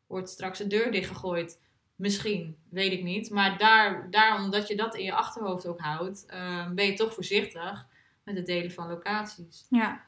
wordt 0.07 0.29
straks 0.29 0.57
de 0.57 0.67
deur 0.67 0.91
dichtgegooid. 0.91 1.59
Misschien, 1.95 2.57
weet 2.69 2.91
ik 2.91 3.03
niet. 3.03 3.29
Maar 3.29 3.57
daar, 3.57 4.07
daarom 4.09 4.51
dat 4.51 4.67
je 4.67 4.75
dat 4.75 4.95
in 4.95 5.03
je 5.03 5.13
achterhoofd 5.13 5.67
ook 5.67 5.79
houdt, 5.79 6.25
uh, 6.33 6.69
ben 6.71 6.85
je 6.85 6.93
toch 6.93 7.13
voorzichtig 7.13 7.87
met 8.23 8.35
het 8.35 8.45
delen 8.45 8.71
van 8.71 8.87
locaties. 8.87 9.65
Ja. 9.69 10.07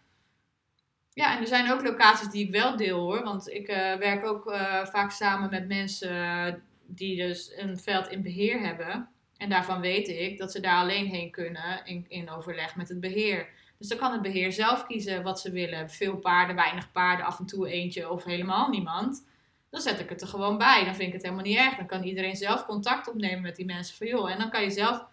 Ja, 1.14 1.36
en 1.36 1.42
er 1.42 1.48
zijn 1.48 1.72
ook 1.72 1.84
locaties 1.84 2.30
die 2.30 2.46
ik 2.46 2.52
wel 2.52 2.78
deel 2.78 3.00
hoor. 3.00 3.24
Want 3.24 3.50
ik 3.50 3.70
uh, 3.70 3.96
werk 3.96 4.26
ook 4.26 4.52
uh, 4.52 4.86
vaak 4.86 5.12
samen 5.12 5.50
met 5.50 5.68
mensen 5.68 6.64
die 6.86 7.16
dus 7.16 7.54
een 7.56 7.80
veld 7.80 8.08
in 8.08 8.22
beheer 8.22 8.60
hebben. 8.60 9.10
En 9.42 9.50
daarvan 9.50 9.82
weet 9.82 10.08
ik 10.08 10.38
dat 10.38 10.52
ze 10.52 10.60
daar 10.60 10.78
alleen 10.78 11.06
heen 11.06 11.32
kunnen 11.32 11.82
in, 11.86 12.06
in 12.08 12.30
overleg 12.30 12.76
met 12.76 12.90
het 12.90 13.00
beheer. 13.00 13.48
Dus 13.78 13.88
dan 13.88 13.98
kan 13.98 14.12
het 14.12 14.22
beheer 14.22 14.52
zelf 14.52 14.86
kiezen 14.86 15.24
wat 15.24 15.40
ze 15.40 15.52
willen. 15.52 15.90
Veel 15.90 16.16
paarden, 16.16 16.56
weinig 16.56 16.92
paarden, 16.92 17.26
af 17.26 17.40
en 17.40 17.46
toe 17.46 17.70
eentje 17.70 18.10
of 18.10 18.24
helemaal 18.24 18.70
niemand. 18.70 19.28
Dan 19.70 19.82
zet 19.82 20.00
ik 20.00 20.10
het 20.10 20.22
er 20.22 20.28
gewoon 20.28 20.58
bij. 20.58 20.84
Dan 20.86 20.96
vind 20.96 21.08
ik 21.08 21.14
het 21.14 21.22
helemaal 21.22 21.44
niet 21.44 21.58
erg. 21.58 21.76
Dan 21.76 21.86
kan 21.86 22.04
iedereen 22.04 22.36
zelf 22.36 22.66
contact 22.66 23.10
opnemen 23.10 23.42
met 23.42 23.56
die 23.56 23.66
mensen 23.66 23.98
van 23.98 24.08
joh. 24.08 24.32
En 24.32 24.38
dan 24.38 24.50
kan 24.50 24.62
je 24.62 24.70
zelf, 24.70 25.06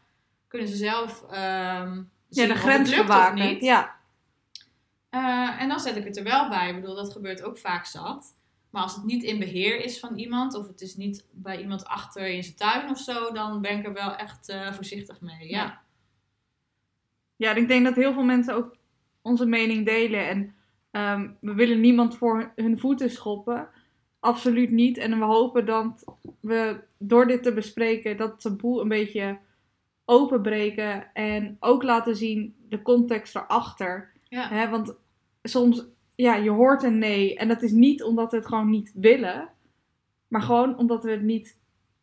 kunnen 0.48 0.68
ze 0.68 0.76
zelf 0.76 1.22
um, 1.22 2.10
ja, 2.28 2.46
de 2.46 2.54
grens 2.54 2.94
bewaken. 2.94 3.64
Ja. 3.64 3.96
Uh, 5.10 5.60
en 5.60 5.68
dan 5.68 5.80
zet 5.80 5.96
ik 5.96 6.04
het 6.04 6.16
er 6.16 6.24
wel 6.24 6.48
bij. 6.48 6.68
Ik 6.68 6.80
bedoel, 6.80 6.94
dat 6.94 7.12
gebeurt 7.12 7.42
ook 7.42 7.58
vaak 7.58 7.86
zat. 7.86 8.36
Maar 8.70 8.82
als 8.82 8.94
het 8.94 9.04
niet 9.04 9.22
in 9.22 9.38
beheer 9.38 9.84
is 9.84 10.00
van 10.00 10.16
iemand, 10.16 10.54
of 10.54 10.66
het 10.66 10.80
is 10.80 10.96
niet 10.96 11.26
bij 11.30 11.60
iemand 11.60 11.84
achter 11.84 12.28
in 12.28 12.44
zijn 12.44 12.56
tuin 12.56 12.90
of 12.90 12.98
zo, 12.98 13.32
dan 13.32 13.60
ben 13.60 13.78
ik 13.78 13.86
er 13.86 13.92
wel 13.92 14.14
echt 14.14 14.48
uh, 14.48 14.72
voorzichtig 14.72 15.20
mee. 15.20 15.48
Ja. 15.48 15.80
ja. 17.36 17.54
ik 17.54 17.68
denk 17.68 17.84
dat 17.84 17.94
heel 17.94 18.12
veel 18.12 18.24
mensen 18.24 18.54
ook 18.54 18.76
onze 19.22 19.46
mening 19.46 19.86
delen. 19.86 20.28
En 20.28 20.54
um, 20.90 21.36
we 21.40 21.54
willen 21.54 21.80
niemand 21.80 22.16
voor 22.16 22.52
hun 22.56 22.78
voeten 22.78 23.10
schoppen. 23.10 23.68
Absoluut 24.20 24.70
niet. 24.70 24.98
En 24.98 25.18
we 25.18 25.24
hopen 25.24 25.66
dat 25.66 26.04
we 26.40 26.80
door 26.98 27.26
dit 27.26 27.42
te 27.42 27.52
bespreken, 27.52 28.16
dat 28.16 28.42
de 28.42 28.56
boel 28.56 28.80
een 28.80 28.88
beetje 28.88 29.38
openbreken. 30.04 31.14
En 31.14 31.56
ook 31.60 31.82
laten 31.82 32.16
zien 32.16 32.54
de 32.68 32.82
context 32.82 33.36
erachter. 33.36 34.12
Ja. 34.28 34.70
Want 34.70 34.94
soms, 35.42 35.84
ja, 36.22 36.34
je 36.34 36.50
hoort 36.50 36.82
een 36.82 36.98
nee. 36.98 37.36
En 37.36 37.48
dat 37.48 37.62
is 37.62 37.70
niet 37.70 38.02
omdat 38.02 38.30
we 38.30 38.36
het 38.36 38.46
gewoon 38.46 38.70
niet 38.70 38.92
willen. 38.94 39.48
Maar 40.28 40.42
gewoon 40.42 40.78
omdat 40.78 41.02
we 41.02 41.10
het 41.10 41.22
niet 41.22 41.56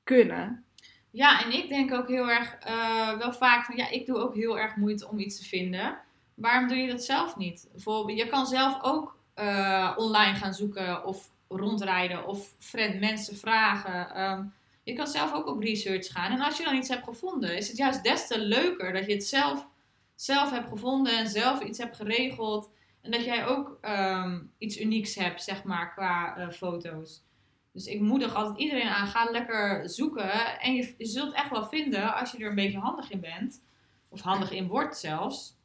kunnen. 0.03 0.65
Ja, 1.11 1.43
en 1.43 1.53
ik 1.53 1.69
denk 1.69 1.93
ook 1.93 2.07
heel 2.07 2.29
erg, 2.29 2.57
uh, 2.67 3.17
wel 3.17 3.33
vaak 3.33 3.65
van, 3.65 3.75
ja, 3.75 3.89
ik 3.89 4.05
doe 4.05 4.17
ook 4.17 4.35
heel 4.35 4.59
erg 4.59 4.75
moeite 4.75 5.07
om 5.07 5.19
iets 5.19 5.37
te 5.39 5.45
vinden. 5.45 5.97
waarom 6.33 6.67
doe 6.67 6.77
je 6.77 6.87
dat 6.87 7.03
zelf 7.03 7.37
niet? 7.37 7.69
Bijvoorbeeld, 7.71 8.17
je 8.17 8.27
kan 8.27 8.45
zelf 8.45 8.83
ook 8.83 9.17
uh, 9.39 9.93
online 9.97 10.35
gaan 10.35 10.53
zoeken 10.53 11.05
of 11.05 11.29
rondrijden 11.47 12.27
of 12.27 12.53
friend 12.57 12.99
mensen 12.99 13.37
vragen. 13.37 14.15
Ehm, 14.15 14.43
je 14.83 14.93
kan 14.93 15.07
zelf 15.07 15.33
ook 15.33 15.47
op 15.47 15.61
research 15.61 16.11
gaan. 16.11 16.31
En 16.31 16.41
als 16.41 16.57
je 16.57 16.63
dan 16.63 16.75
iets 16.75 16.89
hebt 16.89 17.03
gevonden, 17.03 17.57
is 17.57 17.67
het 17.67 17.77
juist 17.77 18.03
des 18.03 18.27
te 18.27 18.39
leuker 18.39 18.93
dat 18.93 19.05
je 19.05 19.13
het 19.13 19.25
zelf, 19.25 19.67
zelf 20.15 20.49
hebt 20.49 20.69
gevonden 20.69 21.17
en 21.17 21.27
zelf 21.27 21.61
iets 21.61 21.77
hebt 21.77 21.95
geregeld. 21.95 22.69
En 23.05 23.11
dat 23.11 23.23
jij 23.23 23.45
ook 23.45 23.77
ehm, 23.81 24.39
iets 24.57 24.79
unieks 24.79 25.15
hebt, 25.15 25.43
zeg 25.43 25.63
maar, 25.63 25.93
qua 25.93 26.37
uh, 26.37 26.49
foto's. 26.49 27.23
Dus 27.71 27.85
ik 27.85 28.01
moedig 28.01 28.33
altijd 28.33 28.57
iedereen 28.57 28.87
aan, 28.87 29.07
ga 29.07 29.31
lekker 29.31 29.89
zoeken. 29.89 30.59
En 30.59 30.75
je, 30.75 30.95
zult 30.97 31.33
echt 31.33 31.49
wel 31.49 31.65
vinden, 31.65 32.15
als 32.15 32.31
je 32.31 32.37
er 32.37 32.49
een 32.49 32.55
beetje 32.55 32.79
handig 32.79 33.09
in 33.11 33.19
bent, 33.19 33.63
of 34.09 34.21
handig 34.21 34.51
in 34.51 34.67
wordt 34.67 34.97
zelfs, 34.97 35.57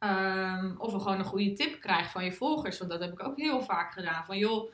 um, 0.00 0.74
of 0.78 0.92
er 0.92 1.00
gewoon 1.00 1.18
een 1.18 1.24
goede 1.24 1.52
tip 1.52 1.80
krijgt 1.80 2.10
van 2.10 2.24
je 2.24 2.32
volgers. 2.32 2.78
Want 2.78 2.90
dat 2.90 3.00
heb 3.00 3.12
ik 3.12 3.22
ook 3.22 3.36
heel 3.36 3.62
vaak 3.62 3.92
gedaan. 3.92 4.24
Van 4.24 4.38
joh, 4.38 4.72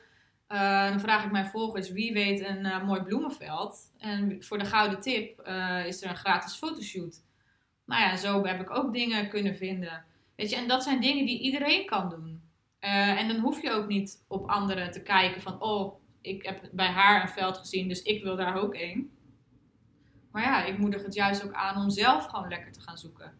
uh, 0.49 0.89
dan 0.89 0.99
vraag 0.99 1.25
ik 1.25 1.31
mijn 1.31 1.45
volgers, 1.45 1.91
wie 1.91 2.13
weet 2.13 2.39
een 2.39 2.65
uh, 2.65 2.83
mooi 2.83 3.01
bloemenveld? 3.01 3.91
En 3.97 4.43
voor 4.43 4.57
de 4.57 4.65
gouden 4.65 4.99
tip 4.99 5.41
is 5.85 6.03
er 6.03 6.09
een 6.09 6.15
gratis 6.15 6.55
fotoshoot. 6.55 7.21
Nou 7.85 8.01
ja, 8.01 8.15
zo 8.15 8.45
heb 8.45 8.61
ik 8.61 8.69
ook 8.69 8.93
dingen 8.93 9.29
kunnen 9.29 9.55
vinden. 9.55 10.07
Weet 10.39 10.49
je, 10.49 10.55
en 10.55 10.67
dat 10.67 10.83
zijn 10.83 11.01
dingen 11.01 11.25
die 11.25 11.39
iedereen 11.39 11.85
kan 11.85 12.09
doen. 12.09 12.41
en 12.79 13.27
dan 13.27 13.39
hoef 13.39 13.61
je 13.61 13.71
ook 13.71 13.87
niet 13.87 14.23
op 14.27 14.49
anderen 14.49 14.91
te 14.91 15.01
kijken 15.01 15.41
van, 15.41 15.61
oh, 15.61 16.01
ik 16.21 16.45
heb 16.45 16.69
bij 16.71 16.87
haar 16.87 17.21
een 17.21 17.29
veld 17.29 17.57
gezien, 17.57 17.87
dus 17.87 18.01
ik 18.01 18.23
wil 18.23 18.35
daar 18.35 18.55
ook 18.55 18.73
een. 18.73 19.11
Maar 20.31 20.43
ja, 20.43 20.65
ik 20.65 20.77
moedig 20.77 21.03
het 21.03 21.13
juist 21.13 21.45
ook 21.45 21.53
aan 21.53 21.83
om 21.83 21.89
zelf 21.89 22.25
gewoon 22.25 22.47
lekker 22.47 22.71
te 22.71 22.81
gaan 22.81 22.97
zoeken. 22.97 23.37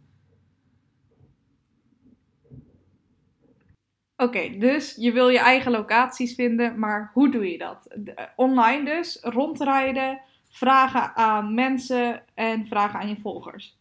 Oké, 4.15 4.57
dus 4.57 4.95
je 4.95 5.11
wil 5.11 5.29
je 5.29 5.39
eigen 5.39 5.71
locaties 5.71 6.35
vinden, 6.35 6.79
maar 6.79 7.11
hoe 7.13 7.31
doe 7.31 7.51
je 7.51 7.57
dat? 7.57 7.85
Eh, 7.85 8.25
online 8.35 8.85
dus, 8.85 9.17
rondrijden, 9.21 10.21
vragen 10.49 11.15
aan 11.15 11.53
mensen 11.53 12.23
en 12.33 12.67
vragen 12.67 12.99
aan 12.99 13.09
je 13.09 13.19
volgers. 13.19 13.77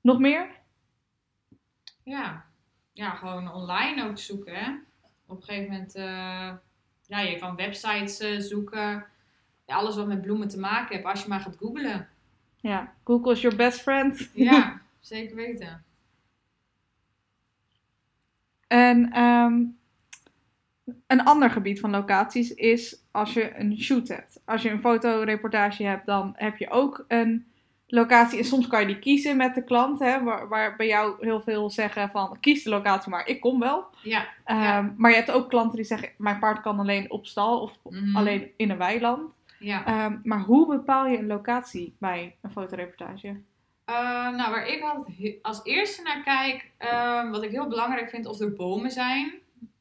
Nog 0.00 0.18
meer? 0.18 0.50
Ja, 2.04 2.48
ja 3.00 3.14
gewoon 3.14 3.52
online 3.52 4.08
ook 4.08 4.18
zoeken. 4.18 4.54
Hè? 4.54 4.70
Op 5.26 5.36
een 5.36 5.42
gegeven 5.42 5.70
moment, 5.70 5.96
uh, 5.96 6.52
ja, 7.06 7.20
je 7.20 7.38
kan 7.38 7.56
websites 7.56 8.20
uh, 8.20 8.40
zoeken. 8.40 9.04
Ja, 9.66 9.76
alles 9.76 9.96
wat 9.96 10.06
met 10.06 10.22
bloemen 10.22 10.48
te 10.48 10.58
maken 10.58 10.94
heeft, 10.94 11.06
als 11.06 11.22
je 11.22 11.28
maar 11.28 11.40
gaat 11.40 11.56
googlen. 11.56 12.08
Ja, 12.56 12.92
Google 13.04 13.32
is 13.32 13.40
your 13.40 13.56
best 13.56 13.80
friend. 13.80 14.30
Ja, 14.34 14.80
zeker 15.00 15.36
weten. 15.36 15.84
En 18.66 19.20
um, 19.20 19.78
een 21.06 21.24
ander 21.24 21.50
gebied 21.50 21.80
van 21.80 21.90
locaties 21.90 22.54
is 22.54 23.02
als 23.10 23.32
je 23.32 23.58
een 23.58 23.80
shoot 23.80 24.08
hebt. 24.08 24.40
Als 24.44 24.62
je 24.62 24.70
een 24.70 24.80
fotoreportage 24.80 25.84
hebt, 25.84 26.06
dan 26.06 26.32
heb 26.36 26.56
je 26.56 26.70
ook 26.70 27.04
een 27.08 27.49
locatie. 27.90 28.38
En 28.38 28.44
soms 28.44 28.66
kan 28.66 28.80
je 28.80 28.86
die 28.86 28.98
kiezen 28.98 29.36
met 29.36 29.54
de 29.54 29.64
klant. 29.64 29.98
Hè, 29.98 30.22
waar, 30.22 30.48
waar 30.48 30.76
bij 30.76 30.86
jou 30.86 31.14
heel 31.20 31.40
veel 31.40 31.70
zeggen 31.70 32.10
van 32.10 32.36
kies 32.40 32.62
de 32.62 32.70
locatie 32.70 33.10
maar, 33.10 33.26
ik 33.26 33.40
kom 33.40 33.58
wel. 33.58 33.86
Ja, 34.02 34.26
ehm, 34.44 34.88
Maar 34.96 35.10
je 35.10 35.16
hebt 35.16 35.30
ook 35.30 35.48
klanten 35.48 35.76
die 35.76 35.84
zeggen 35.84 36.08
mijn 36.16 36.38
paard 36.38 36.60
kan 36.60 36.78
alleen 36.78 37.10
op 37.10 37.26
stal 37.26 37.60
of 37.60 37.78
mhm. 37.82 38.16
alleen 38.16 38.50
in 38.56 38.70
een 38.70 38.78
weiland. 38.78 39.38
Ja. 39.58 39.86
Ehm, 39.86 40.16
maar 40.22 40.40
hoe 40.40 40.66
bepaal 40.66 41.06
je 41.06 41.18
een 41.18 41.26
locatie 41.26 41.94
bij 41.98 42.36
een 42.40 42.50
fotoreportage? 42.50 43.28
Uh, 43.90 44.30
nou, 44.36 44.50
waar 44.50 44.66
ik 44.66 44.82
altijd 44.82 45.38
als 45.42 45.60
eerste 45.62 46.02
naar 46.02 46.22
kijk, 46.22 46.70
ehm, 46.76 47.30
wat 47.30 47.42
ik 47.42 47.50
heel 47.50 47.68
belangrijk 47.68 48.10
vind, 48.10 48.26
of 48.26 48.40
er 48.40 48.52
bomen 48.52 48.90
zijn. 48.90 49.32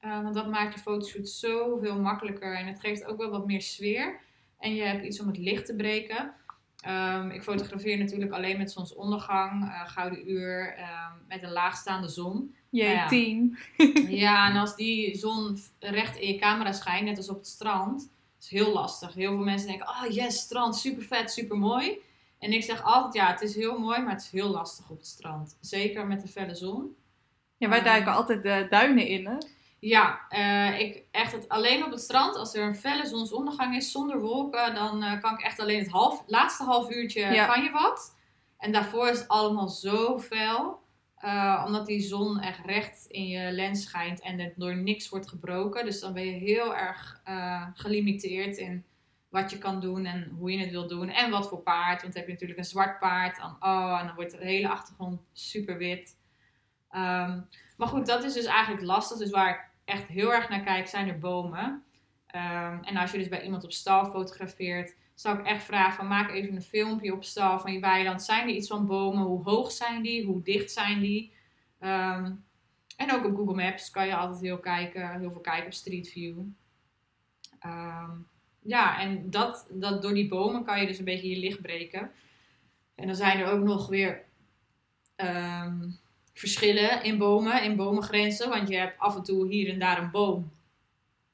Uh, 0.05 0.23
want 0.23 0.35
dat 0.35 0.49
maakt 0.49 0.73
je 0.73 0.79
fotoshoot 0.79 1.29
zoveel 1.29 1.99
makkelijker 1.99 2.55
en 2.55 2.67
het 2.67 2.79
geeft 2.79 3.05
ook 3.05 3.17
wel 3.17 3.29
wat 3.29 3.45
meer 3.45 3.61
sfeer. 3.61 4.19
En 4.59 4.75
je 4.75 4.81
hebt 4.81 5.05
iets 5.05 5.21
om 5.21 5.27
het 5.27 5.37
licht 5.37 5.65
te 5.65 5.75
breken. 5.75 6.33
Um, 6.87 7.31
ik 7.31 7.43
fotografeer 7.43 7.97
natuurlijk 7.97 8.31
alleen 8.31 8.57
met 8.57 8.71
zonsondergang, 8.71 9.63
uh, 9.63 9.89
gouden 9.89 10.31
uur, 10.31 10.77
um, 10.77 11.25
met 11.27 11.43
een 11.43 11.51
laagstaande 11.51 12.07
zon. 12.07 12.55
Jee, 12.69 12.95
nou 12.95 12.97
ja. 12.97 13.07
team. 13.07 13.57
ja, 14.25 14.49
en 14.49 14.55
als 14.55 14.75
die 14.75 15.17
zon 15.17 15.57
recht 15.79 16.17
in 16.17 16.33
je 16.33 16.39
camera 16.39 16.71
schijnt, 16.71 17.05
net 17.05 17.17
als 17.17 17.29
op 17.29 17.37
het 17.37 17.47
strand, 17.47 18.09
is 18.39 18.49
heel 18.49 18.73
lastig. 18.73 19.13
Heel 19.13 19.31
veel 19.31 19.43
mensen 19.43 19.67
denken, 19.67 19.87
oh 19.87 20.13
yes, 20.13 20.37
strand, 20.37 20.75
super 20.75 21.03
vet, 21.03 21.31
super 21.31 21.57
mooi. 21.57 21.97
En 22.39 22.53
ik 22.53 22.63
zeg 22.63 22.83
altijd, 22.83 23.13
ja, 23.13 23.31
het 23.31 23.41
is 23.41 23.55
heel 23.55 23.79
mooi, 23.79 24.01
maar 24.01 24.13
het 24.13 24.21
is 24.21 24.31
heel 24.31 24.49
lastig 24.49 24.89
op 24.89 24.97
het 24.97 25.07
strand. 25.07 25.57
Zeker 25.59 26.07
met 26.07 26.21
de 26.21 26.27
felle 26.27 26.55
zon. 26.55 26.95
Ja, 27.57 27.69
wij 27.69 27.83
duiken 27.83 28.13
altijd 28.13 28.43
de 28.43 28.67
duinen 28.69 29.07
in, 29.07 29.25
hè? 29.25 29.37
Ja, 29.79 30.19
uh, 30.29 30.79
ik 30.79 31.03
echt 31.11 31.31
het 31.31 31.49
alleen 31.49 31.83
op 31.85 31.91
het 31.91 31.99
strand. 31.99 32.35
Als 32.35 32.53
er 32.53 32.63
een 32.63 32.75
felle 32.75 33.05
zonsondergang 33.05 33.75
is 33.75 33.91
zonder 33.91 34.19
wolken, 34.19 34.75
dan 34.75 35.03
uh, 35.03 35.21
kan 35.21 35.33
ik 35.33 35.41
echt 35.41 35.59
alleen 35.59 35.79
het 35.79 35.91
half, 35.91 36.23
laatste 36.27 36.63
half 36.63 36.91
uurtje 36.91 37.45
kan 37.45 37.63
je 37.63 37.71
wat. 37.71 38.17
En 38.57 38.71
daarvoor 38.71 39.09
is 39.09 39.19
het 39.19 39.27
allemaal 39.27 39.67
zo 39.67 40.19
fel. 40.19 40.79
Uh, 41.23 41.63
omdat 41.65 41.85
die 41.85 42.01
zon 42.01 42.39
echt 42.39 42.65
recht 42.65 43.05
in 43.07 43.27
je 43.27 43.51
lens 43.51 43.83
schijnt 43.83 44.21
en 44.21 44.39
er 44.39 44.53
door 44.55 44.75
niks 44.75 45.09
wordt 45.09 45.29
gebroken. 45.29 45.85
Dus 45.85 45.99
dan 45.99 46.13
ben 46.13 46.25
je 46.25 46.31
heel 46.31 46.75
erg 46.75 47.21
gelimiteerd 47.73 48.57
in 48.57 48.85
wat 49.29 49.51
je 49.51 49.57
kan 49.57 49.79
doen 49.79 50.05
en 50.05 50.35
hoe 50.37 50.51
je 50.51 50.59
het 50.59 50.69
wil 50.69 50.87
doen. 50.87 51.09
En 51.09 51.31
wat 51.31 51.47
voor 51.47 51.61
paard. 51.61 52.01
Want 52.01 52.13
dan 52.13 52.21
heb 52.21 52.25
je 52.25 52.31
natuurlijk 52.31 52.59
een 52.59 52.65
zwart 52.65 52.99
paard. 52.99 53.37
Dan, 53.37 53.55
oh, 53.59 53.97
en 53.99 54.05
dan 54.05 54.15
wordt 54.15 54.31
de 54.31 54.37
hele 54.45 54.69
achtergrond 54.69 55.21
super 55.33 55.77
wit. 55.77 56.17
Um, 56.91 57.47
maar 57.77 57.87
goed, 57.87 58.05
dat 58.05 58.23
is 58.23 58.33
dus 58.33 58.45
eigenlijk 58.45 58.85
lastig. 58.85 59.17
Dus 59.17 59.29
waar 59.29 59.68
echt 59.89 60.07
heel 60.07 60.33
erg 60.33 60.49
naar 60.49 60.63
kijk, 60.63 60.87
zijn 60.87 61.07
er 61.07 61.19
bomen. 61.19 61.83
Um, 62.35 62.83
en 62.83 62.97
als 62.97 63.11
je 63.11 63.17
dus 63.17 63.27
bij 63.27 63.43
iemand 63.43 63.63
op 63.63 63.71
stal 63.71 64.05
fotografeert, 64.05 64.95
zou 65.13 65.39
ik 65.39 65.45
echt 65.45 65.63
vragen 65.63 65.95
van 65.95 66.07
maak 66.07 66.31
even 66.31 66.55
een 66.55 66.61
filmpje 66.61 67.13
op 67.13 67.23
stal 67.23 67.59
van 67.59 67.73
je 67.73 67.79
weiland. 67.79 68.23
Zijn 68.23 68.47
er 68.47 68.55
iets 68.55 68.67
van 68.67 68.85
bomen? 68.85 69.23
Hoe 69.23 69.43
hoog 69.43 69.71
zijn 69.71 70.01
die? 70.01 70.25
Hoe 70.25 70.41
dicht 70.41 70.71
zijn 70.71 70.99
die? 70.99 71.33
Um, 71.79 72.45
en 72.97 73.13
ook 73.13 73.25
op 73.25 73.35
Google 73.35 73.55
Maps 73.55 73.89
kan 73.89 74.07
je 74.07 74.15
altijd 74.15 74.41
heel, 74.41 74.59
kijken, 74.59 75.19
heel 75.19 75.31
veel 75.31 75.41
kijken 75.41 75.65
op 75.65 75.73
Street 75.73 76.09
View. 76.09 76.37
Um, 77.65 78.27
ja, 78.61 78.99
en 78.99 79.29
dat, 79.29 79.67
dat, 79.71 80.01
door 80.01 80.13
die 80.13 80.27
bomen 80.27 80.63
kan 80.63 80.81
je 80.81 80.87
dus 80.87 80.99
een 80.99 81.05
beetje 81.05 81.29
je 81.29 81.39
licht 81.39 81.61
breken. 81.61 82.11
En 82.95 83.07
dan 83.07 83.15
zijn 83.15 83.39
er 83.39 83.51
ook 83.51 83.63
nog 83.63 83.87
weer 83.87 84.25
verschillen 86.39 87.03
in 87.03 87.17
bomen, 87.17 87.63
in 87.63 87.75
bomengrenzen. 87.75 88.49
Want 88.49 88.69
je 88.69 88.77
hebt 88.77 88.99
af 88.99 89.15
en 89.15 89.23
toe 89.23 89.47
hier 89.47 89.69
en 89.69 89.79
daar 89.79 90.01
een 90.01 90.11
boom 90.11 90.51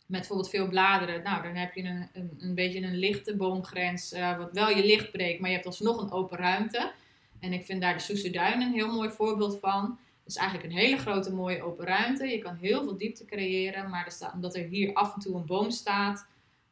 met 0.06 0.20
bijvoorbeeld 0.20 0.50
veel 0.50 0.68
bladeren. 0.68 1.24
Nou, 1.24 1.44
dan 1.44 1.56
heb 1.56 1.74
je 1.74 1.84
een, 1.84 2.10
een, 2.14 2.38
een 2.40 2.56
beetje 2.56 2.82
een 2.82 2.98
lichte 2.98 3.36
boomgrens, 3.36 4.14
uh, 4.14 4.38
wat 4.38 4.52
wel 4.52 4.70
je 4.70 4.86
licht 4.86 5.12
breekt, 5.12 5.40
maar 5.40 5.50
je 5.50 5.56
hebt 5.56 5.68
alsnog 5.68 6.02
een 6.02 6.12
open 6.12 6.38
ruimte. 6.38 6.92
En 7.40 7.54
ik 7.54 7.66
vind 7.66 7.82
daar 7.82 7.94
de 7.94 8.00
Soesterduin 8.00 8.62
een 8.62 8.74
heel 8.74 8.94
mooi 8.94 9.10
voorbeeld 9.10 9.60
van. 9.60 10.00
Het 10.24 10.34
is 10.34 10.36
eigenlijk 10.36 10.70
een 10.70 10.80
hele 10.80 10.98
grote 10.98 11.34
mooie 11.34 11.64
open 11.64 11.86
ruimte. 11.86 12.28
Je 12.28 12.38
kan 12.38 12.58
heel 12.62 12.84
veel 12.84 12.98
diepte 12.98 13.26
creëren, 13.26 13.90
maar 13.90 14.18
omdat 14.34 14.56
er 14.56 14.64
hier 14.64 14.94
af 14.94 15.14
en 15.14 15.20
toe 15.20 15.36
een 15.36 15.46
boom 15.46 15.72
staat, 15.72 16.28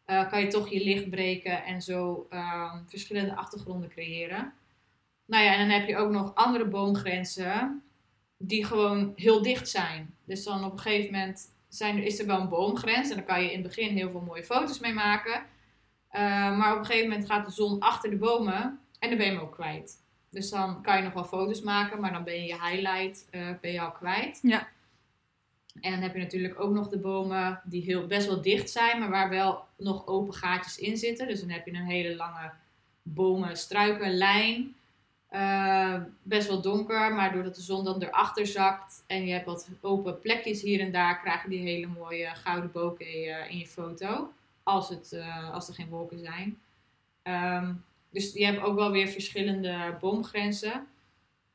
uh, 0.08 0.30
kan 0.30 0.42
je 0.42 0.48
toch 0.48 0.70
je 0.70 0.84
licht 0.84 1.10
breken 1.10 1.64
en 1.64 1.82
zo 1.82 2.28
uh, 2.30 2.74
verschillende 2.88 3.36
achtergronden 3.36 3.90
creëren. 3.90 4.54
Nou 5.26 5.44
ja, 5.44 5.54
en 5.54 5.60
dan 5.60 5.80
heb 5.80 5.88
je 5.88 5.98
ook 5.98 6.12
nog 6.12 6.36
andere 6.36 6.66
boomgrenzen 6.66 7.83
die 8.48 8.66
gewoon 8.66 9.14
heel 9.16 9.42
dicht 9.42 9.70
zijn. 9.70 10.16
Dus 10.24 10.44
dan 10.44 10.64
op 10.64 10.72
een 10.72 10.80
gegeven 10.80 11.12
moment 11.12 11.52
zijn, 11.68 12.04
is 12.04 12.20
er 12.20 12.26
wel 12.26 12.40
een 12.40 12.50
boomgrens. 12.50 13.10
En 13.10 13.16
dan 13.16 13.26
kan 13.26 13.44
je 13.44 13.52
in 13.52 13.60
het 13.60 13.68
begin 13.68 13.96
heel 13.96 14.10
veel 14.10 14.22
mooie 14.22 14.44
foto's 14.44 14.80
mee 14.80 14.94
maken. 14.94 15.42
Uh, 16.12 16.22
maar 16.58 16.74
op 16.74 16.80
een 16.80 16.86
gegeven 16.86 17.10
moment 17.10 17.28
gaat 17.28 17.46
de 17.46 17.52
zon 17.52 17.80
achter 17.80 18.10
de 18.10 18.18
bomen 18.18 18.80
en 19.00 19.10
dan 19.10 19.18
ben 19.18 19.26
je 19.28 19.34
hem 19.34 19.42
ook 19.42 19.52
kwijt. 19.52 20.02
Dus 20.30 20.50
dan 20.50 20.82
kan 20.82 20.98
je 20.98 21.04
nog 21.04 21.14
wel 21.14 21.24
foto's 21.24 21.62
maken, 21.62 22.00
maar 22.00 22.12
dan 22.12 22.24
ben 22.24 22.34
je 22.34 22.46
je 22.46 22.62
highlight 22.62 23.28
uh, 23.32 23.48
ben 23.62 23.72
je 23.72 23.82
al 23.82 23.92
kwijt. 23.92 24.40
Ja. 24.42 24.68
En 25.82 25.92
dan 25.92 26.02
heb 26.02 26.14
je 26.14 26.22
natuurlijk 26.22 26.60
ook 26.60 26.74
nog 26.74 26.90
de 26.90 26.98
bomen 26.98 27.62
die 27.64 27.82
heel, 27.82 28.08
best 28.08 28.28
wel 28.28 28.42
dicht 28.42 28.70
zijn, 28.70 29.00
maar 29.00 29.10
waar 29.10 29.30
wel 29.30 29.64
nog 29.78 30.08
open 30.08 30.34
gaatjes 30.34 30.78
in 30.78 30.98
zitten. 30.98 31.28
Dus 31.28 31.40
dan 31.40 31.50
heb 31.50 31.66
je 31.66 31.74
een 31.74 31.86
hele 31.86 32.16
lange 32.16 32.52
bomen, 33.02 33.58
struiken, 33.58 34.14
lijn. 34.14 34.76
Uh, 35.36 36.02
best 36.24 36.48
wel 36.48 36.62
donker, 36.62 37.14
maar 37.14 37.34
doordat 37.34 37.56
de 37.56 37.62
zon 37.62 37.84
dan 37.84 38.02
erachter 38.02 38.48
zakt 38.48 39.04
en 39.08 39.26
je 39.26 39.34
hebt 39.34 39.46
wat 39.46 39.70
open 39.82 40.20
plekjes 40.20 40.62
hier 40.62 40.80
en 40.80 40.92
daar, 40.92 41.20
krijg 41.20 41.44
je 41.44 41.50
die 41.50 41.60
hele 41.60 41.88
mooie 41.88 42.36
gouden 42.36 42.72
bokeh 42.72 43.50
in 43.50 43.58
je 43.58 43.68
foto. 43.68 44.32
Als, 44.64 44.90
het, 44.90 45.12
uh, 45.14 45.54
als 45.54 45.68
er 45.68 45.74
geen 45.74 45.90
wolken 45.90 46.20
zijn. 46.20 46.60
Um, 47.24 47.84
dus 48.10 48.34
je 48.34 48.46
hebt 48.46 48.62
ook 48.62 48.76
wel 48.76 48.92
weer 48.92 49.08
verschillende 49.08 49.98
boomgrenzen. 50.00 50.88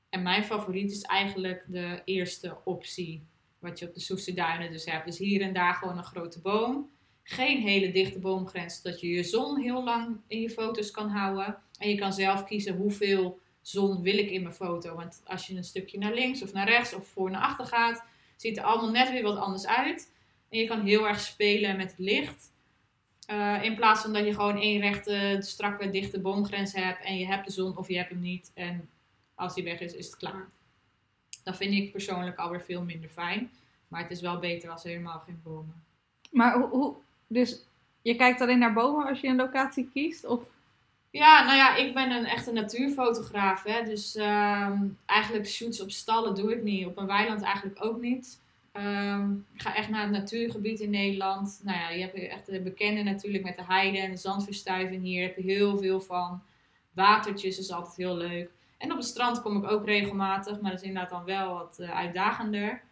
En 0.08 0.22
mijn 0.22 0.44
favoriet 0.44 0.90
is 0.90 1.02
eigenlijk 1.02 1.64
de 1.66 2.02
eerste 2.04 2.56
optie. 2.64 3.22
Wat 3.58 3.78
je 3.78 3.86
op 3.86 3.94
de 3.94 4.00
Soeste 4.00 4.34
Duinen 4.34 4.72
dus 4.72 4.84
hebt. 4.84 5.06
Dus 5.06 5.18
hier 5.18 5.40
en 5.40 5.52
daar 5.52 5.74
gewoon 5.74 5.98
een 5.98 6.04
grote 6.04 6.40
boom. 6.40 6.90
Geen 7.22 7.60
hele 7.60 7.92
dichte 7.92 8.18
boomgrens, 8.18 8.80
zodat 8.82 9.00
je 9.00 9.08
je 9.08 9.22
zon 9.22 9.58
heel 9.58 9.84
lang 9.84 10.16
in 10.26 10.40
je 10.40 10.50
foto's 10.50 10.90
kan 10.90 11.08
houden. 11.08 11.56
En 11.78 11.88
je 11.88 11.98
kan 11.98 12.12
zelf 12.12 12.44
kiezen 12.44 12.76
hoeveel 12.76 13.38
zon 13.68 14.02
wil 14.02 14.18
ik 14.18 14.30
in 14.30 14.42
mijn 14.42 14.54
foto. 14.54 14.94
Want 14.94 15.22
als 15.24 15.46
je 15.46 15.56
een 15.56 15.64
stukje 15.64 15.98
naar 15.98 16.14
links 16.14 16.42
of 16.42 16.52
naar 16.52 16.68
rechts 16.68 16.94
of 16.94 17.06
voor 17.06 17.30
naar 17.30 17.42
achter 17.42 17.66
gaat, 17.66 18.04
ziet 18.36 18.56
er 18.56 18.62
allemaal 18.62 18.90
net 18.90 19.10
weer 19.10 19.22
wat 19.22 19.38
anders 19.38 19.66
uit. 19.66 20.12
En 20.48 20.58
je 20.58 20.66
kan 20.66 20.80
heel 20.80 21.08
erg 21.08 21.20
spelen 21.20 21.76
met 21.76 21.90
het 21.90 21.98
licht. 21.98 22.52
Uh, 23.30 23.62
in 23.62 23.74
plaats 23.74 24.02
van 24.02 24.12
dat 24.12 24.24
je 24.24 24.34
gewoon 24.34 24.60
één 24.60 24.80
rechte, 24.80 25.36
strakke, 25.40 25.90
dichte 25.90 26.20
boomgrens 26.20 26.72
hebt 26.72 27.04
en 27.04 27.18
je 27.18 27.26
hebt 27.26 27.46
de 27.46 27.52
zon 27.52 27.76
of 27.76 27.88
je 27.88 27.96
hebt 27.96 28.10
hem 28.10 28.20
niet. 28.20 28.50
En 28.54 28.88
als 29.34 29.54
die 29.54 29.64
weg 29.64 29.80
is, 29.80 29.94
is 29.94 30.06
het 30.06 30.16
klaar. 30.16 30.48
Dat 31.44 31.56
vind 31.56 31.74
ik 31.74 31.92
persoonlijk 31.92 32.38
alweer 32.38 32.62
veel 32.62 32.82
minder 32.82 33.10
fijn. 33.10 33.50
Maar 33.88 34.02
het 34.02 34.10
is 34.10 34.20
wel 34.20 34.38
beter 34.38 34.70
als 34.70 34.84
er 34.84 34.90
helemaal 34.90 35.22
geen 35.26 35.40
bomen. 35.42 35.82
Maar 36.30 36.58
hoe, 36.58 36.68
hoe 36.68 36.94
dus 37.26 37.64
je 38.02 38.14
kijkt 38.14 38.40
alleen 38.40 38.58
naar 38.58 38.72
bomen 38.72 39.06
als 39.06 39.20
je 39.20 39.28
een 39.28 39.36
locatie 39.36 39.88
kiest? 39.92 40.24
Of? 40.24 40.42
Ja, 41.18 41.44
nou 41.44 41.56
ja, 41.56 41.76
ik 41.76 41.94
ben 41.94 42.10
een 42.10 42.26
echte 42.26 42.52
natuurfotograaf. 42.52 43.62
Hè? 43.62 43.82
Dus 43.82 44.16
uh, 44.16 44.72
eigenlijk 45.06 45.46
shoots 45.46 45.82
op 45.82 45.90
stallen 45.90 46.34
doe 46.34 46.52
ik 46.52 46.62
niet. 46.62 46.86
Op 46.86 46.96
een 46.96 47.06
weiland 47.06 47.42
eigenlijk 47.42 47.84
ook 47.84 48.00
niet. 48.00 48.40
Um, 48.72 49.46
ik 49.54 49.62
ga 49.62 49.74
echt 49.74 49.88
naar 49.88 50.02
het 50.02 50.10
natuurgebied 50.10 50.80
in 50.80 50.90
Nederland. 50.90 51.60
Nou 51.64 51.78
ja, 51.78 51.90
je 51.90 52.00
hebt 52.00 52.14
echt 52.14 52.46
de 52.46 52.60
bekende 52.60 53.02
natuurlijk 53.02 53.44
met 53.44 53.56
de 53.56 53.64
heide 53.64 53.98
en 53.98 54.10
de 54.10 54.16
zandverstuiving 54.16 55.02
hier. 55.02 55.22
Heb 55.22 55.36
je 55.36 55.42
heel 55.42 55.78
veel 55.78 56.00
van. 56.00 56.42
Watertjes 56.92 57.58
is 57.58 57.70
altijd 57.70 57.96
heel 57.96 58.16
leuk. 58.16 58.50
En 58.78 58.90
op 58.92 58.96
het 58.96 59.06
strand 59.06 59.42
kom 59.42 59.56
ik 59.56 59.70
ook 59.70 59.84
regelmatig, 59.84 60.60
maar 60.60 60.70
dat 60.70 60.80
is 60.80 60.86
inderdaad 60.86 61.10
dan 61.10 61.24
wel 61.24 61.54
wat 61.54 61.76
uh, 61.80 61.96
uitdagender. 61.96 62.82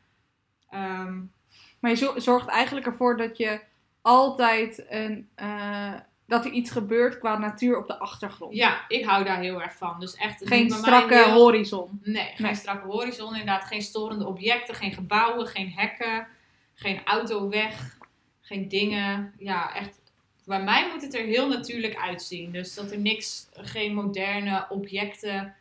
Um, 0.75 1.33
maar 1.81 1.91
je 1.91 2.13
zorgt 2.17 2.49
eigenlijk 2.49 2.87
ervoor 2.87 3.17
dat 3.17 3.37
je 3.37 3.61
altijd 4.03 4.85
een, 4.89 5.29
uh, 5.43 5.95
dat 6.27 6.45
er 6.45 6.51
iets 6.51 6.71
gebeurt 6.71 7.19
qua 7.19 7.39
natuur 7.39 7.79
op 7.79 7.87
de 7.87 7.99
achtergrond. 7.99 8.55
Ja, 8.55 8.85
ik 8.89 9.05
hou 9.05 9.25
daar 9.25 9.41
heel 9.41 9.63
erg 9.63 9.75
van. 9.75 10.01
Dus 10.01 10.15
echt 10.15 10.47
geen 10.49 10.71
strakke 10.71 11.31
horizon. 11.31 12.01
Nee, 12.03 12.33
geen 12.35 12.57
strakke 12.57 12.87
horizon. 12.87 13.31
Inderdaad, 13.31 13.65
geen 13.65 13.83
storende 13.83 14.27
objecten, 14.27 14.75
geen 14.75 14.93
gebouwen, 14.93 15.47
geen 15.47 15.73
hekken, 15.73 16.27
geen 16.75 17.05
autoweg, 17.05 17.99
geen 18.41 18.69
dingen. 18.69 19.35
Ja, 19.39 19.75
echt. 19.75 20.01
Bij 20.45 20.63
mij 20.63 20.89
moet 20.93 21.03
het 21.03 21.15
er 21.15 21.25
heel 21.25 21.49
natuurlijk 21.49 21.97
uitzien. 21.97 22.53
Dus 22.53 22.75
dat 22.75 22.91
er 22.91 22.99
niks, 22.99 23.49
geen 23.53 23.95
moderne 23.95 24.67
objecten, 24.69 25.55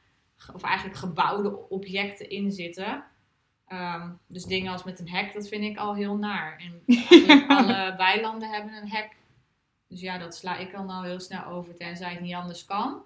of 0.53 0.63
eigenlijk 0.63 0.97
gebouwde 0.97 1.69
objecten 1.69 2.29
in 2.29 2.51
zitten. 2.51 3.03
Ehm, 3.67 4.09
dus 4.27 4.43
dingen 4.43 4.71
als 4.71 4.83
met 4.83 4.99
een 4.99 5.09
hek, 5.09 5.33
dat 5.33 5.47
vind 5.47 5.63
ik 5.63 5.77
al 5.77 5.95
heel 5.95 6.15
naar. 6.15 6.61
En 6.61 6.83
alle 7.57 7.93
weilanden 7.97 8.49
hebben 8.49 8.73
een 8.73 8.89
hek. 8.89 9.15
Dus 9.95 10.03
ja, 10.03 10.17
dat 10.17 10.35
sla 10.35 10.57
ik 10.57 10.71
dan 10.71 10.89
al 10.89 11.03
heel 11.03 11.19
snel 11.19 11.45
over, 11.45 11.75
tenzij 11.75 12.11
het 12.11 12.19
niet 12.19 12.33
anders 12.33 12.65
kan. 12.65 13.03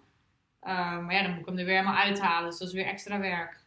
Ehm, 0.62 1.06
maar 1.06 1.14
ja, 1.14 1.22
dan 1.22 1.32
moet 1.32 1.40
ik 1.40 1.46
hem 1.46 1.58
er 1.58 1.66
weer 1.66 1.76
helemaal 1.76 2.04
uithalen. 2.04 2.50
Dus 2.50 2.60
dat 2.60 2.68
is 2.68 2.74
weer 2.74 2.86
extra 2.86 3.20
werk. 3.20 3.60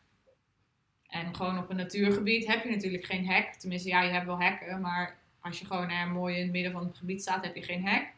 En 1.06 1.36
gewoon 1.36 1.58
op 1.58 1.70
een 1.70 1.76
natuurgebied 1.76 2.46
heb 2.46 2.64
je 2.64 2.70
natuurlijk 2.70 3.04
geen 3.04 3.26
hek. 3.26 3.54
Tenminste, 3.54 3.88
ja, 3.88 4.02
je 4.02 4.10
hebt 4.10 4.26
wel 4.26 4.40
hekken. 4.40 4.80
Maar 4.80 5.16
als 5.40 5.58
je 5.58 5.66
gewoon 5.66 5.90
er 5.90 6.08
mooi 6.08 6.36
in 6.36 6.42
het 6.42 6.52
midden 6.52 6.72
van 6.72 6.86
het 6.86 6.98
gebied 6.98 7.22
staat, 7.22 7.44
heb 7.44 7.54
je 7.54 7.62
geen 7.62 7.86
hek. 7.86 8.08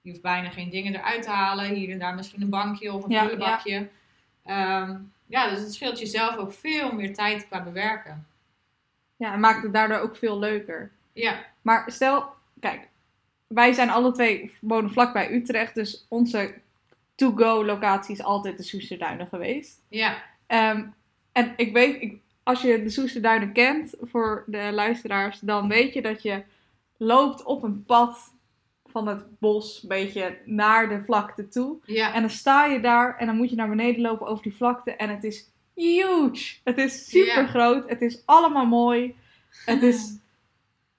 Je 0.00 0.10
hoeft 0.10 0.22
bijna 0.22 0.50
geen 0.50 0.70
dingen 0.70 0.94
eruit 0.94 1.22
te 1.22 1.30
halen. 1.30 1.74
Hier 1.74 1.90
en 1.90 1.98
daar 1.98 2.14
misschien 2.14 2.42
een 2.42 2.50
bankje 2.50 2.92
of 2.92 3.04
een 3.04 3.10
ja, 3.10 3.20
prullenbakje. 3.20 3.88
Ja. 4.44 4.82
Ehm, 4.82 4.98
ja, 5.26 5.48
dus 5.48 5.60
het 5.60 5.74
scheelt 5.74 5.98
jezelf 5.98 6.36
ook 6.36 6.52
veel 6.52 6.92
meer 6.92 7.14
tijd 7.14 7.46
qua 7.46 7.62
bewerken. 7.62 8.26
Ja, 9.16 9.32
en 9.32 9.40
maakt 9.40 9.62
het 9.62 9.72
daardoor 9.72 9.98
ook 9.98 10.16
veel 10.16 10.38
leuker. 10.38 10.90
Ja. 11.12 11.44
Maar 11.60 11.90
stel, 11.90 12.26
kijk, 12.60 12.88
wij 13.54 13.72
zijn 13.72 13.90
alle 13.90 14.12
twee 14.12 14.52
wonen 14.60 14.90
vlakbij 14.90 15.32
Utrecht, 15.32 15.74
dus 15.74 16.06
onze 16.08 16.54
to-go 17.14 17.64
locatie 17.64 18.14
is 18.14 18.22
altijd 18.22 18.56
de 18.56 18.62
Soesterduinen 18.62 19.26
geweest. 19.26 19.80
Ja. 19.88 20.22
Ehm, 20.46 20.84
en 21.32 21.52
ik 21.56 21.72
weet, 21.72 22.02
ik, 22.02 22.20
als 22.42 22.62
je 22.62 22.82
de 22.82 22.90
Soesterduinen 22.90 23.52
kent, 23.52 23.94
voor 24.00 24.44
de 24.46 24.70
luisteraars, 24.72 25.40
dan 25.40 25.68
weet 25.68 25.92
je 25.92 26.02
dat 26.02 26.22
je 26.22 26.42
loopt 26.96 27.42
op 27.42 27.62
een 27.62 27.84
pad 27.84 28.32
van 28.86 29.06
het 29.06 29.38
bos 29.38 29.82
een 29.82 29.88
beetje 29.88 30.38
naar 30.44 30.88
de 30.88 31.02
vlakte 31.04 31.48
toe. 31.48 31.76
Ja. 31.84 32.14
En 32.14 32.20
dan 32.20 32.30
sta 32.30 32.66
je 32.66 32.80
daar 32.80 33.16
en 33.16 33.26
dan 33.26 33.36
moet 33.36 33.50
je 33.50 33.56
naar 33.56 33.68
beneden 33.68 34.00
lopen 34.00 34.26
over 34.26 34.42
die 34.42 34.56
vlakte 34.56 34.90
en 34.96 35.08
het 35.08 35.24
is 35.24 35.50
huge. 35.74 36.56
Het 36.64 36.78
is 36.78 37.08
super 37.08 37.48
groot. 37.48 37.88
Het 37.88 38.00
is 38.00 38.22
allemaal 38.24 38.66
mooi. 38.66 39.16
Het 39.64 39.82
is... 39.82 40.20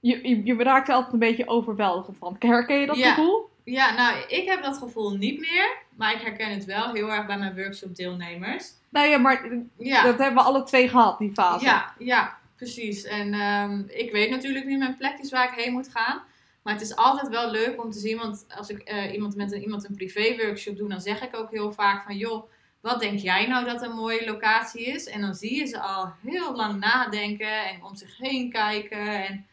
Je, 0.04 0.28
je, 0.28 0.45
je 0.45 0.64
raakt 0.64 0.88
er 0.88 0.93
altijd 0.93 1.14
een 1.14 1.20
beetje 1.20 1.47
overweldigend 1.47 2.18
van. 2.18 2.36
Herken 2.39 2.80
je 2.80 2.86
dat 2.86 2.97
gevoel? 2.97 3.49
Ja, 3.64 3.93
nou, 3.93 4.18
ik 4.28 4.47
heb 4.47 4.64
dat 4.64 4.78
gevoel 4.78 5.18
niet 5.18 5.39
meer. 5.39 5.78
Maar 5.95 6.14
ik 6.14 6.22
herken 6.22 6.49
het 6.49 6.66
wel 6.66 6.93
heel 6.93 7.12
erg 7.12 7.26
bij 7.26 7.38
mijn 7.38 7.56
workshop 7.56 7.95
deelnemers. 7.95 8.72
Nou 8.89 9.08
ja, 9.08 9.18
maar 9.18 9.49
ja. 9.78 10.04
dat 10.04 10.18
hebben 10.18 10.43
we 10.43 10.49
alle 10.49 10.64
twee 10.64 10.89
gehad, 10.89 11.20
die 11.20 11.34
fase. 11.34 11.66
Ja, 11.66 11.93
ja 11.97 12.38
precies. 12.56 13.04
En 13.04 13.34
um, 13.34 13.86
ik 13.89 14.12
weet 14.12 14.30
natuurlijk 14.30 14.66
nu 14.66 14.78
mijn 14.78 14.97
plekjes 14.97 15.32
waar 15.32 15.54
ik 15.54 15.64
heen 15.64 15.74
moet 15.74 15.89
gaan. 15.89 16.22
Maar 16.64 16.74
het 16.74 16.82
is 16.82 16.95
altijd 16.95 17.30
wel 17.30 17.51
leuk 17.51 17.84
om 17.84 17.91
te 17.91 17.99
zien, 17.99 18.18
want 18.18 18.45
als 18.58 18.70
ik 18.70 18.91
uh, 18.91 19.14
iemand 19.14 19.36
met 19.36 19.51
een, 19.51 19.62
iemand 19.62 19.89
een 19.89 19.95
privé 19.95 20.36
workshop 20.38 20.78
doe, 20.78 20.89
dan 20.89 21.01
zeg 21.01 21.22
ik 21.22 21.36
ook 21.36 21.51
heel 21.51 21.72
vaak 21.72 22.04
van 22.04 22.18
joh, 22.18 22.49
wat 22.82 22.99
denk 22.99 23.20
jij 23.20 23.47
nou 23.47 23.66
dat 23.66 23.82
een 23.82 23.95
mooie 23.95 24.26
locatie 24.26 24.86
is? 24.86 25.08
En 25.08 25.22
dan 25.22 25.36
zie 25.36 25.56
je 25.56 25.66
ze 25.66 25.80
al 25.80 26.14
heel 26.22 26.56
lang 26.56 26.80
nadenken 26.80 27.66
en 27.66 27.84
om 27.84 27.95
zich 27.95 28.18
heen 28.18 28.51
kijken. 28.51 29.26
En 29.26 29.45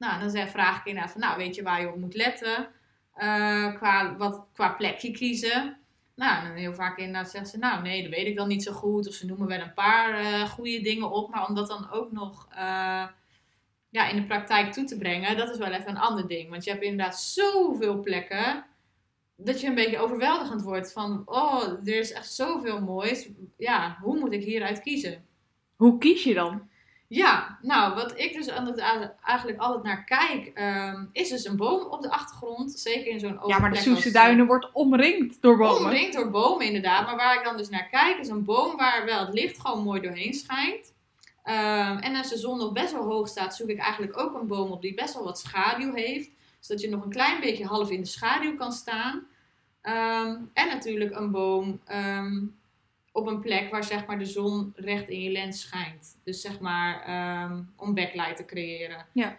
nou, 0.00 0.32
dan 0.32 0.48
vraag 0.48 0.78
ik 0.78 0.86
inderdaad 0.86 1.12
van 1.12 1.20
nou, 1.20 1.36
weet 1.36 1.54
je 1.54 1.62
waar 1.62 1.80
je 1.80 1.88
op 1.88 1.96
moet 1.96 2.14
letten? 2.14 2.68
Uh, 3.16 3.74
qua, 3.74 4.16
wat, 4.16 4.46
qua 4.52 4.68
plekje 4.68 5.10
kiezen. 5.10 5.78
Nou, 6.14 6.46
en 6.46 6.54
heel 6.54 6.74
vaak 6.74 6.98
inderdaad 6.98 7.30
zeggen 7.30 7.50
ze, 7.50 7.58
nou 7.58 7.82
nee, 7.82 8.02
dat 8.02 8.10
weet 8.10 8.26
ik 8.26 8.36
dan 8.36 8.48
niet 8.48 8.62
zo 8.62 8.72
goed. 8.72 9.08
Of 9.08 9.14
ze 9.14 9.26
noemen 9.26 9.46
wel 9.46 9.60
een 9.60 9.74
paar 9.74 10.20
uh, 10.20 10.48
goede 10.48 10.80
dingen 10.80 11.10
op. 11.10 11.30
Maar 11.30 11.48
om 11.48 11.54
dat 11.54 11.68
dan 11.68 11.90
ook 11.90 12.12
nog 12.12 12.48
ja, 13.90 14.08
in 14.08 14.16
de 14.16 14.26
praktijk 14.26 14.72
toe 14.72 14.84
te 14.84 14.98
brengen, 14.98 15.36
dat 15.36 15.50
is 15.50 15.58
wel 15.58 15.72
even 15.72 15.88
een 15.88 15.96
ander 15.96 16.28
ding. 16.28 16.50
Want 16.50 16.64
je 16.64 16.70
hebt 16.70 16.82
inderdaad 16.82 17.20
zoveel 17.20 18.00
plekken 18.00 18.64
dat 19.36 19.60
je 19.60 19.66
een 19.66 19.74
beetje 19.74 19.98
overweldigend 19.98 20.62
wordt 20.62 20.92
van, 20.92 21.22
oh, 21.24 21.62
er 21.64 21.98
is 21.98 22.12
echt 22.12 22.32
zoveel 22.32 22.80
moois. 22.80 23.28
Ja, 23.56 23.98
hoe 24.02 24.18
moet 24.18 24.32
ik 24.32 24.44
hieruit 24.44 24.80
kiezen? 24.80 25.24
Hoe 25.76 25.98
kies 25.98 26.24
je 26.24 26.34
dan? 26.34 26.69
Ja, 27.12 27.58
nou, 27.62 27.94
wat 27.94 28.18
ik 28.18 28.32
dus 28.32 28.46
eigenlijk 29.24 29.58
altijd 29.58 29.82
naar 29.82 30.04
kijk, 30.04 30.52
um, 30.94 31.08
is 31.12 31.28
dus 31.28 31.44
een 31.44 31.56
boom 31.56 31.82
op 31.82 32.02
de 32.02 32.10
achtergrond. 32.10 32.72
Zeker 32.72 33.06
in 33.06 33.20
zo'n 33.20 33.40
Ja, 33.46 33.58
maar 33.58 33.70
de 33.70 33.76
Soese 33.76 34.10
Duinen 34.10 34.46
wordt 34.46 34.72
omringd 34.72 35.42
door 35.42 35.56
bomen. 35.56 35.80
Omringd 35.80 36.14
door 36.14 36.30
bomen, 36.30 36.66
inderdaad. 36.66 37.06
Maar 37.06 37.16
waar 37.16 37.36
ik 37.36 37.44
dan 37.44 37.56
dus 37.56 37.68
naar 37.68 37.88
kijk, 37.88 38.18
is 38.18 38.28
een 38.28 38.44
boom 38.44 38.76
waar 38.76 39.04
wel 39.04 39.26
het 39.26 39.34
licht 39.34 39.60
gewoon 39.60 39.82
mooi 39.82 40.00
doorheen 40.00 40.34
schijnt. 40.34 40.92
Um, 41.44 41.98
en 41.98 42.16
als 42.16 42.28
de 42.28 42.38
zon 42.38 42.58
nog 42.58 42.72
best 42.72 42.92
wel 42.92 43.04
hoog 43.04 43.28
staat, 43.28 43.56
zoek 43.56 43.68
ik 43.68 43.78
eigenlijk 43.78 44.18
ook 44.18 44.34
een 44.34 44.46
boom 44.46 44.70
op 44.70 44.82
die 44.82 44.94
best 44.94 45.14
wel 45.14 45.24
wat 45.24 45.38
schaduw 45.38 45.94
heeft. 45.94 46.30
Zodat 46.60 46.82
je 46.82 46.88
nog 46.88 47.04
een 47.04 47.10
klein 47.10 47.40
beetje 47.40 47.66
half 47.66 47.90
in 47.90 48.00
de 48.00 48.06
schaduw 48.06 48.56
kan 48.56 48.72
staan. 48.72 49.26
Um, 49.82 50.50
en 50.52 50.68
natuurlijk 50.68 51.16
een 51.16 51.30
boom 51.30 51.80
um, 51.92 52.59
op 53.12 53.26
een 53.26 53.40
plek 53.40 53.70
waar 53.70 53.84
zeg 53.84 54.06
maar, 54.06 54.18
de 54.18 54.24
zon 54.24 54.72
recht 54.76 55.08
in 55.08 55.22
je 55.22 55.30
lens 55.30 55.60
schijnt. 55.60 56.20
Dus 56.24 56.40
zeg 56.40 56.60
maar 56.60 57.04
om 57.76 57.94
backlight 57.94 58.36
te 58.36 58.44
creëren. 58.44 59.06
Ja. 59.12 59.38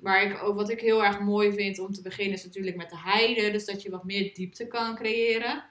waar 0.00 0.22
ik 0.22 0.42
ook, 0.42 0.54
wat 0.54 0.70
ik 0.70 0.80
heel 0.80 1.04
erg 1.04 1.20
mooi 1.20 1.52
vind 1.52 1.78
om 1.78 1.92
te 1.92 2.02
beginnen 2.02 2.34
is 2.34 2.44
natuurlijk 2.44 2.76
met 2.76 2.90
de 2.90 2.98
heide. 2.98 3.50
Dus 3.50 3.64
dat 3.64 3.82
je 3.82 3.90
wat 3.90 4.04
meer 4.04 4.34
diepte 4.34 4.66
kan 4.66 4.94
creëren. 4.94 5.64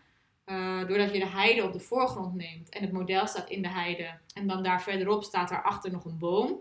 Uh, 0.45 0.87
doordat 0.87 1.13
je 1.13 1.19
de 1.19 1.27
heide 1.27 1.63
op 1.63 1.73
de 1.73 1.79
voorgrond 1.79 2.35
neemt 2.35 2.69
en 2.69 2.81
het 2.81 2.91
model 2.91 3.27
staat 3.27 3.49
in 3.49 3.61
de 3.61 3.69
heide 3.69 4.19
en 4.33 4.47
dan 4.47 4.63
daar 4.63 4.81
verderop 4.81 5.23
staat 5.23 5.49
daarachter 5.49 5.91
nog 5.91 6.05
een 6.05 6.17
boom, 6.17 6.59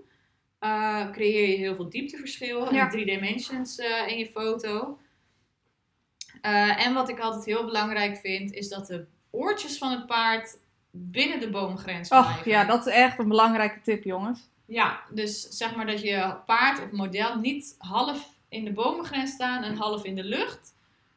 uh, 0.61 1.11
creëer 1.11 1.49
je 1.49 1.57
heel 1.57 1.75
veel 1.75 1.89
diepteverschil 1.89 2.75
ja. 2.75 2.85
in 2.85 2.91
drie 2.91 3.07
dimensions 3.07 3.79
uh, 3.79 4.09
in 4.09 4.19
je 4.19 4.27
foto. 4.27 4.99
en 6.41 6.95
wat 6.95 7.09
ik 7.09 7.21
altijd 7.21 7.45
heel 7.45 7.65
belangrijk 7.65 8.17
vind, 8.17 8.53
is 8.53 8.69
dat 8.69 8.87
de 8.87 9.07
oortjes 9.33 9.79
van 9.79 9.91
het 9.91 10.07
paard 10.07 10.57
binnen 10.91 11.41
de 11.41 11.51
boomgrens 11.51 12.09
blijven. 12.09 12.39
Och, 12.39 12.45
ja, 12.45 12.65
dat 12.65 12.87
is 12.87 12.93
echt 12.93 13.19
een 13.19 13.29
belangrijke 13.29 13.81
tip, 13.81 14.05
jongens. 14.05 14.49
Ja, 14.65 15.01
dus 15.11 15.49
zeg 15.49 15.77
maar 15.77 15.87
dat 15.87 16.01
je 16.01 16.35
paard 16.47 16.83
of 16.83 16.91
model 16.91 17.39
niet 17.39 17.75
half 17.79 18.29
in 18.49 18.65
de 18.65 18.73
bomengrens 18.73 19.31
staan 19.31 19.63
en 19.63 19.77
half 19.77 20.05
in 20.05 20.15
de 20.15 20.25
lucht. 20.25 20.75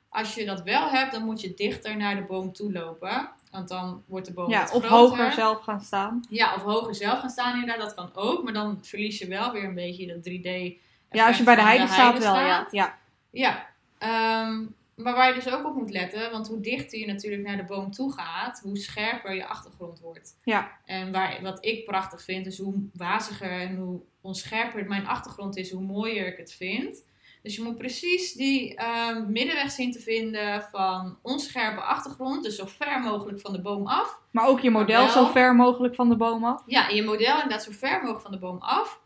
Als 0.10 0.36
je 0.36 0.46
dat 0.46 0.62
wel 0.64 0.90
hebt, 0.90 1.12
dan 1.12 1.26
moet 1.26 1.42
je 1.42 1.54
dichter 1.54 1.98
naar 1.98 2.16
de 2.16 2.22
boom 2.22 2.54
toe 2.54 2.72
lopen. 2.72 3.30
Want 3.52 3.68
dan 3.68 4.04
wordt 4.06 4.26
de 4.26 4.34
boom 4.34 4.50
ja, 4.50 4.70
of 4.74 4.84
hoger 4.84 5.32
zelf 5.32 5.62
gaan 5.62 5.82
staan. 5.82 6.24
Ja, 6.30 6.56
of 6.56 6.62
hoger 6.62 6.96
zelf 6.96 7.20
gaan 7.20 7.30
staan 7.30 7.60
inderdaad. 7.60 7.80
Dat 7.80 7.94
kan 7.94 8.24
ook. 8.24 8.44
Maar 8.44 8.54
dan 8.54 8.80
verlies 8.82 9.18
je 9.18 9.28
wel 9.28 9.52
weer 9.52 9.64
een 9.64 9.74
beetje 9.74 10.08
dat 10.08 10.18
3D 10.18 10.80
Ja, 11.12 11.28
als 11.28 11.38
je 11.38 11.44
bij 11.44 11.56
de 11.56 11.62
heide, 11.62 11.88
staat 11.88 12.18
wel, 12.18 12.36
ja. 12.36 12.68
Ja, 12.72 12.98
ja. 13.30 13.66
Ehm, 13.98 14.64
maar 14.96 15.16
waar 15.16 15.28
je 15.28 15.34
dus 15.34 15.54
ook 15.54 15.66
op 15.66 15.76
moet 15.76 15.92
letten, 15.92 16.32
want 16.32 16.48
hoe 16.48 16.60
dichter 16.60 17.00
je 17.00 17.06
natuurlijk 17.06 17.44
naar 17.44 17.58
de 17.58 17.64
boom 17.64 17.92
toe 17.92 18.14
gaat, 18.14 18.60
hoe 18.64 18.78
scherper 18.78 19.36
je 19.36 19.46
achtergrond 19.46 20.00
wordt. 20.00 20.38
Ja. 20.44 20.72
En 20.86 21.12
waar, 21.12 21.42
wat 21.42 21.66
ik 21.66 21.86
prachtig 21.86 22.24
vind, 22.24 22.46
is 22.46 22.58
hoe 22.58 22.90
waziger 22.94 23.52
en 23.52 23.76
hoe 23.76 24.02
onscherper 24.22 24.86
mijn 24.86 25.08
achtergrond 25.08 25.58
is, 25.58 25.72
hoe 25.72 25.84
mooier 25.84 26.28
ik 26.28 26.38
het 26.38 26.54
vind. 26.54 27.04
Dus 27.46 27.56
je 27.56 27.64
moet 27.64 27.78
precies 27.78 28.34
die 28.34 28.76
ehm, 28.76 29.32
middenweg 29.32 29.72
zien 29.72 29.92
te 29.92 30.00
vinden 30.00 30.62
van 30.62 31.18
onscherpe 31.22 31.82
achtergrond, 31.82 32.44
dus 32.44 32.56
zo 32.56 32.66
ver 32.66 33.00
mogelijk 33.00 33.40
van 33.40 33.54
de 33.54 33.62
boom 33.62 33.88
af. 33.88 34.20
Maar 34.32 34.48
ook 34.48 34.60
je 34.60 34.70
model 34.70 35.08
zo 35.08 35.26
ver 35.26 35.56
mogelijk 35.56 35.96
van 35.96 36.10
de 36.10 36.16
boom 36.16 36.46
af? 36.46 36.64
Ja, 36.66 36.88
je 36.88 37.04
model 37.04 37.34
inderdaad 37.34 37.64
zo 37.64 37.72
ver 37.72 37.98
mogelijk 37.98 38.22
van 38.22 38.32
de 38.32 38.40
boom 38.40 38.58
af. 38.60 39.00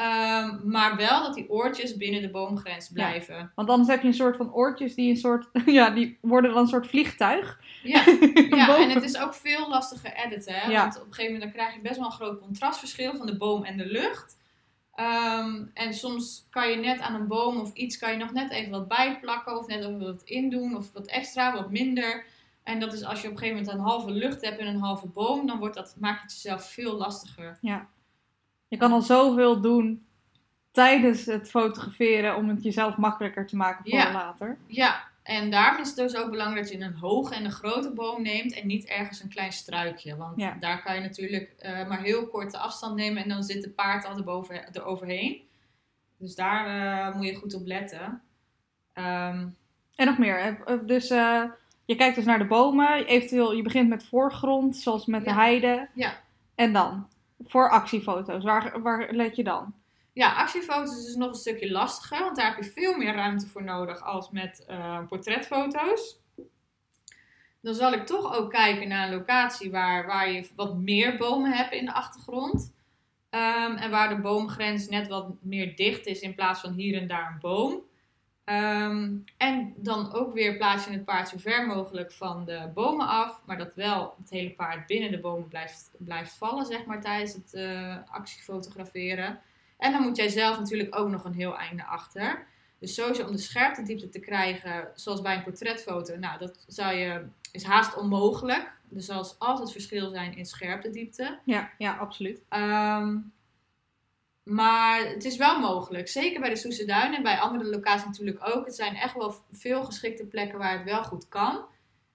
Ehm, 0.00 0.58
maar 0.64 0.96
wel 0.96 1.22
dat 1.22 1.34
die 1.34 1.50
oortjes 1.50 1.96
binnen 1.96 2.22
de 2.22 2.30
boomgrens 2.30 2.88
blijven. 2.88 3.52
want 3.54 3.68
anders 3.68 3.88
heb 3.88 4.02
je 4.02 4.08
een 4.08 4.14
soort 4.14 4.36
van 4.36 4.52
oortjes 4.52 4.94
die 4.94 5.10
een 5.10 5.16
soort, 5.16 5.48
ja, 5.66 5.90
die 5.90 6.18
worden 6.20 6.52
dan 6.52 6.62
een 6.62 6.68
soort 6.68 6.86
vliegtuig. 6.86 7.60
Ja, 7.82 8.04
ja 8.56 8.78
en 8.78 8.90
het 8.90 9.02
is 9.02 9.18
ook 9.18 9.34
veel 9.34 9.68
lastiger 9.68 10.12
editen. 10.12 10.54
Hè? 10.54 10.72
Want 10.72 10.96
op 10.96 11.06
een 11.06 11.12
gegeven 11.12 11.32
moment 11.32 11.42
dan 11.42 11.62
krijg 11.62 11.74
je 11.74 11.80
best 11.80 11.96
wel 11.96 12.06
een 12.06 12.12
groot 12.12 12.40
contrastverschil 12.40 13.14
van 13.14 13.26
de 13.26 13.36
boom 13.36 13.64
en 13.64 13.76
de 13.76 13.86
lucht. 13.86 14.38
Ehm, 14.94 15.64
en 15.74 15.94
soms 15.94 16.46
kan 16.50 16.70
je 16.70 16.76
net 16.76 17.00
aan 17.00 17.14
een 17.14 17.28
boom 17.28 17.60
of 17.60 17.72
iets 17.72 17.98
kan 17.98 18.12
je 18.12 18.18
nog 18.18 18.32
net 18.32 18.50
even 18.50 18.70
wat 18.70 18.88
bijplakken 18.88 19.58
of 19.58 19.66
net 19.66 19.78
even 19.78 20.00
wat 20.00 20.22
indoen 20.22 20.76
of 20.76 20.92
wat 20.92 21.06
extra, 21.06 21.52
wat 21.52 21.70
minder. 21.70 22.24
En 22.62 22.80
dat 22.80 22.92
is 22.92 23.04
als 23.04 23.20
je 23.20 23.28
op 23.28 23.32
een 23.32 23.38
gegeven 23.38 23.62
moment 23.62 23.78
een 23.78 23.84
halve 23.84 24.10
lucht 24.10 24.42
hebt 24.42 24.58
en 24.58 24.66
een 24.66 24.80
halve 24.80 25.06
boom, 25.06 25.46
dan 25.46 25.58
wordt 25.58 25.74
dat, 25.74 25.96
maakt 25.98 26.22
het 26.22 26.32
jezelf 26.32 26.70
veel 26.70 26.96
lastiger. 26.96 27.58
Ja. 27.60 27.88
Je 28.70 28.76
kan 28.76 28.92
al 28.92 29.02
zoveel 29.02 29.60
doen 29.60 30.06
tijdens 30.70 31.26
het 31.26 31.50
fotograferen 31.50 32.36
om 32.36 32.48
het 32.48 32.62
jezelf 32.62 32.96
makkelijker 32.96 33.46
te 33.46 33.56
maken 33.56 33.84
voor 33.84 33.98
ja. 33.98 34.12
later. 34.12 34.58
Ja, 34.66 35.04
en 35.22 35.50
daarom 35.50 35.80
is 35.80 35.88
het 35.88 35.96
dus 35.96 36.16
ook 36.16 36.30
belangrijk 36.30 36.64
dat 36.68 36.72
je 36.72 36.84
een 36.84 36.94
hoge 36.94 37.34
en 37.34 37.44
een 37.44 37.50
grote 37.50 37.92
boom 37.92 38.22
neemt 38.22 38.52
en 38.52 38.66
niet 38.66 38.84
ergens 38.84 39.22
een 39.22 39.28
klein 39.28 39.52
struikje. 39.52 40.16
Want 40.16 40.60
daar 40.60 40.82
kan 40.82 40.94
je 40.94 41.00
natuurlijk 41.00 41.54
uh, 41.62 41.88
maar 41.88 42.02
heel 42.02 42.26
korte 42.26 42.58
afstand 42.58 42.96
nemen 42.96 43.22
en 43.22 43.28
dan 43.28 43.42
zit 43.42 43.62
de 43.62 43.70
paard 43.70 44.04
al 44.04 44.16
erboven, 44.16 44.72
eroverheen. 44.72 45.42
Dus 46.16 46.34
daar 46.34 46.66
uh, 46.66 47.16
moet 47.16 47.26
je 47.26 47.34
goed 47.34 47.54
op 47.54 47.66
letten. 47.66 48.22
Um, 48.94 49.56
en 49.94 50.06
nog 50.06 50.18
meer. 50.18 50.58
Dus 50.86 51.10
uh, 51.10 51.44
je 51.84 51.94
kijkt 51.94 52.16
dus 52.16 52.24
naar 52.24 52.38
de 52.38 52.46
bomen. 52.46 53.06
Eventueel, 53.06 53.52
je 53.52 53.62
begint 53.62 53.88
met 53.88 54.04
voorgrond, 54.04 54.76
zoals 54.76 55.06
met 55.06 55.24
de 55.24 55.32
heide. 55.32 55.88
Ja. 55.94 56.20
En 56.54 56.72
dan? 56.72 57.08
Voor 57.46 57.70
actiefoto's, 57.70 58.44
waar, 58.44 58.82
waar 58.82 59.12
let 59.12 59.36
je 59.36 59.44
dan? 59.44 59.74
Ja, 60.12 60.34
actiefoto's 60.34 61.06
is 61.06 61.14
nog 61.14 61.28
een 61.28 61.34
stukje 61.34 61.70
lastiger, 61.70 62.20
want 62.20 62.36
daar 62.36 62.54
heb 62.54 62.64
je 62.64 62.70
veel 62.70 62.96
meer 62.96 63.14
ruimte 63.14 63.46
voor 63.46 63.64
nodig 63.64 64.02
als 64.02 64.30
met 64.30 64.66
uh, 64.70 65.06
portretfoto's. 65.08 66.18
Dan 67.60 67.74
zal 67.74 67.92
ik 67.92 68.06
toch 68.06 68.34
ook 68.34 68.50
kijken 68.50 68.88
naar 68.88 69.08
een 69.08 69.14
locatie 69.14 69.70
waar, 69.70 70.06
waar 70.06 70.30
je 70.30 70.48
wat 70.56 70.76
meer 70.76 71.16
bomen 71.16 71.52
hebt 71.52 71.72
in 71.72 71.84
de 71.84 71.92
achtergrond. 71.92 72.74
Um, 73.30 73.76
en 73.76 73.90
waar 73.90 74.08
de 74.08 74.20
boomgrens 74.20 74.88
net 74.88 75.08
wat 75.08 75.34
meer 75.40 75.76
dicht 75.76 76.06
is 76.06 76.20
in 76.20 76.34
plaats 76.34 76.60
van 76.60 76.72
hier 76.72 77.00
en 77.00 77.08
daar 77.08 77.30
een 77.32 77.40
boom. 77.40 77.80
Um, 78.50 79.24
en 79.36 79.74
dan 79.76 80.12
ook 80.12 80.34
weer 80.34 80.56
plaats 80.56 80.84
je 80.84 80.90
het 80.90 81.04
paard 81.04 81.28
zo 81.28 81.36
ver 81.38 81.66
mogelijk 81.66 82.12
van 82.12 82.44
de 82.44 82.70
bomen 82.74 83.08
af. 83.08 83.42
Maar 83.46 83.58
dat 83.58 83.74
wel 83.74 84.14
het 84.18 84.30
hele 84.30 84.50
paard 84.50 84.86
binnen 84.86 85.10
de 85.10 85.20
bomen 85.20 85.48
blijft, 85.48 85.90
blijft 85.98 86.32
vallen, 86.32 86.66
zeg 86.66 86.84
maar, 86.84 87.00
tijdens 87.00 87.32
het 87.32 87.54
uh, 87.54 87.96
actiefotograferen. 88.10 89.40
En 89.78 89.92
dan 89.92 90.02
moet 90.02 90.16
jij 90.16 90.28
zelf 90.28 90.58
natuurlijk 90.58 90.98
ook 90.98 91.08
nog 91.08 91.24
een 91.24 91.34
heel 91.34 91.58
einde 91.58 91.84
achter. 91.84 92.46
Dus 92.78 92.94
sowieso 92.94 93.26
om 93.26 93.32
de 93.32 93.38
scherptediepte 93.38 94.08
te 94.08 94.20
krijgen, 94.20 94.88
zoals 94.94 95.20
bij 95.20 95.36
een 95.36 95.42
portretfoto, 95.42 96.16
nou, 96.16 96.38
dat 96.38 96.64
zou 96.66 96.94
je, 96.94 97.24
is 97.52 97.64
haast 97.64 97.96
onmogelijk. 97.96 98.72
Er 98.94 99.02
zal 99.02 99.26
altijd 99.38 99.72
verschil 99.72 100.10
zijn 100.10 100.36
in 100.36 100.46
scherptediepte. 100.46 101.38
Ja, 101.44 101.70
ja, 101.78 101.96
absoluut. 101.96 102.42
Um, 102.50 103.32
maar 104.50 105.06
het 105.08 105.24
is 105.24 105.36
wel 105.36 105.58
mogelijk. 105.58 106.08
Zeker 106.08 106.40
bij 106.40 106.50
de 106.50 106.56
Soese 106.56 106.84
Duinen 106.84 107.16
en 107.16 107.22
bij 107.22 107.38
andere 107.38 107.64
locaties 107.64 108.04
natuurlijk 108.04 108.40
ook. 108.54 108.66
Het 108.66 108.74
zijn 108.74 108.94
echt 108.96 109.14
wel 109.14 109.34
veel 109.52 109.84
geschikte 109.84 110.26
plekken 110.26 110.58
waar 110.58 110.72
het 110.72 110.84
wel 110.84 111.04
goed 111.04 111.28
kan. 111.28 111.64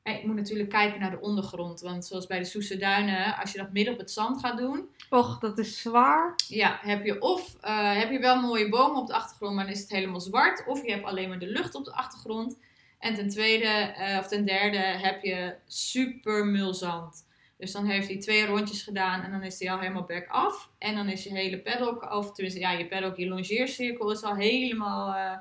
En 0.04 0.18
je 0.18 0.26
moet 0.26 0.36
natuurlijk 0.36 0.70
kijken 0.70 1.00
naar 1.00 1.12
de 1.12 1.22
ondergrond. 1.22 1.82
Want 1.82 2.06
zoals 2.06 2.28
bij 2.28 2.40
de 2.40 2.46
Soese 2.46 2.78
Duinen, 2.78 3.36
als 3.38 3.52
je 3.52 3.58
dat 3.58 3.72
midden 3.72 3.94
op 3.94 4.00
het 4.00 4.12
zand 4.12 4.40
gaat 4.40 4.58
doen. 4.58 4.90
Och, 5.10 5.40
dat 5.40 5.58
is 5.58 5.82
zwaar. 5.82 6.34
Ja, 6.48 6.80
heb 6.82 7.06
je 7.06 7.22
of 7.22 7.56
uh, 7.64 7.98
heb 7.98 8.12
je 8.12 8.20
wel 8.20 8.42
mooie 8.42 8.70
bomen 8.70 9.02
op 9.02 9.08
de 9.08 9.14
achtergrond, 9.14 9.56
maar 9.56 9.66
dan 9.66 9.74
is 9.74 9.82
het 9.82 9.90
helemaal 9.90 10.22
zwart. 10.22 10.64
Of 10.68 10.86
je 10.86 10.92
hebt 10.92 11.06
alleen 11.06 11.30
maar 11.30 11.40
de 11.40 11.52
lucht 11.52 11.76
op 11.76 11.86
de 11.86 11.94
achtergrond. 11.94 12.58
En 13.00 13.16
ten 13.16 13.30
tweede, 13.30 13.96
uh, 14.00 14.18
of 14.20 14.28
ten 14.28 14.46
derde, 14.46 14.78
heb 14.78 15.24
je 15.24 15.56
super 15.68 16.46
mulzand. 16.46 17.26
Dus 17.58 17.72
dan 17.72 17.86
heeft 17.86 18.08
hij 18.08 18.18
twee 18.18 18.46
rondjes 18.46 18.84
gedaan 18.84 19.22
en 19.22 19.32
dan 19.32 19.44
is 19.44 19.60
hij 19.60 19.72
al 19.72 19.80
helemaal 19.80 20.04
back 20.04 20.28
af. 20.28 20.70
En 20.78 20.96
dan 20.96 21.08
is 21.08 21.24
je 21.24 21.34
hele 21.34 21.60
paddock, 21.60 22.14
of 22.14 22.32
tenminste 22.32 22.60
ja, 22.60 22.72
je 22.72 22.88
paddock, 22.88 23.18
je 23.18 23.28
longeercirkel 23.28 24.12
is 24.12 24.24
al 24.24 24.36
helemaal, 24.36 25.16
uh, 25.16 25.38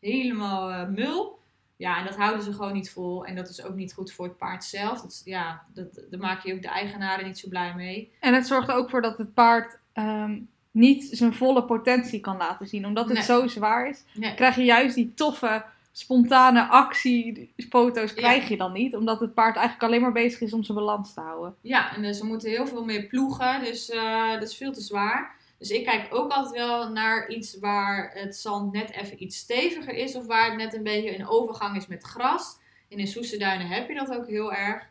helemaal 0.00 0.70
uh, 0.70 0.88
mul. 0.88 1.38
Ja, 1.76 1.98
en 1.98 2.04
dat 2.04 2.16
houden 2.16 2.42
ze 2.42 2.52
gewoon 2.52 2.72
niet 2.72 2.90
vol. 2.90 3.24
En 3.24 3.34
dat 3.34 3.48
is 3.48 3.62
ook 3.62 3.74
niet 3.74 3.92
goed 3.92 4.12
voor 4.12 4.24
het 4.24 4.36
paard 4.36 4.64
zelf. 4.64 5.00
Dat, 5.00 5.22
ja, 5.24 5.62
dat, 5.74 5.94
daar 6.10 6.20
maak 6.20 6.42
je 6.42 6.54
ook 6.54 6.62
de 6.62 6.68
eigenaren 6.68 7.26
niet 7.26 7.38
zo 7.38 7.48
blij 7.48 7.74
mee. 7.74 8.12
En 8.20 8.34
het 8.34 8.46
zorgt 8.46 8.68
er 8.68 8.74
ook 8.74 8.90
voor 8.90 9.02
dat 9.02 9.18
het 9.18 9.34
paard 9.34 9.78
um, 9.94 10.48
niet 10.70 11.08
zijn 11.10 11.34
volle 11.34 11.64
potentie 11.64 12.20
kan 12.20 12.36
laten 12.36 12.66
zien. 12.66 12.86
Omdat 12.86 13.04
het 13.04 13.14
nee. 13.14 13.22
zo 13.22 13.46
zwaar 13.46 13.88
is, 13.88 14.04
nee. 14.14 14.34
krijg 14.34 14.56
je 14.56 14.64
juist 14.64 14.94
die 14.94 15.14
toffe 15.14 15.64
spontane 15.98 16.66
actiefoto's 16.66 18.14
krijg 18.14 18.48
je 18.48 18.56
dan 18.56 18.72
niet. 18.72 18.96
Omdat 18.96 19.20
het 19.20 19.34
paard 19.34 19.56
eigenlijk 19.56 19.86
alleen 19.86 20.00
maar 20.00 20.12
bezig 20.12 20.40
is 20.40 20.52
om 20.52 20.62
zijn 20.62 20.78
balans 20.78 21.14
te 21.14 21.20
houden. 21.20 21.54
Ja, 21.60 21.94
en 21.94 22.02
dus 22.02 22.20
we 22.20 22.26
moeten 22.26 22.50
heel 22.50 22.66
veel 22.66 22.84
meer 22.84 23.06
ploegen. 23.06 23.64
Dus 23.64 23.90
uh, 23.90 24.32
dat 24.32 24.42
is 24.42 24.56
veel 24.56 24.72
te 24.72 24.80
zwaar. 24.80 25.36
Dus 25.58 25.70
ik 25.70 25.84
kijk 25.84 26.14
ook 26.14 26.30
altijd 26.30 26.54
wel 26.54 26.88
naar 26.88 27.28
iets 27.28 27.58
waar 27.58 28.10
het 28.14 28.36
zand 28.36 28.72
net 28.72 28.90
even 28.90 29.22
iets 29.22 29.36
steviger 29.36 29.94
is. 29.94 30.14
Of 30.14 30.26
waar 30.26 30.48
het 30.48 30.56
net 30.56 30.74
een 30.74 30.82
beetje 30.82 31.18
een 31.18 31.28
overgang 31.28 31.76
is 31.76 31.86
met 31.86 32.02
gras. 32.02 32.58
In 32.88 32.98
de 32.98 33.06
Soeseduinen 33.06 33.66
heb 33.66 33.88
je 33.88 33.94
dat 33.94 34.16
ook 34.16 34.26
heel 34.26 34.52
erg. 34.52 34.82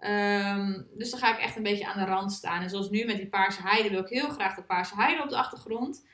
Um, 0.00 0.86
dus 0.94 1.10
dan 1.10 1.20
ga 1.20 1.32
ik 1.32 1.40
echt 1.40 1.56
een 1.56 1.62
beetje 1.62 1.86
aan 1.86 2.04
de 2.04 2.10
rand 2.10 2.32
staan. 2.32 2.62
En 2.62 2.70
zoals 2.70 2.90
nu 2.90 3.04
met 3.04 3.16
die 3.16 3.28
paarse 3.28 3.62
heide 3.62 3.90
wil 3.90 4.00
ik 4.00 4.08
heel 4.08 4.28
graag 4.28 4.54
de 4.54 4.62
paarse 4.62 4.94
heide 4.94 5.22
op 5.22 5.28
de 5.28 5.36
achtergrond. 5.36 6.04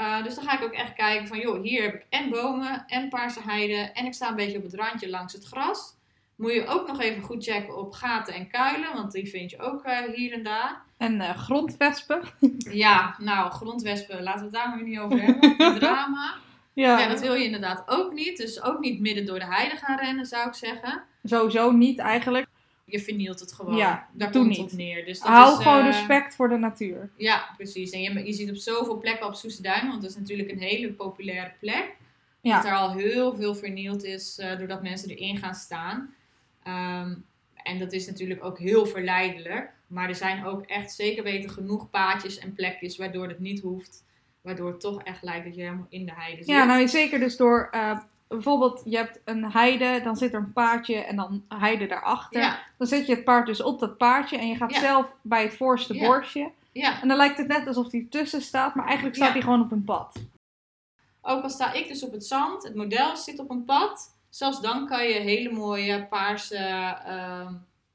Uh, 0.00 0.24
dus 0.24 0.34
dan 0.34 0.44
ga 0.44 0.58
ik 0.58 0.64
ook 0.64 0.72
echt 0.72 0.92
kijken 0.92 1.28
van, 1.28 1.38
joh, 1.38 1.62
hier 1.62 1.82
heb 1.82 1.94
ik 1.94 2.06
en 2.08 2.30
bomen 2.30 2.84
en 2.86 3.08
paarse 3.08 3.40
heide 3.42 3.74
en 3.74 4.06
ik 4.06 4.14
sta 4.14 4.28
een 4.28 4.36
beetje 4.36 4.56
op 4.58 4.62
het 4.62 4.74
randje 4.74 5.08
langs 5.08 5.32
het 5.32 5.44
gras. 5.44 5.94
Moet 6.36 6.52
je 6.52 6.66
ook 6.66 6.86
nog 6.86 7.00
even 7.00 7.22
goed 7.22 7.44
checken 7.44 7.76
op 7.76 7.92
gaten 7.92 8.34
en 8.34 8.50
kuilen, 8.50 8.92
want 8.92 9.12
die 9.12 9.28
vind 9.28 9.50
je 9.50 9.60
ook 9.60 9.86
uh, 9.86 9.98
hier 10.14 10.32
en 10.32 10.42
daar. 10.42 10.82
En 10.96 11.14
uh, 11.14 11.30
grondwespen? 11.30 12.20
ja, 12.84 13.16
nou, 13.18 13.50
grondwespen, 13.50 14.22
laten 14.22 14.38
we 14.38 14.44
het 14.44 14.54
daar 14.54 14.68
maar 14.68 14.82
niet 14.82 14.98
over 14.98 15.22
hebben. 15.22 15.78
Drama. 15.78 16.34
Ja. 16.72 16.98
ja, 16.98 17.08
dat 17.08 17.20
wil 17.20 17.34
je 17.34 17.44
inderdaad 17.44 17.82
ook 17.86 18.12
niet. 18.12 18.36
Dus 18.36 18.62
ook 18.62 18.78
niet 18.78 19.00
midden 19.00 19.26
door 19.26 19.38
de 19.38 19.44
heide 19.44 19.76
gaan 19.76 19.98
rennen, 19.98 20.26
zou 20.26 20.48
ik 20.48 20.54
zeggen. 20.54 21.02
Sowieso 21.24 21.70
niet 21.70 21.98
eigenlijk 21.98 22.46
je 22.86 23.00
vernielt 23.00 23.40
het 23.40 23.52
gewoon. 23.52 23.76
Ja, 23.76 24.08
Daar 24.12 24.30
komt 24.30 24.48
niet. 24.48 24.56
het 24.56 24.72
op 24.72 24.78
neer. 24.78 25.04
Dus 25.04 25.18
dat 25.18 25.28
Hou 25.28 25.58
is, 25.58 25.62
gewoon 25.62 25.86
uh, 25.86 25.92
respect 25.92 26.34
voor 26.34 26.48
de 26.48 26.56
natuur. 26.56 27.10
Ja, 27.16 27.50
precies. 27.56 27.90
En 27.90 28.00
je, 28.00 28.26
je 28.26 28.32
ziet 28.32 28.50
op 28.50 28.56
zoveel 28.56 28.98
plekken 28.98 29.26
op 29.26 29.34
Soeseduin, 29.34 29.88
want 29.88 30.02
dat 30.02 30.10
is 30.10 30.16
natuurlijk 30.16 30.50
een 30.50 30.58
hele 30.58 30.92
populaire 30.92 31.52
plek. 31.60 31.96
Ja. 32.40 32.56
Dat 32.56 32.64
er 32.64 32.76
al 32.76 32.92
heel 32.92 33.34
veel 33.34 33.54
vernield 33.54 34.04
is 34.04 34.38
uh, 34.38 34.58
doordat 34.58 34.82
mensen 34.82 35.10
erin 35.10 35.36
gaan 35.36 35.54
staan. 35.54 36.14
Um, 36.66 37.24
en 37.54 37.78
dat 37.78 37.92
is 37.92 38.06
natuurlijk 38.06 38.44
ook 38.44 38.58
heel 38.58 38.86
verleidelijk. 38.86 39.72
Maar 39.86 40.08
er 40.08 40.14
zijn 40.14 40.44
ook 40.44 40.62
echt 40.62 40.92
zeker 40.92 41.22
weten 41.22 41.50
genoeg 41.50 41.90
paadjes 41.90 42.38
en 42.38 42.52
plekjes 42.52 42.96
waardoor 42.96 43.28
het 43.28 43.38
niet 43.38 43.60
hoeft. 43.60 44.04
Waardoor 44.40 44.70
het 44.70 44.80
toch 44.80 45.02
echt 45.02 45.22
lijkt 45.22 45.44
dat 45.44 45.54
je 45.54 45.62
helemaal 45.62 45.86
in 45.88 46.06
de 46.06 46.12
heide 46.14 46.36
zit. 46.36 46.46
Ja, 46.46 46.64
nou 46.64 46.88
zeker 46.88 47.18
dus 47.18 47.36
door 47.36 47.70
uh, 47.74 47.98
bijvoorbeeld, 48.28 48.82
je 48.84 48.96
hebt 48.96 49.20
een 49.24 49.52
heide, 49.52 50.00
dan 50.04 50.16
zit 50.16 50.32
er 50.32 50.38
een 50.38 50.52
paardje 50.52 50.96
en 50.96 51.16
dan 51.16 51.44
heide 51.48 51.86
daarachter. 51.86 52.40
Ja. 52.40 52.58
Dan 52.78 52.86
zet 52.86 53.06
je 53.06 53.14
het 53.14 53.24
paard 53.24 53.46
dus 53.46 53.62
op 53.62 53.80
dat 53.80 53.96
paardje 53.96 54.38
en 54.38 54.48
je 54.48 54.56
gaat 54.56 54.74
zelf 54.74 55.12
bij 55.22 55.42
het 55.42 55.56
voorste 55.56 55.94
ja. 55.94 56.06
borstje. 56.06 56.50
Ja. 56.72 57.02
En 57.02 57.08
dan 57.08 57.16
lijkt 57.16 57.38
het 57.38 57.48
net 57.48 57.66
alsof 57.66 57.90
hij 57.90 58.06
tussen 58.10 58.42
staat, 58.42 58.74
maar 58.74 58.86
eigenlijk 58.86 59.16
staat 59.16 59.32
hij 59.32 59.42
gewoon 59.42 59.62
op 59.62 59.72
een 59.72 59.84
pad. 59.84 60.12
Ook 61.22 61.42
al 61.42 61.50
sta 61.50 61.72
ik 61.72 61.88
dus 61.88 62.04
op 62.04 62.12
het 62.12 62.26
zand, 62.26 62.62
het 62.62 62.74
model 62.74 63.16
zit 63.16 63.38
op 63.38 63.50
een 63.50 63.64
pad. 63.64 64.14
Zelfs 64.28 64.60
dan 64.60 64.86
kan 64.86 65.08
je 65.08 65.14
hele 65.14 65.50
mooie 65.50 66.06
paarse 66.06 66.56
uh, 67.06 67.50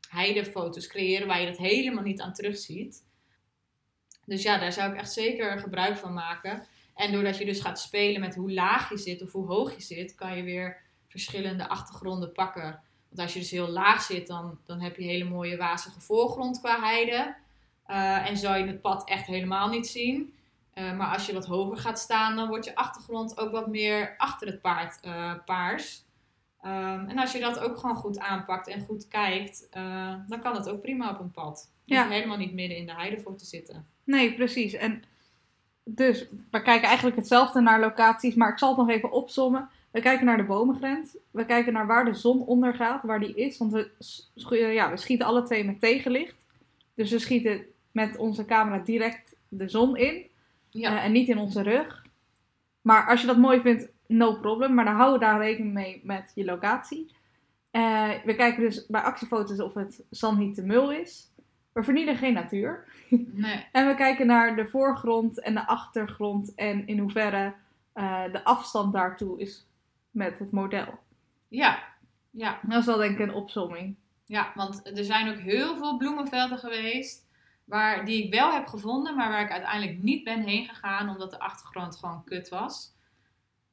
heidefoto's 0.10 0.88
creëren 0.88 1.28
waar 1.28 1.40
je 1.40 1.48
dat 1.48 1.58
helemaal 1.58 2.04
niet 2.04 2.22
aan 2.22 2.34
terugziet. 2.34 3.04
Dus 4.26 4.44
ja, 4.44 4.58
daar 4.58 4.72
zou 4.72 4.92
ik 4.92 4.98
echt 4.98 5.12
zeker 5.12 5.60
gebruik 5.60 5.98
van 5.98 6.14
maken. 6.14 6.66
En 7.02 7.12
doordat 7.12 7.38
je 7.38 7.46
dus 7.46 7.62
gaat 7.62 7.80
spelen 7.80 8.22
met 8.22 8.36
hoe 8.36 8.52
laag 8.52 8.90
je 8.90 8.98
zit 8.98 9.22
of 9.22 9.32
hoe 9.32 9.46
hoog 9.46 9.76
je 9.76 9.82
zit, 9.82 10.16
kan 10.16 10.38
je 10.38 10.44
weer 10.44 10.78
verschillende 11.08 11.68
achtergronden 11.68 12.32
pakken. 12.32 12.80
Want 13.08 13.22
als 13.22 13.34
je 13.34 13.40
dus 13.40 13.52
heel 13.52 13.70
laag 13.70 14.02
zit, 14.02 14.28
dan, 14.28 14.60
dan 14.66 14.80
heb 14.80 14.96
je 14.96 15.04
hele 15.04 15.24
mooie 15.24 15.58
wazige 15.58 16.00
voorgrond 16.00 16.60
qua 16.60 16.80
heide. 16.80 17.36
Uh, 17.88 18.30
en 18.30 18.38
zou 18.38 18.58
je 18.58 18.66
het 18.66 18.82
pad 18.82 19.10
echt 19.10 19.26
helemaal 19.26 19.70
niet 19.70 19.88
zien. 19.88 20.34
Uh, 20.74 20.98
maar 20.98 21.14
als 21.14 21.26
je 21.26 21.34
wat 21.34 21.46
hoger 21.46 21.78
gaat 21.78 22.00
staan, 22.00 22.36
dan 22.36 22.48
wordt 22.48 22.66
je 22.66 22.76
achtergrond 22.76 23.38
ook 23.38 23.52
wat 23.52 23.68
meer 23.68 24.14
achter 24.18 24.48
het 24.48 24.62
paard 24.62 25.00
uh, 25.06 25.34
paars. 25.46 26.04
Um, 26.66 27.08
en 27.08 27.18
als 27.18 27.32
je 27.32 27.40
dat 27.40 27.60
ook 27.60 27.78
gewoon 27.78 27.96
goed 27.96 28.20
aanpakt 28.20 28.68
en 28.68 28.86
goed 28.86 29.08
kijkt, 29.08 29.68
dan 30.28 30.40
kan 30.42 30.56
het 30.56 30.70
ook 30.70 30.82
prima 30.82 31.10
op 31.10 31.20
een 31.20 31.32
pad. 31.32 31.72
Je 31.86 31.94
ja. 31.94 32.08
helemaal 32.08 32.38
niet 32.38 32.54
midden 32.54 32.78
in 32.78 32.86
de 32.86 32.94
heide 32.94 33.20
voor 33.20 33.36
te 33.36 33.46
zitten. 33.46 33.88
Nee, 34.04 34.34
precies. 34.34 34.74
En 34.74 35.04
dus 35.96 36.28
we 36.52 36.62
kijken 36.62 36.88
eigenlijk 36.88 37.16
hetzelfde 37.18 37.62
naar 37.62 37.80
locaties, 37.80 38.36
maar 38.36 38.52
ik 38.52 38.58
zal 38.58 38.70
het 38.70 38.78
nog 38.78 38.90
even 38.90 39.12
opzommen. 39.12 39.70
We 39.92 40.02
kijken 40.02 40.26
naar 40.26 40.38
de 40.38 40.44
bomengrens. 40.44 41.18
We 41.32 41.46
kijken 41.46 41.74
naar 41.74 41.88
waar 41.88 42.06
de 42.06 42.14
zon 42.14 42.46
ondergaat, 42.46 43.04
waar 43.04 43.20
die 43.20 43.36
is. 43.36 43.58
Want 43.58 43.72
we, 43.72 44.58
ja, 44.74 44.90
we 44.90 44.98
schieten 44.98 45.26
alle 45.26 45.44
twee 45.44 45.64
met 45.64 45.80
tegenlicht. 45.80 46.36
Dus 46.94 47.12
we 47.12 47.20
schieten 47.20 47.66
met 47.92 48.18
onze 48.18 48.46
camera 48.46 48.78
direct 48.78 49.36
de 49.48 49.70
zon 49.70 49.98
in. 49.98 50.26
Ja. 50.70 50.94
Uh, 50.94 51.06
en 51.06 51.12
niet 51.12 51.28
in 51.28 51.38
onze 51.38 51.62
rug. 51.62 52.06
Maar 52.82 53.08
als 53.08 53.22
je 53.22 53.28
dat 53.28 53.38
mooi 53.38 53.62
vindt, 53.62 53.88
no 54.08 54.36
problem. 54.36 54.74
Maar 54.74 54.86
dan 54.86 54.96
houden 54.96 55.20
we 55.20 55.26
daar 55.26 55.40
rekening 55.40 55.74
mee 55.74 56.02
met 56.04 56.32
je 56.36 56.46
locatie. 56.46 57.12
Uh, 57.72 58.10
we 58.26 58.36
kijken 58.36 58.62
dus 58.62 58.86
bij 58.88 59.02
actiefoto's 59.02 59.60
of 59.60 59.74
het 59.74 60.04
zand 60.10 60.40
niet 60.40 60.56
te 60.56 60.66
mul 60.66 60.92
is. 60.92 61.31
We 61.72 61.84
vernielen 61.84 62.18
geen 62.18 62.34
natuur. 62.34 62.86
Nee. 63.10 63.68
en 63.72 63.88
we 63.88 63.96
kijken 63.96 64.28
naar 64.28 64.56
de 64.56 64.68
voorgrond 64.68 65.42
en 65.42 65.54
de 65.54 65.68
achtergrond 65.68 66.56
en 66.56 66.88
in 66.88 67.00
hoeverre 67.00 67.54
uh, 67.96 68.24
de 68.32 68.44
afstand 68.44 68.94
daartoe 68.94 69.40
is 69.40 69.66
met 70.12 70.40
het 70.40 70.52
model. 70.52 71.00
Ja, 71.48 71.84
ja. 72.30 72.60
Dat 72.64 72.80
is 72.80 72.86
wel 72.86 72.98
denk 72.98 73.20
ik 73.20 73.28
een 73.28 73.34
opzomming. 73.34 73.96
Ja, 74.26 74.52
want 74.56 74.98
er 74.98 75.04
zijn 75.04 75.30
ook 75.30 75.40
heel 75.40 75.78
veel 75.78 75.98
bloemenvelden 75.98 76.58
geweest 76.58 77.30
waar, 77.64 78.06
die 78.06 78.24
ik 78.24 78.34
wel 78.34 78.54
heb 78.54 78.68
gevonden, 78.68 79.16
maar 79.16 79.30
waar 79.30 79.44
ik 79.44 79.52
uiteindelijk 79.52 80.04
niet 80.04 80.24
ben 80.24 80.42
heen 80.42 80.68
gegaan 80.68 81.10
omdat 81.10 81.32
de 81.32 81.40
achtergrond 81.40 81.96
gewoon 81.96 82.24
kut 82.24 82.50
was. 82.50 82.94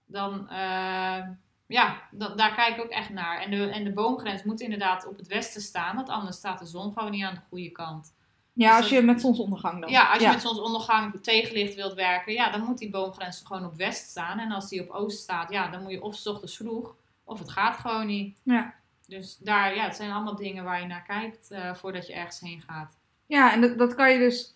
Dan, 0.06 0.48
uh, 0.50 1.28
ja, 1.68 2.02
daar 2.10 2.54
kijk 2.54 2.76
ik 2.76 2.84
ook 2.84 2.90
echt 2.90 3.10
naar. 3.10 3.40
En 3.40 3.50
de, 3.50 3.70
en 3.70 3.84
de 3.84 3.92
boomgrens 3.92 4.42
moet 4.42 4.60
inderdaad 4.60 5.06
op 5.06 5.16
het 5.16 5.26
westen 5.26 5.60
staan, 5.60 5.96
want 5.96 6.08
anders 6.08 6.36
staat 6.36 6.58
de 6.58 6.66
zon 6.66 6.92
gewoon 6.92 7.10
niet 7.10 7.24
aan 7.24 7.34
de 7.34 7.40
goede 7.48 7.70
kant. 7.70 8.16
Ja, 8.52 8.68
dus 8.68 8.80
als 8.80 8.88
je 8.88 9.02
met 9.02 9.20
zonsondergang 9.20 9.80
dan. 9.80 9.90
Ja, 9.90 10.12
als 10.12 10.22
je 10.22 10.28
met 10.28 10.40
zonsondergang 10.40 11.22
tegenlicht 11.22 11.74
wilt 11.74 11.94
werken, 11.94 12.32
ja, 12.32 12.50
dan 12.50 12.64
moet 12.64 12.78
die 12.78 12.90
boomgrens 12.90 13.42
gewoon 13.44 13.64
op 13.64 13.76
west 13.76 14.08
staan. 14.08 14.38
En 14.38 14.52
als 14.52 14.68
die 14.68 14.82
op 14.82 14.90
oost 14.90 15.18
staat, 15.18 15.50
ja, 15.50 15.68
dan 15.68 15.82
moet 15.82 15.90
je 15.90 16.02
of 16.02 16.14
s 16.14 16.26
ochtends 16.26 16.56
vroeg, 16.56 16.94
of 17.24 17.38
het 17.38 17.50
gaat 17.50 17.76
gewoon 17.76 18.06
niet. 18.06 18.36
Ja. 18.42 18.74
Dus 19.06 19.36
daar, 19.36 19.74
ja, 19.74 19.84
het 19.84 19.96
zijn 19.96 20.10
allemaal 20.10 20.36
dingen 20.36 20.64
waar 20.64 20.80
je 20.80 20.86
naar 20.86 21.02
kijkt 21.02 21.48
uh, 21.50 21.74
voordat 21.74 22.06
je 22.06 22.12
ergens 22.12 22.40
heen 22.40 22.62
gaat. 22.66 22.96
Ja, 23.26 23.52
en 23.52 23.60
dat, 23.60 23.78
dat 23.78 23.94
kan 23.94 24.12
je 24.12 24.18
dus, 24.18 24.54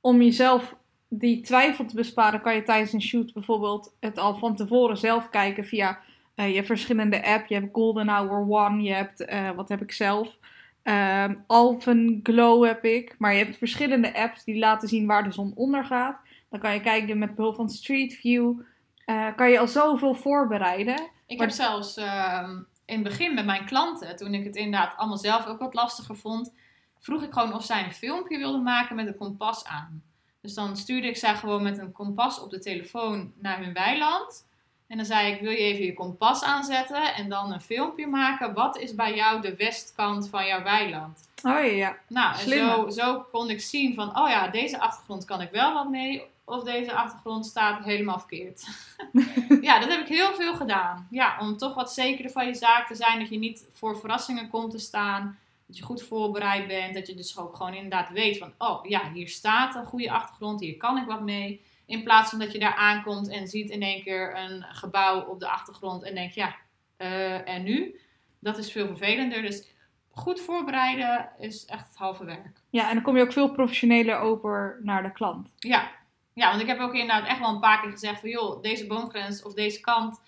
om 0.00 0.22
jezelf 0.22 0.74
die 1.08 1.40
twijfel 1.40 1.84
te 1.84 1.94
besparen, 1.94 2.40
kan 2.40 2.54
je 2.54 2.62
tijdens 2.62 2.92
een 2.92 3.02
shoot 3.02 3.32
bijvoorbeeld 3.32 3.94
het 4.00 4.18
al 4.18 4.34
van 4.34 4.56
tevoren 4.56 4.96
zelf 4.96 5.30
kijken 5.30 5.64
via 5.64 5.98
uh, 6.36 6.48
je 6.48 6.54
hebt 6.54 6.66
verschillende 6.66 7.24
apps. 7.24 7.48
Je 7.48 7.54
hebt 7.54 7.74
Golden 7.74 8.08
Hour 8.08 8.48
One, 8.48 8.82
je 8.82 8.92
hebt, 8.92 9.20
uh, 9.20 9.50
wat 9.50 9.68
heb 9.68 9.82
ik 9.82 9.92
zelf? 9.92 10.38
Um, 10.82 11.44
Alphen 11.46 12.20
Glow 12.22 12.64
heb 12.64 12.84
ik. 12.84 13.14
Maar 13.18 13.34
je 13.34 13.44
hebt 13.44 13.56
verschillende 13.56 14.14
apps 14.14 14.44
die 14.44 14.58
laten 14.58 14.88
zien 14.88 15.06
waar 15.06 15.24
de 15.24 15.32
zon 15.32 15.52
ondergaat. 15.54 16.20
Dan 16.50 16.60
kan 16.60 16.74
je 16.74 16.80
kijken 16.80 17.18
met 17.18 17.34
behulp 17.34 17.54
van 17.54 17.68
Street 17.68 18.14
View. 18.14 18.60
Uh, 19.06 19.26
kan 19.36 19.50
je 19.50 19.58
al 19.58 19.68
zoveel 19.68 20.14
voorbereiden. 20.14 21.10
Ik 21.26 21.40
heb 21.40 21.50
zelfs 21.50 21.98
uh, 21.98 22.48
in 22.84 22.94
het 22.94 23.02
begin 23.02 23.34
met 23.34 23.44
mijn 23.44 23.64
klanten, 23.64 24.16
toen 24.16 24.34
ik 24.34 24.44
het 24.44 24.56
inderdaad 24.56 24.96
allemaal 24.96 25.18
zelf 25.18 25.46
ook 25.46 25.58
wat 25.58 25.74
lastiger 25.74 26.16
vond, 26.16 26.52
vroeg 26.98 27.22
ik 27.22 27.32
gewoon 27.32 27.54
of 27.54 27.64
zij 27.64 27.84
een 27.84 27.92
filmpje 27.92 28.38
wilden 28.38 28.62
maken 28.62 28.96
met 28.96 29.06
een 29.06 29.16
kompas 29.16 29.64
aan. 29.64 30.02
Dus 30.40 30.54
dan 30.54 30.76
stuurde 30.76 31.06
ik 31.06 31.16
zij 31.16 31.34
gewoon 31.34 31.62
met 31.62 31.78
een 31.78 31.92
kompas 31.92 32.40
op 32.40 32.50
de 32.50 32.58
telefoon 32.58 33.32
naar 33.38 33.58
hun 33.58 33.72
weiland. 33.72 34.45
En 34.86 34.96
dan 34.96 35.06
zei 35.06 35.32
ik, 35.32 35.40
wil 35.40 35.50
je 35.50 35.56
even 35.56 35.84
je 35.84 35.94
kompas 35.94 36.42
aanzetten 36.42 37.14
en 37.14 37.28
dan 37.28 37.52
een 37.52 37.60
filmpje 37.60 38.06
maken. 38.06 38.54
Wat 38.54 38.78
is 38.78 38.94
bij 38.94 39.14
jou 39.14 39.40
de 39.40 39.56
westkant 39.56 40.28
van 40.28 40.46
jouw 40.46 40.62
weiland? 40.62 41.28
Oh 41.42 41.76
ja. 41.76 41.96
Nou, 42.08 42.38
en 42.38 42.48
zo, 42.48 42.88
zo 42.88 43.20
kon 43.32 43.50
ik 43.50 43.60
zien 43.60 43.94
van, 43.94 44.18
oh 44.18 44.28
ja, 44.28 44.48
deze 44.48 44.80
achtergrond 44.80 45.24
kan 45.24 45.40
ik 45.40 45.50
wel 45.50 45.72
wat 45.72 45.88
mee. 45.88 46.22
Of 46.44 46.62
deze 46.62 46.92
achtergrond 46.92 47.46
staat 47.46 47.84
helemaal 47.84 48.18
verkeerd. 48.18 48.66
ja, 49.60 49.78
dat 49.78 49.88
heb 49.88 50.00
ik 50.00 50.08
heel 50.08 50.34
veel 50.34 50.54
gedaan. 50.54 51.06
Ja, 51.10 51.36
om 51.40 51.56
toch 51.56 51.74
wat 51.74 51.92
zekerder 51.92 52.32
van 52.32 52.46
je 52.46 52.54
zaak 52.54 52.86
te 52.86 52.94
zijn. 52.94 53.18
Dat 53.18 53.28
je 53.28 53.38
niet 53.38 53.66
voor 53.72 53.98
verrassingen 53.98 54.48
komt 54.48 54.70
te 54.70 54.78
staan. 54.78 55.38
Dat 55.66 55.76
je 55.76 55.82
goed 55.82 56.02
voorbereid 56.02 56.66
bent. 56.66 56.94
Dat 56.94 57.06
je 57.06 57.14
dus 57.14 57.38
ook 57.38 57.56
gewoon 57.56 57.74
inderdaad 57.74 58.10
weet 58.10 58.38
van, 58.38 58.52
oh 58.58 58.84
ja, 58.84 59.12
hier 59.12 59.28
staat 59.28 59.74
een 59.74 59.86
goede 59.86 60.10
achtergrond. 60.10 60.60
Hier 60.60 60.76
kan 60.76 60.98
ik 60.98 61.06
wat 61.06 61.20
mee. 61.20 61.60
In 61.86 62.02
plaats 62.02 62.30
van 62.30 62.38
dat 62.38 62.52
je 62.52 62.58
daar 62.58 62.74
aankomt 62.74 63.28
en 63.28 63.48
ziet 63.48 63.70
in 63.70 63.82
één 63.82 64.02
keer 64.02 64.36
een 64.36 64.62
gebouw 64.62 65.20
op 65.20 65.40
de 65.40 65.48
achtergrond 65.48 66.02
en 66.02 66.14
denkt, 66.14 66.34
ja, 66.34 66.56
uh, 66.98 67.48
en 67.48 67.62
nu? 67.62 68.00
Dat 68.40 68.58
is 68.58 68.72
veel 68.72 68.86
vervelender. 68.86 69.42
Dus 69.42 69.68
goed 70.10 70.40
voorbereiden 70.40 71.30
is 71.38 71.64
echt 71.64 71.88
het 71.88 71.96
halve 71.96 72.24
werk. 72.24 72.60
Ja, 72.70 72.88
en 72.88 72.94
dan 72.94 73.02
kom 73.02 73.16
je 73.16 73.22
ook 73.22 73.32
veel 73.32 73.50
professioneler 73.50 74.18
over 74.18 74.80
naar 74.82 75.02
de 75.02 75.12
klant. 75.12 75.52
Ja, 75.58 75.90
ja 76.32 76.48
want 76.48 76.62
ik 76.62 76.68
heb 76.68 76.78
ook 76.78 76.94
inderdaad 76.94 77.28
echt 77.28 77.38
wel 77.38 77.54
een 77.54 77.60
paar 77.60 77.80
keer 77.80 77.90
gezegd 77.90 78.20
van, 78.20 78.28
joh, 78.28 78.62
deze 78.62 78.86
boomgrens 78.86 79.42
of 79.42 79.54
deze 79.54 79.80
kant, 79.80 80.20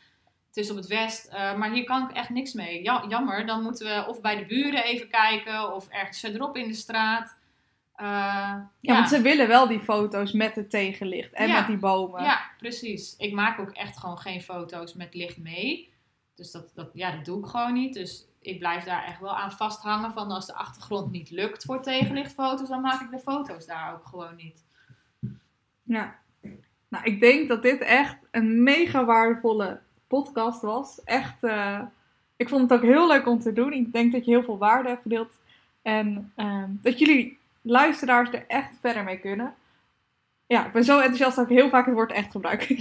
het 0.47 0.57
is 0.57 0.71
op 0.71 0.77
het 0.77 0.87
west, 0.87 1.33
uh, 1.33 1.55
maar 1.57 1.73
hier 1.73 1.85
kan 1.85 2.09
ik 2.09 2.17
echt 2.17 2.29
niks 2.29 2.53
mee. 2.53 2.83
Ja, 2.83 3.05
jammer, 3.09 3.47
dan 3.47 3.63
moeten 3.63 3.87
we 3.87 4.09
of 4.09 4.21
bij 4.21 4.37
de 4.37 4.47
buren 4.47 4.85
even 4.85 5.09
kijken 5.09 5.75
of 5.75 5.89
ergens 5.89 6.21
verderop 6.21 6.57
in 6.57 6.69
de 6.69 6.75
straat. 6.75 7.38
Uh, 8.01 8.05
ja, 8.05 8.71
ja, 8.81 8.95
want 8.95 9.09
ze 9.09 9.23
willen 9.23 9.49
wel 9.49 9.69
die 9.69 9.81
foto's 9.81 10.33
met 10.33 10.55
het 10.55 10.71
tegenlicht 10.71 11.33
en 11.33 11.53
met 11.53 11.67
die 11.67 11.77
bomen. 11.77 12.23
Ja, 12.23 12.41
precies. 12.59 13.17
Ik 13.17 13.33
maak 13.33 13.59
ook 13.59 13.71
echt 13.71 13.99
gewoon 13.99 14.19
geen 14.19 14.41
foto's 14.41 14.95
met 14.95 15.15
licht 15.15 15.39
mee. 15.39 15.93
Dus 16.35 16.51
dat, 16.51 16.71
dat, 16.75 16.91
ja, 16.93 17.11
dat 17.11 17.25
doe 17.25 17.39
ik 17.39 17.47
gewoon 17.47 17.73
niet. 17.73 17.95
Dus 17.95 18.27
ik 18.41 18.59
blijf 18.59 18.85
daar 18.85 19.05
echt 19.05 19.21
wel 19.21 19.37
aan 19.37 19.53
vasthangen 19.53 20.13
van 20.13 20.31
als 20.31 20.47
de 20.47 20.55
achtergrond 20.55 21.11
niet 21.11 21.31
lukt 21.31 21.65
voor 21.65 21.83
tegenlichtfoto's, 21.83 22.69
dan 22.69 22.81
maak 22.81 23.01
ik 23.01 23.11
de 23.11 23.19
foto's 23.19 23.67
daar 23.67 23.95
ook 23.95 24.07
gewoon 24.07 24.37
niet. 24.37 24.65
Ja. 25.83 26.19
Nou, 26.89 27.05
ik 27.05 27.21
denk 27.21 27.49
dat 27.49 27.63
dit 27.63 27.81
echt 27.81 28.17
een 28.31 28.63
mega 28.63 29.05
waardevolle 29.05 29.81
podcast 30.07 30.63
was. 30.63 31.05
Echt, 31.05 31.45
uh, 31.45 31.81
ik 32.37 32.49
vond 32.49 32.71
het 32.71 32.81
ook 32.81 32.87
heel 32.87 33.09
leuk 33.09 33.27
om 33.27 33.41
te 33.41 33.53
doen. 33.53 33.73
Ik 33.73 33.93
denk 33.93 34.13
dat 34.13 34.25
je 34.25 34.31
heel 34.31 34.43
veel 34.43 34.59
waarde 34.59 34.89
hebt 34.89 35.03
gedeeld. 35.03 35.33
En 35.83 36.33
uh, 36.37 36.65
dat 36.69 36.99
jullie 36.99 37.38
luisteraars 37.69 38.33
er 38.33 38.45
echt 38.47 38.71
verder 38.81 39.05
mee 39.05 39.19
kunnen. 39.19 39.55
Ja, 40.47 40.67
ik 40.67 40.73
ben 40.73 40.85
zo 40.85 40.99
enthousiast 40.99 41.37
dat 41.37 41.51
ik 41.51 41.57
heel 41.57 41.69
vaak 41.69 41.87
het 41.87 41.95
woord 41.95 42.13
echt 42.13 42.31
gebruik. 42.31 42.63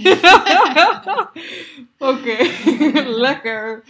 Oké, 1.98 2.36
lekker. 3.26 3.84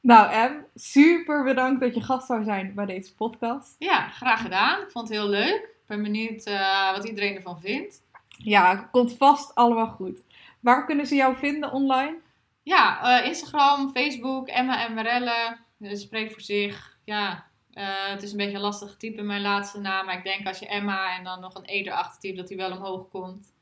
Nou, 0.00 0.32
Em, 0.32 0.66
super 0.74 1.44
bedankt 1.44 1.80
dat 1.80 1.94
je 1.94 2.00
gast 2.02 2.26
zou 2.26 2.44
zijn 2.44 2.74
bij 2.74 2.86
deze 2.86 3.14
podcast. 3.14 3.76
Ja, 3.78 4.08
graag 4.08 4.40
gedaan. 4.40 4.80
Ik 4.80 4.90
vond 4.90 5.08
het 5.08 5.16
heel 5.18 5.28
leuk. 5.28 5.62
Ik 5.62 5.86
ben 5.86 6.02
benieuwd 6.02 6.46
uh, 6.46 6.92
wat 6.92 7.04
iedereen 7.04 7.36
ervan 7.36 7.60
vindt. 7.60 8.02
Ja, 8.28 8.76
komt 8.76 9.16
vast 9.16 9.54
allemaal 9.54 9.88
goed. 9.88 10.20
Waar 10.60 10.86
kunnen 10.86 11.06
ze 11.06 11.14
jou 11.14 11.36
vinden 11.36 11.72
online? 11.72 12.16
Ja, 12.62 13.18
uh, 13.20 13.26
Instagram, 13.26 13.90
Facebook, 13.90 14.48
Emma 14.48 14.86
en 14.86 14.94
Marelle. 14.94 15.56
Spreek 15.80 16.32
voor 16.32 16.40
zich. 16.40 16.96
Ja, 17.04 17.46
uh, 17.74 18.08
het 18.08 18.22
is 18.22 18.30
een 18.30 18.36
beetje 18.36 18.58
lastig 18.58 18.96
typen 18.96 19.26
mijn 19.26 19.42
laatste 19.42 19.80
naam. 19.80 20.06
Maar 20.06 20.16
ik 20.16 20.24
denk 20.24 20.46
als 20.46 20.58
je 20.58 20.66
Emma 20.66 21.16
en 21.16 21.24
dan 21.24 21.40
nog 21.40 21.54
een 21.54 21.64
E 21.66 21.82
erachter 21.82 22.20
typt, 22.20 22.36
dat 22.36 22.48
hij 22.48 22.58
wel 22.58 22.72
omhoog 22.72 23.08
komt. 23.08 23.52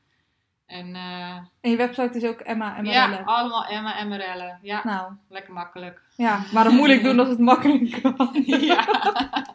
En, 0.65 0.87
uh, 0.87 1.35
en 1.61 1.71
je 1.71 1.75
website 1.75 2.17
is 2.17 2.25
ook 2.25 2.39
Emma 2.39 2.77
en 2.77 2.83
Marelle? 2.83 3.15
Ja, 3.15 3.23
allemaal 3.23 3.65
Emma 3.65 3.97
en. 3.97 4.59
Ja, 4.61 4.81
nou. 4.83 5.11
lekker 5.29 5.53
makkelijk. 5.53 6.01
Ja, 6.15 6.43
maar 6.53 6.63
dan 6.63 6.75
moeilijk 6.75 7.03
doen 7.03 7.19
als 7.19 7.29
het 7.29 7.39
makkelijk 7.39 7.91
kan. 8.01 8.43
ja. 8.45 8.85
dat 8.85 9.51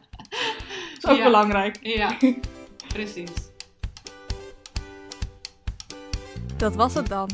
is 1.03 1.07
ook 1.07 1.23
belangrijk. 1.23 1.79
Ja, 1.81 2.17
precies. 2.95 3.31
Dat 6.57 6.75
was 6.75 6.95
het 6.95 7.09
dan. 7.09 7.29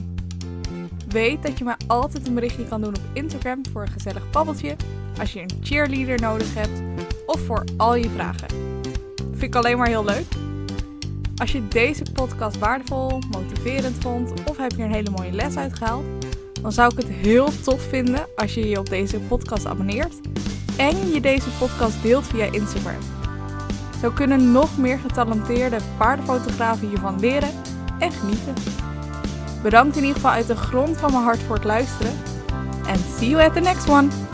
Weet 1.08 1.42
dat 1.42 1.58
je 1.58 1.64
me 1.64 1.74
altijd 1.86 2.26
een 2.26 2.34
berichtje 2.34 2.68
kan 2.68 2.80
doen 2.80 2.96
op 2.96 3.02
Instagram 3.12 3.66
voor 3.72 3.82
een 3.82 3.92
gezellig 3.92 4.30
babbeltje. 4.30 4.76
Als 5.18 5.32
je 5.32 5.40
een 5.40 5.50
cheerleader 5.62 6.20
nodig 6.20 6.54
hebt 6.54 6.93
voor 7.38 7.64
al 7.76 7.94
je 7.94 8.10
vragen. 8.10 8.48
Vind 9.30 9.42
ik 9.42 9.54
alleen 9.54 9.78
maar 9.78 9.88
heel 9.88 10.04
leuk. 10.04 10.26
Als 11.36 11.52
je 11.52 11.68
deze 11.68 12.02
podcast 12.12 12.58
waardevol, 12.58 13.18
motiverend 13.30 13.96
vond 14.00 14.32
of 14.44 14.56
heb 14.56 14.70
je 14.76 14.82
een 14.82 14.92
hele 14.92 15.10
mooie 15.10 15.32
les 15.32 15.56
uitgehaald, 15.56 16.04
dan 16.62 16.72
zou 16.72 16.92
ik 16.92 16.96
het 16.96 17.08
heel 17.08 17.48
tof 17.62 17.82
vinden 17.82 18.26
als 18.36 18.54
je 18.54 18.68
je 18.68 18.78
op 18.78 18.88
deze 18.88 19.20
podcast 19.20 19.66
abonneert 19.66 20.14
en 20.76 21.12
je 21.12 21.20
deze 21.20 21.48
podcast 21.58 22.02
deelt 22.02 22.26
via 22.26 22.44
Instagram. 22.44 23.00
Zo 24.00 24.10
kunnen 24.10 24.52
nog 24.52 24.78
meer 24.78 24.98
getalenteerde 24.98 25.76
paardenfotografen 25.98 26.88
hiervan 26.88 27.20
leren 27.20 27.50
en 27.98 28.12
genieten. 28.12 28.54
Bedankt 29.62 29.96
in 29.96 30.02
ieder 30.02 30.16
geval 30.16 30.30
uit 30.30 30.46
de 30.46 30.56
grond 30.56 30.96
van 30.96 31.12
mijn 31.12 31.24
hart 31.24 31.42
voor 31.42 31.54
het 31.54 31.64
luisteren. 31.64 32.12
En 32.86 32.98
see 33.18 33.28
you 33.28 33.44
at 33.44 33.54
the 33.54 33.60
next 33.60 33.88
one! 33.88 34.33